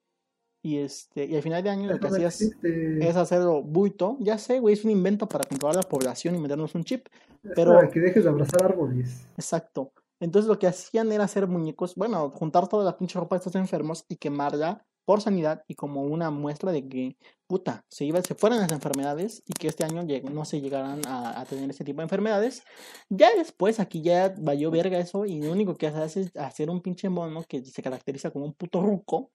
Y 0.63 0.77
este, 0.77 1.25
y 1.25 1.35
al 1.35 1.41
final 1.41 1.63
de 1.63 1.69
año 1.69 1.91
lo 1.91 1.99
que 1.99 2.07
no 2.07 2.15
hacías 2.15 2.41
existe. 2.41 3.07
es 3.07 3.15
hacerlo 3.15 3.63
bulto. 3.63 4.17
Ya 4.19 4.37
sé, 4.37 4.59
güey, 4.59 4.73
es 4.73 4.85
un 4.85 4.91
invento 4.91 5.27
para 5.27 5.43
controlar 5.43 5.75
la 5.75 5.89
población 5.89 6.35
y 6.35 6.39
meternos 6.39 6.75
un 6.75 6.83
chip. 6.83 7.07
Pero- 7.55 7.73
para 7.73 7.89
que 7.89 7.99
dejes 7.99 8.23
de 8.23 8.29
abrazar 8.29 8.63
árboles. 8.63 9.25
Exacto. 9.37 9.91
Entonces 10.19 10.47
lo 10.47 10.59
que 10.59 10.67
hacían 10.67 11.11
era 11.11 11.23
hacer 11.23 11.47
muñecos, 11.47 11.95
bueno, 11.95 12.29
juntar 12.29 12.67
toda 12.67 12.85
la 12.85 12.95
pinche 12.95 13.17
ropa 13.19 13.35
de 13.35 13.39
estos 13.39 13.55
enfermos 13.55 14.05
y 14.07 14.17
quemarla 14.17 14.85
por 15.03 15.19
sanidad 15.19 15.63
y 15.67 15.75
como 15.75 16.03
una 16.03 16.29
muestra 16.29 16.71
de 16.71 16.87
que, 16.87 17.17
puta, 17.47 17.83
se, 17.89 18.05
iba, 18.05 18.21
se 18.21 18.35
fueran 18.35 18.59
las 18.59 18.71
enfermedades 18.71 19.43
y 19.47 19.53
que 19.53 19.67
este 19.67 19.83
año 19.83 20.03
no 20.31 20.45
se 20.45 20.61
llegaran 20.61 21.01
a, 21.07 21.43
tener 21.49 21.69
ese 21.69 21.83
tipo 21.83 21.97
de 21.97 22.03
enfermedades. 22.03 22.63
Ya 23.09 23.35
después 23.35 23.79
aquí 23.79 24.01
ya 24.01 24.33
valió 24.37 24.69
verga 24.69 24.99
eso 24.99 25.25
y 25.25 25.41
lo 25.41 25.51
único 25.51 25.75
que 25.75 25.87
hace 25.87 26.21
es 26.21 26.35
hacer 26.37 26.69
un 26.69 26.81
pinche 26.81 27.09
mono 27.09 27.43
que 27.47 27.65
se 27.65 27.81
caracteriza 27.81 28.31
como 28.31 28.45
un 28.45 28.53
puto 28.53 28.81
ruco, 28.81 29.31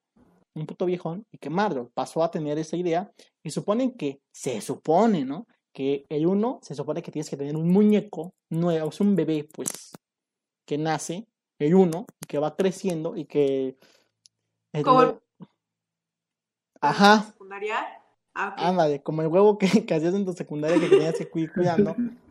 un 0.56 0.66
puto 0.66 0.86
viejón, 0.86 1.24
y 1.30 1.38
que 1.38 1.50
Marvel 1.50 1.88
pasó 1.94 2.24
a 2.24 2.30
tener 2.30 2.58
esa 2.58 2.76
idea 2.76 3.12
y 3.42 3.50
suponen 3.50 3.92
que, 3.92 4.20
se 4.32 4.60
supone, 4.60 5.24
¿no? 5.24 5.46
Que 5.72 6.06
el 6.08 6.26
uno 6.26 6.58
se 6.62 6.74
supone 6.74 7.02
que 7.02 7.12
tienes 7.12 7.30
que 7.30 7.36
tener 7.36 7.54
un 7.56 7.70
muñeco 7.70 8.34
nuevo, 8.50 8.88
es 8.88 9.00
un 9.00 9.14
bebé, 9.14 9.48
pues, 9.54 9.92
que 10.66 10.78
nace, 10.78 11.26
el 11.58 11.74
uno, 11.74 12.06
y 12.22 12.26
que 12.26 12.38
va 12.38 12.56
creciendo 12.56 13.16
y 13.16 13.26
que... 13.26 13.78
Como 14.82 15.20
Ajá. 16.80 17.22
secundaria? 17.22 18.02
Ah, 18.34 18.54
Ándale, 18.58 19.02
como 19.02 19.22
el 19.22 19.28
huevo 19.28 19.56
que, 19.56 19.86
que, 19.86 19.94
hacías 19.94 20.14
en 20.14 20.26
tu 20.26 20.32
secundaria 20.32 20.78
que 20.78 20.88
tenías 20.88 21.14
que 21.14 21.40
ir 21.40 21.52
cuidando. 21.52 21.94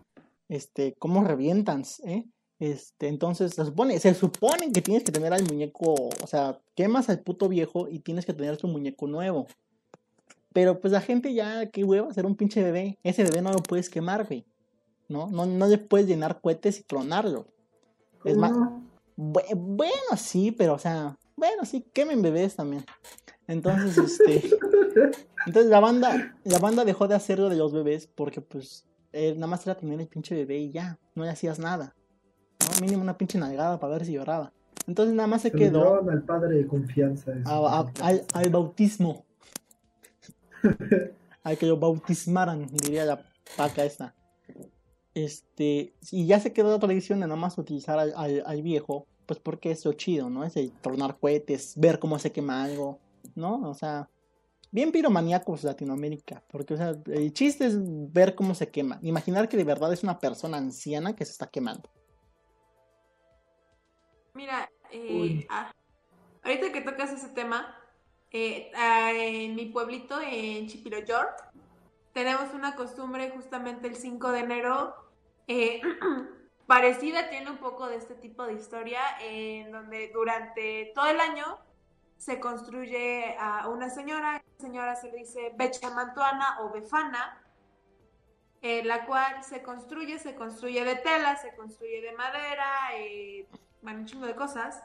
Este, 0.48 0.94
¿cómo 1.00 1.24
revientan? 1.24 1.84
Eh? 2.04 2.24
Este, 2.60 3.08
entonces, 3.08 3.54
se 3.54 3.66
supone, 3.66 4.00
se 4.00 4.14
supone 4.14 4.72
que 4.72 4.82
tienes 4.82 5.04
que 5.04 5.12
tener 5.12 5.34
al 5.34 5.44
muñeco, 5.44 5.94
o 5.94 6.28
sea, 6.28 6.60
quemas 6.74 7.10
al 7.10 7.20
puto 7.20 7.50
viejo 7.50 7.90
y 7.90 8.00
tienes 8.00 8.26
que 8.26 8.34
tener 8.34 8.58
tu 8.58 8.68
muñeco 8.68 9.08
nuevo. 9.08 9.48
Pero 10.54 10.80
pues 10.80 10.94
la 10.94 11.02
gente 11.02 11.34
ya, 11.34 11.70
qué 11.70 11.84
hueva, 11.84 12.10
hacer 12.10 12.26
un 12.26 12.38
pinche 12.38 12.64
bebé. 12.64 12.98
Ese 13.04 13.24
bebé 13.24 13.42
no 13.42 13.52
lo 13.52 13.62
puedes 13.62 13.90
quemar, 13.90 14.26
güey. 14.26 14.46
¿No? 15.10 15.28
No, 15.28 15.46
no 15.46 15.68
le 15.68 15.78
puedes 15.78 16.08
llenar 16.08 16.40
cohetes 16.40 16.80
y 16.80 16.84
clonarlo. 16.84 17.46
Es 18.24 18.38
más, 18.38 18.54
bueno, 19.18 20.18
sí, 20.18 20.52
pero 20.52 20.74
o 20.74 20.80
sea, 20.80 21.18
bueno, 21.36 21.66
sí, 21.66 21.86
quemen 21.94 22.22
bebés 22.22 22.56
también. 22.56 22.86
Entonces, 23.48 23.98
este. 23.98 24.50
entonces 25.46 25.70
la 25.70 25.80
banda, 25.80 26.36
la 26.44 26.60
banda 26.60 26.86
dejó 26.86 27.08
de 27.08 27.16
hacerlo 27.16 27.50
de 27.50 27.58
los 27.58 27.74
bebés 27.74 28.08
porque, 28.08 28.42
pues, 28.42 28.86
eh, 29.12 29.34
nada 29.36 29.48
más 29.48 29.66
era 29.66 29.76
tener 29.76 30.00
el 30.00 30.08
pinche 30.08 30.36
bebé 30.36 30.58
y 30.58 30.72
ya, 30.72 30.98
no 31.14 31.24
le 31.24 31.30
hacías 31.30 31.60
nada. 31.60 31.94
¿No? 32.66 32.82
Mínimo 32.82 33.02
una 33.02 33.18
pinche 33.18 33.38
nalgada 33.38 33.80
para 33.80 33.94
ver 33.94 34.06
si 34.06 34.14
lloraba. 34.14 34.52
Entonces 34.88 35.16
nada 35.16 35.28
más 35.28 35.42
se, 35.42 35.52
quedó. 35.52 36.08
al 36.10 36.24
padre 36.24 36.58
de 36.58 36.68
confianza. 36.68 37.34
al, 37.46 38.50
bautismo. 38.52 39.26
al 41.44 41.58
que 41.58 41.66
lo 41.66 41.78
bautismaran, 41.78 42.68
diría 42.68 43.06
la 43.06 43.22
paca 43.58 43.84
esta. 43.84 44.14
Este, 45.14 45.94
y 46.12 46.28
ya 46.28 46.40
se 46.40 46.52
quedó 46.54 46.72
la 46.72 46.80
tradición 46.80 47.22
de 47.22 47.28
nada 47.28 47.40
más 47.40 47.58
utilizar 47.58 47.98
al, 47.98 48.14
al, 48.16 48.62
viejo, 48.62 49.08
pues 49.26 49.40
porque 49.40 49.72
es 49.72 49.86
lo 49.86 49.94
chido, 49.94 50.30
¿no? 50.30 50.44
Es 50.44 50.58
el 50.58 50.72
tornar 50.72 51.18
cohetes, 51.20 51.74
ver 51.78 52.00
cómo 52.00 52.20
se 52.20 52.32
quema 52.32 52.64
algo, 52.64 53.00
¿no? 53.34 53.70
O 53.70 53.74
sea, 53.74 54.10
bien 54.72 54.92
piromaníacos 54.92 55.64
Latinoamérica, 55.64 56.44
porque 56.50 56.74
o 56.74 56.78
sea, 56.78 56.96
el 57.06 57.32
chiste 57.32 57.66
es 57.66 57.78
ver 58.12 58.36
cómo 58.36 58.54
se 58.56 58.68
quema, 58.68 59.00
imaginar 59.02 59.48
que 59.48 59.56
de 59.56 59.64
verdad 59.64 59.94
es 59.94 60.04
una 60.04 60.20
persona 60.20 60.58
anciana 60.58 61.16
que 61.16 61.24
se 61.24 61.32
está 61.32 61.48
quemando. 61.48 61.90
Mira, 64.36 64.70
eh, 64.92 65.48
ah, 65.50 65.72
ahorita 66.44 66.74
que 66.74 66.82
tocas 66.82 67.10
ese 67.10 67.30
tema, 67.30 67.74
eh, 68.32 68.70
ah, 68.76 69.12
en 69.14 69.56
mi 69.56 69.68
pueblito, 69.68 70.20
en 70.22 70.68
Chipiroyork, 70.68 71.42
tenemos 72.12 72.54
una 72.54 72.76
costumbre 72.76 73.30
justamente 73.30 73.88
el 73.88 73.96
5 73.96 74.32
de 74.34 74.40
enero, 74.40 74.94
eh, 75.48 75.82
parecida, 76.68 77.30
tiene 77.30 77.50
un 77.50 77.60
poco 77.60 77.88
de 77.88 77.96
este 77.96 78.14
tipo 78.14 78.46
de 78.46 78.56
historia, 78.56 79.00
en 79.22 79.72
donde 79.72 80.12
durante 80.14 80.92
todo 80.94 81.08
el 81.08 81.22
año 81.22 81.58
se 82.18 82.38
construye 82.42 83.38
a 83.40 83.70
una 83.70 83.90
señora, 83.90 84.34
la 84.34 84.60
señora 84.60 84.96
se 84.98 85.12
le 85.12 85.20
dice 85.20 85.54
Bechamantuana 85.56 86.58
o 86.60 86.72
Befana, 86.72 87.42
eh, 88.62 88.84
la 88.84 89.06
cual 89.06 89.46
se 89.46 89.62
construye, 89.62 90.20
se 90.20 90.36
construye 90.36 90.84
de 90.84 90.96
tela, 90.98 91.38
se 91.38 91.56
construye 91.56 92.02
de 92.02 92.12
madera, 92.14 92.90
eh, 92.96 93.48
bueno, 93.86 94.00
un 94.00 94.06
chingo 94.08 94.26
de 94.26 94.36
cosas. 94.36 94.82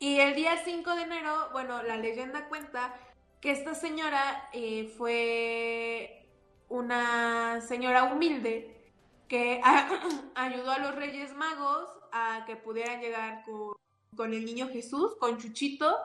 Y 0.00 0.18
el 0.18 0.34
día 0.34 0.60
5 0.64 0.96
de 0.96 1.02
enero, 1.02 1.48
bueno, 1.52 1.82
la 1.84 1.96
leyenda 1.96 2.48
cuenta 2.48 2.92
que 3.40 3.52
esta 3.52 3.74
señora 3.74 4.48
eh, 4.52 4.92
fue 4.98 6.28
una 6.68 7.60
señora 7.60 8.12
humilde 8.12 8.92
que 9.28 9.60
ayudó 10.34 10.72
a 10.72 10.78
los 10.78 10.96
Reyes 10.96 11.34
Magos 11.36 11.88
a 12.10 12.44
que 12.44 12.56
pudieran 12.56 13.00
llegar 13.00 13.44
con, 13.44 13.76
con 14.16 14.34
el 14.34 14.44
niño 14.44 14.68
Jesús, 14.68 15.14
con 15.20 15.38
Chuchito, 15.38 15.96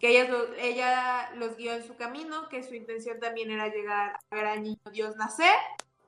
que 0.00 0.08
ella, 0.08 0.26
ella 0.58 1.30
los 1.36 1.56
guió 1.56 1.74
en 1.74 1.86
su 1.86 1.96
camino, 1.96 2.48
que 2.48 2.62
su 2.62 2.74
intención 2.74 3.20
también 3.20 3.50
era 3.50 3.68
llegar 3.68 4.18
a 4.30 4.34
ver 4.34 4.46
al 4.46 4.62
niño 4.62 4.80
Dios 4.90 5.16
nacer, 5.16 5.54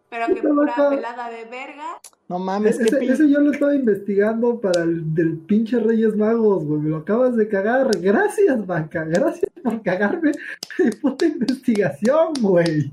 pero 0.08 0.34
que 0.34 0.42
pura 0.42 0.74
pelada 0.90 1.30
de 1.30 1.44
verga. 1.44 2.00
No 2.28 2.38
mames, 2.38 2.78
ese, 2.78 3.04
ese 3.04 3.28
yo 3.28 3.40
lo 3.40 3.52
estaba 3.52 3.74
investigando 3.74 4.60
para 4.60 4.82
el 4.82 5.14
del 5.14 5.38
pinche 5.38 5.78
Reyes 5.78 6.16
Magos, 6.16 6.64
güey. 6.64 6.80
Me 6.80 6.90
lo 6.90 6.98
acabas 6.98 7.36
de 7.36 7.48
cagar. 7.48 7.90
Gracias, 8.00 8.66
Banca. 8.66 9.04
Gracias 9.04 9.50
por 9.62 9.82
cagarme 9.82 10.32
de 10.78 10.92
puta 10.96 11.26
investigación, 11.26 12.32
güey. 12.40 12.90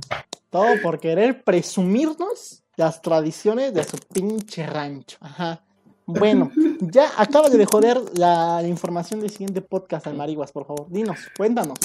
Todo 0.50 0.82
por 0.82 1.00
querer 1.00 1.44
presumirnos 1.44 2.64
las 2.76 3.02
tradiciones 3.02 3.74
de 3.74 3.84
su 3.84 3.98
pinche 3.98 4.66
rancho. 4.66 5.18
Ajá. 5.22 5.64
Bueno, 6.06 6.52
ya 6.82 7.10
acaba 7.18 7.50
de 7.50 7.66
joder 7.66 8.00
la 8.18 8.62
información 8.66 9.20
del 9.20 9.30
siguiente 9.30 9.62
podcast 9.62 10.08
al 10.08 10.16
Mariguas, 10.16 10.52
por 10.52 10.66
favor. 10.66 10.88
Dinos, 10.90 11.18
cuéntanos. 11.38 11.80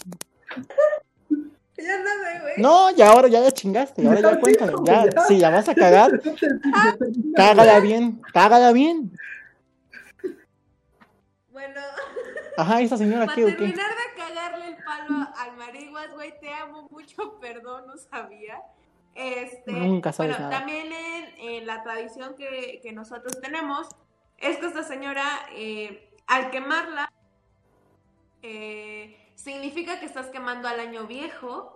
Ya 1.79 1.99
no 1.99 2.11
sé, 2.11 2.41
güey. 2.41 2.55
No, 2.59 2.91
ya 2.91 3.11
ahora 3.11 3.29
ya, 3.29 3.51
chingaste, 3.53 4.07
ahora 4.07 4.21
ya, 4.21 4.41
cuéntalo. 4.41 4.85
Ya, 4.85 5.07
si 5.29 5.39
ya 5.39 5.51
vas 5.51 5.69
a 5.69 5.75
cagar, 5.75 6.21
cágala 7.37 7.81
bien, 7.81 8.21
cágala 8.33 8.73
bien. 8.73 9.13
Bueno. 11.53 11.81
Ajá, 12.57 12.81
esa 12.81 12.97
señora 12.97 13.27
Para 13.27 13.37
terminar 13.37 13.91
de 13.91 14.21
cagarle 14.21 14.67
el 14.67 14.77
palo 14.85 15.29
al 15.37 15.57
Mariguas, 15.57 16.13
güey, 16.13 16.39
te 16.41 16.53
amo 16.53 16.89
mucho, 16.91 17.39
perdón, 17.41 17.87
no 17.87 17.97
sabía. 17.97 18.61
Este, 19.15 19.73
Nunca 19.73 20.13
sabes 20.13 20.37
bueno, 20.37 20.51
también 20.51 20.93
en, 21.39 21.67
la 21.67 21.83
tradición 21.83 22.35
que, 22.37 22.81
que 22.83 22.93
nosotros 22.93 23.41
tenemos, 23.41 23.89
es 24.37 24.59
que 24.59 24.67
esta 24.67 24.83
señora, 24.83 25.25
eh, 25.55 26.11
al 26.27 26.51
quemarla, 26.51 27.13
eh, 28.43 29.28
significa 29.39 30.01
que 30.01 30.07
estás 30.07 30.27
quemando 30.27 30.69
al 30.69 30.81
año 30.81 31.07
viejo. 31.07 31.75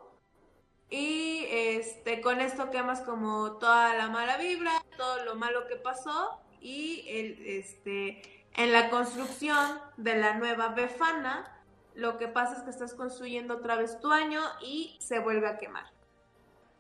Y 0.90 1.46
este, 1.48 2.20
con 2.20 2.40
esto 2.40 2.70
quemas 2.70 3.00
como 3.00 3.52
toda 3.52 3.94
la 3.94 4.08
mala 4.08 4.36
vibra, 4.36 4.72
todo 4.98 5.24
lo 5.24 5.36
malo 5.36 5.66
que 5.68 5.76
pasó. 5.76 6.38
Y 6.60 7.04
el, 7.08 7.46
este, 7.46 8.20
en 8.56 8.72
la 8.72 8.90
construcción 8.90 9.78
de 9.96 10.16
la 10.16 10.34
nueva 10.34 10.68
Befana, 10.68 11.50
lo 11.94 12.18
que 12.18 12.28
pasa 12.28 12.58
es 12.58 12.62
que 12.62 12.70
estás 12.70 12.94
construyendo 12.94 13.54
otra 13.54 13.76
vez 13.76 13.98
tu 14.00 14.10
año 14.10 14.40
y 14.60 14.96
se 15.00 15.18
vuelve 15.20 15.48
a 15.48 15.56
quemar. 15.56 15.86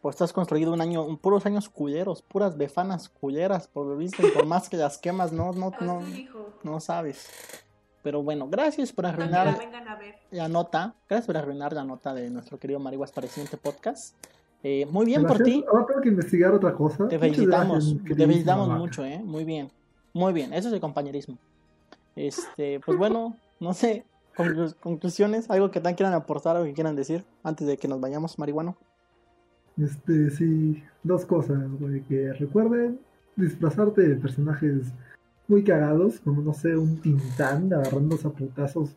Pues 0.02 0.16
estás 0.16 0.32
construido 0.32 0.72
un 0.72 0.80
año, 0.80 1.16
puros 1.18 1.46
años 1.46 1.68
culeros, 1.68 2.22
puras 2.22 2.56
befanas 2.56 3.08
culeras, 3.08 3.68
por 3.68 3.86
lo 3.86 3.96
visto, 3.96 4.22
por 4.34 4.46
más 4.46 4.68
que 4.68 4.76
las 4.76 4.98
quemas, 4.98 5.32
no, 5.32 5.52
no, 5.52 5.72
no, 5.80 6.02
no 6.64 6.80
sabes. 6.80 7.30
Pero 8.02 8.22
bueno, 8.22 8.48
gracias 8.48 8.92
por 8.92 9.06
arruinar 9.06 9.56
la 10.30 10.48
nota, 10.48 10.94
gracias 11.08 11.26
por 11.26 11.36
arruinar 11.36 11.72
la 11.72 11.84
nota 11.84 12.14
de 12.14 12.30
nuestro 12.30 12.58
querido 12.58 12.80
Mariguas 12.80 13.12
para 13.12 13.26
el 13.26 13.32
siguiente 13.32 13.56
podcast. 13.56 14.16
Eh, 14.64 14.86
muy 14.86 15.06
bien 15.06 15.24
por 15.24 15.42
ti. 15.42 15.64
Ahora 15.68 15.86
tengo 15.86 16.00
que 16.00 16.08
investigar 16.08 16.52
otra 16.52 16.72
cosa. 16.72 17.08
Te 17.08 17.18
felicitamos, 17.18 17.96
te 18.04 18.14
felicitamos 18.14 18.68
mucho, 18.68 19.04
eh, 19.04 19.20
muy 19.24 19.44
bien, 19.44 19.70
muy 20.12 20.32
bien, 20.32 20.52
eso 20.52 20.68
es 20.68 20.74
el 20.74 20.80
compañerismo. 20.80 21.38
Este, 22.16 22.80
pues 22.80 22.98
bueno, 22.98 23.36
no 23.60 23.72
sé, 23.72 24.04
conclusiones, 24.80 25.50
algo 25.50 25.70
que 25.70 25.80
tan 25.80 25.94
quieran 25.94 26.14
aportar 26.14 26.56
o 26.56 26.64
que 26.64 26.72
quieran 26.72 26.96
decir 26.96 27.24
antes 27.42 27.66
de 27.66 27.76
que 27.76 27.88
nos 27.88 28.00
vayamos, 28.00 28.38
marihuano. 28.38 28.76
Este, 29.80 30.30
sí, 30.30 30.82
dos 31.02 31.24
cosas, 31.24 31.58
güey, 31.78 32.02
que 32.02 32.32
recuerden 32.32 33.00
disfrazarte 33.36 34.02
de 34.02 34.16
personajes 34.16 34.92
muy 35.48 35.64
cagados, 35.64 36.20
como 36.20 36.42
no 36.42 36.52
sé, 36.52 36.76
un 36.76 37.00
Tintán 37.00 37.72
agarrando 37.72 38.16
a 38.16 38.30
putazos 38.30 38.96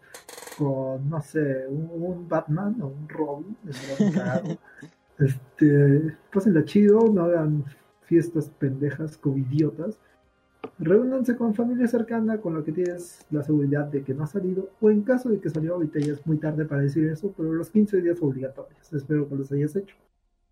con, 0.57 1.09
no 1.09 1.21
sé, 1.21 1.67
un, 1.67 2.27
Batman 2.27 2.81
o 2.81 2.87
un 2.87 3.09
Robin, 3.09 3.57
este, 5.19 6.15
pásenla 6.33 6.63
chido, 6.65 7.09
no 7.11 7.23
hagan 7.23 7.65
fiestas 8.03 8.49
pendejas 8.49 9.17
como 9.17 9.37
idiotas. 9.37 9.97
Reúnanse 10.79 11.35
con 11.35 11.53
familia 11.53 11.87
cercana 11.87 12.39
con 12.39 12.55
la 12.55 12.63
que 12.63 12.71
tienes 12.71 13.19
la 13.29 13.43
seguridad 13.43 13.85
de 13.85 14.03
que 14.03 14.13
no 14.13 14.23
ha 14.23 14.27
salido, 14.27 14.69
o 14.81 14.89
en 14.89 15.03
caso 15.03 15.29
de 15.29 15.39
que 15.39 15.49
salió 15.49 15.75
ahorita 15.75 15.99
ya 15.99 16.13
es 16.13 16.25
muy 16.25 16.37
tarde 16.37 16.65
para 16.65 16.81
decir 16.81 17.07
eso, 17.07 17.33
pero 17.35 17.53
los 17.53 17.69
15 17.69 18.01
días 18.01 18.21
obligatorios. 18.21 18.91
Espero 18.93 19.27
que 19.27 19.35
los 19.35 19.51
hayas 19.51 19.75
hecho. 19.75 19.95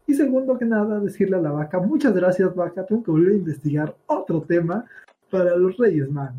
Y 0.06 0.14
segundo 0.14 0.58
que 0.58 0.66
nada, 0.66 1.00
decirle 1.00 1.38
a 1.38 1.42
la 1.42 1.52
vaca, 1.52 1.80
muchas 1.80 2.14
gracias 2.14 2.54
vaca, 2.54 2.86
tengo 2.86 3.04
que 3.04 3.12
volver 3.12 3.32
a 3.32 3.38
investigar 3.38 3.96
otro 4.06 4.42
tema 4.42 4.86
para 5.34 5.56
los 5.58 5.76
Reyes 5.78 6.08
Magos. 6.10 6.38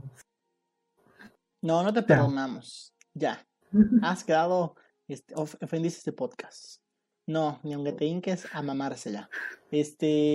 No, 1.63 1.83
no 1.83 1.93
te 1.93 2.03
perdonamos. 2.03 2.95
Ya. 3.15 3.45
Has 4.03 4.23
quedado 4.25 4.77
Este, 5.09 5.35
of- 5.37 5.57
ofendiste 5.61 5.99
este 5.99 6.13
podcast. 6.13 6.81
No, 7.27 7.59
ni 7.65 7.75
aunque 7.75 7.93
te 7.93 8.05
hinques 8.05 8.47
a 8.53 8.63
mamársela. 8.63 9.29
Este, 9.71 10.35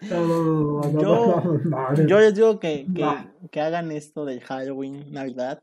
Yo- 0.00 0.80
yo 2.06 2.18
les 2.20 2.34
digo 2.34 2.58
que, 2.58 2.86
que, 2.94 3.06
que 3.50 3.60
hagan 3.60 3.92
esto 3.92 4.24
del 4.24 4.40
Halloween, 4.40 5.12
Navidad. 5.12 5.62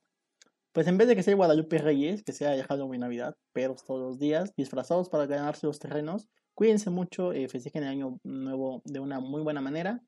Pues 0.74 0.88
en 0.88 0.98
vez 0.98 1.08
de 1.08 1.16
que 1.16 1.24
sea 1.24 1.36
Guadalupe 1.36 1.78
Reyes, 1.78 2.24
que 2.24 2.32
sea 2.34 2.56
el 2.56 2.64
Halloween, 2.64 3.02
Navidad, 3.02 3.36
pedos 3.52 3.84
todos 3.84 4.02
los 4.02 4.20
días, 4.20 4.54
disfrazados 4.56 5.10
para 5.10 5.26
ganarse 5.28 5.68
los 5.68 5.78
terrenos. 5.80 6.30
Cuídense 6.56 6.90
mucho, 6.90 7.32
eh, 7.34 7.48
festejen 7.48 7.84
el 7.84 7.90
año 7.90 8.20
nuevo 8.24 8.82
de 8.86 9.00
una 9.00 9.20
muy 9.20 9.42
buena 9.42 9.62
manera. 9.62 10.02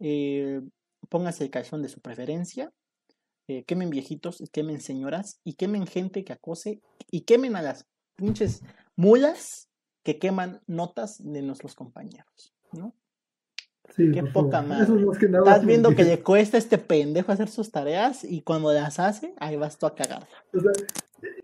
Eh, 0.00 0.60
pónganse 1.08 1.44
el 1.44 1.50
calzón 1.50 1.82
de 1.82 1.88
su 1.88 2.00
preferencia. 2.00 2.72
eh, 3.46 3.62
quemen 3.64 3.90
viejitos, 3.90 4.42
quemen 4.52 4.80
señoras 4.80 5.38
y 5.44 5.54
quemen 5.54 5.86
gente 5.86 6.24
que 6.24 6.32
acose 6.32 6.80
y 7.10 7.22
quemen 7.22 7.56
a 7.56 7.62
las 7.62 7.86
pinches 8.16 8.62
mulas 8.96 9.68
que 10.02 10.18
queman 10.18 10.60
notas 10.66 11.18
de 11.22 11.42
nuestros 11.42 11.74
compañeros, 11.74 12.54
¿no? 12.72 12.94
Sí, 13.94 14.10
Qué 14.12 14.22
poca 14.22 14.62
madre. 14.62 14.84
Eso 14.84 14.96
es 14.96 15.04
más 15.04 15.18
que 15.18 15.28
nada. 15.28 15.44
Estás 15.44 15.66
viendo 15.66 15.94
que 15.94 16.04
le 16.04 16.22
cuesta 16.22 16.56
a 16.56 16.58
este 16.58 16.78
pendejo 16.78 17.32
hacer 17.32 17.48
sus 17.50 17.70
tareas 17.70 18.24
y 18.24 18.40
cuando 18.40 18.72
las 18.72 18.98
hace, 18.98 19.34
ahí 19.38 19.56
vas 19.56 19.76
tú 19.78 19.84
a 19.84 19.94
cagarla. 19.94 20.26
O 20.54 20.60
sea, 20.60 20.72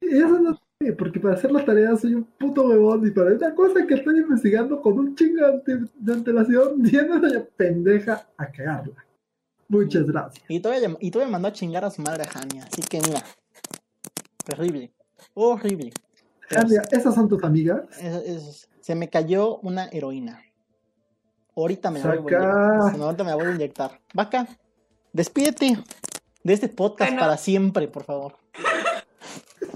eso 0.01 0.41
no 0.41 0.55
sé, 0.55 0.63
porque 0.97 1.21
para 1.21 1.35
hacer 1.35 1.53
las 1.53 1.67
tareas 1.67 2.01
soy 2.01 2.15
un 2.15 2.25
puto 2.25 2.67
huevón 2.67 3.07
y 3.07 3.11
para 3.11 3.33
una 3.35 3.55
cosa 3.55 3.87
que 3.87 3.95
estoy 3.95 4.19
investigando 4.19 4.81
con 4.81 4.99
un 4.99 5.15
chingo 5.15 5.47
de, 5.47 5.53
ante- 5.53 5.93
de 5.95 6.13
antelación, 6.13 6.73
viene 6.83 7.19
la 7.21 7.45
pendeja 7.45 8.27
a 8.39 8.47
cagarla. 8.51 9.05
Muchas 9.69 10.07
gracias. 10.07 10.43
Y 10.49 10.59
todavía, 10.61 10.97
y 10.99 11.11
todavía 11.11 11.33
mandó 11.33 11.49
a 11.49 11.53
chingar 11.53 11.85
a 11.85 11.91
su 11.91 12.01
madre 12.01 12.25
Jania. 12.25 12.65
Así 12.65 12.81
que 12.83 12.99
mira. 13.07 13.23
Horrible. 14.51 14.91
Horrible. 15.35 15.93
Pero 16.49 16.63
Ania, 16.63 16.83
¿esas 16.91 17.15
son 17.15 17.29
tus 17.29 17.45
amigas? 17.45 17.83
es- 18.01 18.15
es- 18.27 18.69
se 18.81 18.95
me 18.95 19.11
cayó 19.11 19.59
una 19.59 19.87
heroína. 19.93 20.43
Ahorita 21.55 21.91
me 21.91 21.99
la 22.01 22.07
voy 22.17 22.17
a 22.17 22.21
inyectar. 22.39 23.01
Ahorita 23.03 23.25
me 23.25 23.31
la 23.31 23.37
voy 23.37 23.47
a 23.47 23.51
inyectar. 23.55 24.01
Vaca, 24.15 24.49
despídete 25.13 25.79
de 26.43 26.53
este 26.55 26.69
podcast 26.71 27.11
Bueno. 27.11 27.21
para 27.21 27.37
siempre, 27.37 27.87
por 27.87 28.03
favor. 28.05 28.37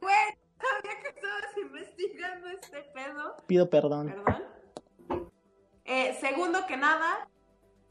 Güey, 0.00 0.14
sabía 0.58 1.00
que 1.02 1.08
estabas 1.08 1.56
investigando 1.56 2.48
este 2.48 2.82
pedo. 2.94 3.36
Pido 3.46 3.68
perdón. 3.70 4.06
Perdón. 4.08 4.44
Eh, 5.84 6.16
segundo 6.20 6.66
que 6.66 6.76
nada, 6.76 7.28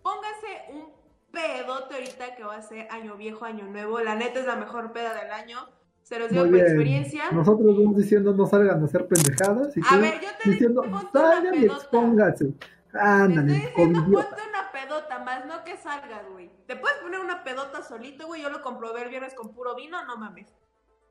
póngase 0.02 0.64
un 0.74 0.94
pedote 1.32 1.96
ahorita 1.96 2.36
que 2.36 2.44
va 2.44 2.56
a 2.56 2.62
ser 2.62 2.88
año 2.92 3.16
viejo, 3.18 3.46
año 3.46 3.66
nuevo. 3.66 4.00
La 4.00 4.16
neta 4.16 4.40
es 4.40 4.46
la 4.46 4.56
mejor 4.56 4.92
peda 4.94 5.14
del 5.14 5.32
año. 5.32 5.58
Se 6.04 6.18
los 6.18 6.30
digo 6.30 6.42
Muy 6.44 6.50
por 6.52 6.56
bien. 6.60 6.66
experiencia. 6.68 7.32
Nosotros 7.32 7.78
vamos 7.78 7.98
diciendo 7.98 8.34
no 8.34 8.48
salgan 8.48 8.82
a 8.82 8.86
hacer 8.86 9.08
pendejadas 9.08 9.78
y 9.78 9.82
A 9.82 9.90
tú 9.96 10.02
ver, 10.02 10.20
yo 10.22 10.30
te 10.44 10.50
diciendo 10.50 10.82
digo, 10.82 10.98
ponte 10.98 11.18
una 11.20 11.32
salgan 11.34 11.56
y 11.56 11.60
pedota. 11.60 11.76
expónganse. 11.78 12.46
Te 12.46 12.52
estoy 12.98 13.02
Ándale, 13.02 13.54
diciendo, 13.54 14.04
ponte 14.12 14.42
una 14.50 14.72
pedota 14.72 15.20
más, 15.20 15.46
no 15.46 15.64
que 15.64 15.78
salgas, 15.78 16.28
güey. 16.32 16.50
Te 16.66 16.76
puedes 16.78 16.98
poner 17.00 17.20
una 17.20 17.44
pedota 17.44 17.84
solito, 17.84 18.26
güey. 18.26 18.42
Yo 18.42 18.50
lo 18.50 18.64
comprobé 18.64 19.04
el 19.04 19.10
viernes 19.10 19.36
con 19.36 19.54
puro 19.54 19.76
vino, 19.76 20.04
no 20.06 20.18
mames. 20.18 20.48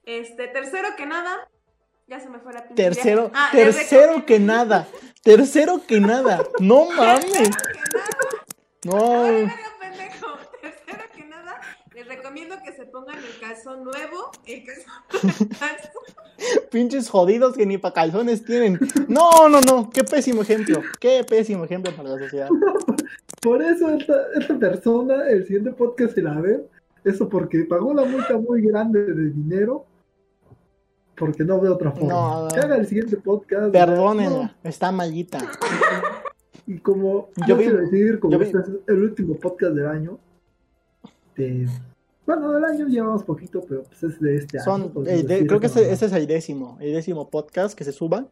Este, 0.08 0.48
tercero 0.48 0.88
que 0.96 1.04
nada, 1.04 1.50
ya 2.06 2.18
se 2.18 2.30
me 2.30 2.38
fue 2.38 2.54
la 2.54 2.66
pinche 2.66 2.82
idea. 2.82 2.90
Tercero, 2.92 3.30
Ah, 3.34 3.50
tercero 3.52 4.24
que 4.24 4.38
nada. 4.38 4.88
Tercero 5.22 5.82
que 5.86 6.00
nada. 6.00 6.42
No 6.60 6.86
mames. 6.90 7.30
Tercero 7.30 7.52
que 8.80 8.88
nada. 8.88 9.50
No. 9.50 9.50
Pendejo. 9.78 10.26
Tercero 10.62 11.04
que 11.14 11.24
nada, 11.26 11.60
les 11.94 12.08
recomiendo 12.08 12.56
que 12.64 12.72
se 12.72 12.86
pongan 12.86 13.18
el 13.18 13.38
calzón 13.38 13.84
nuevo. 13.84 14.30
El 14.46 14.64
calzón. 14.64 15.48
Pinches 16.70 17.10
jodidos 17.10 17.54
que 17.54 17.66
ni 17.66 17.76
pa' 17.76 17.92
calzones 17.92 18.46
tienen. 18.46 18.78
No, 19.08 19.50
no, 19.50 19.60
no. 19.60 19.90
Qué 19.90 20.04
pésimo 20.04 20.40
ejemplo. 20.40 20.80
Qué 21.00 21.22
pésimo 21.22 21.64
ejemplo 21.66 21.94
para 21.94 22.08
la 22.10 22.18
sociedad. 22.18 22.48
Por 23.42 23.62
eso 23.62 23.90
esta, 23.90 24.14
esta 24.40 24.58
persona, 24.58 25.28
el 25.28 25.44
siguiente 25.46 25.72
podcast 25.72 26.14
se 26.14 26.22
la 26.22 26.40
ve. 26.40 26.66
Eso 27.04 27.28
porque 27.28 27.64
pagó 27.64 27.92
la 27.92 28.04
multa 28.04 28.38
muy 28.38 28.62
grande 28.62 29.04
de 29.04 29.30
dinero. 29.30 29.84
Porque 31.18 31.44
no 31.44 31.60
ve 31.60 31.68
otra 31.68 31.90
forma. 31.92 32.08
No, 32.08 32.42
no. 32.44 32.48
Que 32.48 32.60
haga 32.60 32.76
el 32.76 32.86
siguiente 32.86 33.16
podcast. 33.16 33.72
Perdónenla. 33.72 34.56
Está 34.62 34.92
maldita. 34.92 35.38
Y 36.66 36.78
como 36.78 37.28
Yo 37.46 37.56
vi- 37.56 37.64
quiero 37.64 37.78
decir, 37.78 38.20
como 38.20 38.38
vi- 38.38 38.44
este 38.46 38.58
es 38.58 38.66
el 38.86 39.02
último 39.02 39.34
podcast 39.36 39.74
del 39.74 39.86
año. 39.86 40.18
de- 41.36 41.68
bueno, 42.26 42.52
del 42.52 42.64
año 42.64 42.88
llevamos 42.88 43.22
poquito, 43.22 43.64
pero 43.66 43.84
pues 43.84 44.02
es 44.02 44.20
de 44.20 44.36
este 44.36 44.58
año. 44.58 44.64
Son, 44.64 44.92
eh, 45.06 45.22
de- 45.22 45.46
creo 45.46 45.60
que 45.60 45.66
ese 45.68 45.92
es 45.92 46.02
el 46.12 46.26
décimo. 46.26 46.76
El 46.80 46.92
décimo 46.94 47.30
podcast 47.30 47.78
que 47.78 47.84
se 47.84 47.92
suba. 47.92 48.26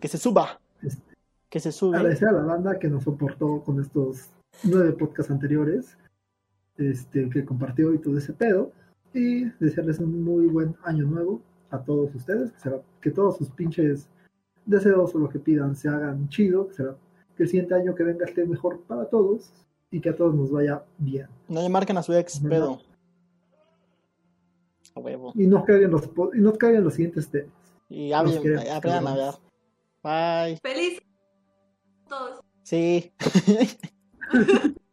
Que 0.00 0.08
se 0.08 0.16
suba. 0.16 0.60
Este. 0.82 1.02
Que 1.50 1.60
se 1.60 1.72
sube. 1.72 1.96
agradecer 1.96 2.28
a 2.28 2.32
la 2.32 2.42
banda 2.44 2.78
que 2.78 2.88
nos 2.88 3.04
soportó 3.04 3.62
con 3.62 3.80
estos 3.80 4.30
nueve 4.62 4.92
podcasts 4.92 5.30
anteriores, 5.30 5.96
este, 6.76 7.28
que 7.30 7.44
compartió 7.44 7.92
y 7.94 7.98
todo 7.98 8.16
ese 8.18 8.32
pedo, 8.32 8.72
y 9.12 9.44
desearles 9.60 9.98
un 9.98 10.22
muy 10.22 10.46
buen 10.46 10.76
año 10.84 11.04
nuevo 11.04 11.40
a 11.70 11.78
todos 11.78 12.14
ustedes, 12.14 12.52
que, 12.52 12.60
será, 12.60 12.80
que 13.00 13.10
todos 13.10 13.36
sus 13.36 13.50
pinches 13.50 14.08
deseos 14.64 15.14
o 15.14 15.18
lo 15.18 15.28
que 15.28 15.38
pidan 15.38 15.74
se 15.76 15.88
hagan 15.88 16.28
chido, 16.28 16.68
que, 16.68 16.74
será, 16.74 16.96
que 17.36 17.42
el 17.42 17.48
siguiente 17.48 17.74
año 17.74 17.94
que 17.94 18.04
venga 18.04 18.26
esté 18.26 18.44
mejor 18.44 18.80
para 18.82 19.06
todos 19.06 19.52
y 19.90 20.00
que 20.00 20.10
a 20.10 20.16
todos 20.16 20.34
nos 20.34 20.50
vaya 20.50 20.82
bien. 20.98 21.28
No 21.48 21.62
le 21.62 21.68
marquen 21.68 21.96
a 21.98 22.02
su 22.02 22.12
ex, 22.14 22.40
pedo. 22.40 22.80
A 24.94 25.00
huevo. 25.00 25.32
Y 25.34 25.46
nos 25.46 25.64
caigan 25.64 25.90
los, 25.90 26.08
y 26.34 26.40
nos 26.40 26.56
caigan 26.58 26.84
los 26.84 26.94
siguientes 26.94 27.28
temas. 27.28 27.52
Y 27.88 28.12
hablen, 28.12 28.42
queremos, 28.42 28.68
aprendan 28.70 29.06
a 29.06 29.10
hablar. 29.10 29.34
Bye. 30.02 30.58
Feliz 30.62 31.00
todos. 32.08 32.40
Sí. 32.62 33.12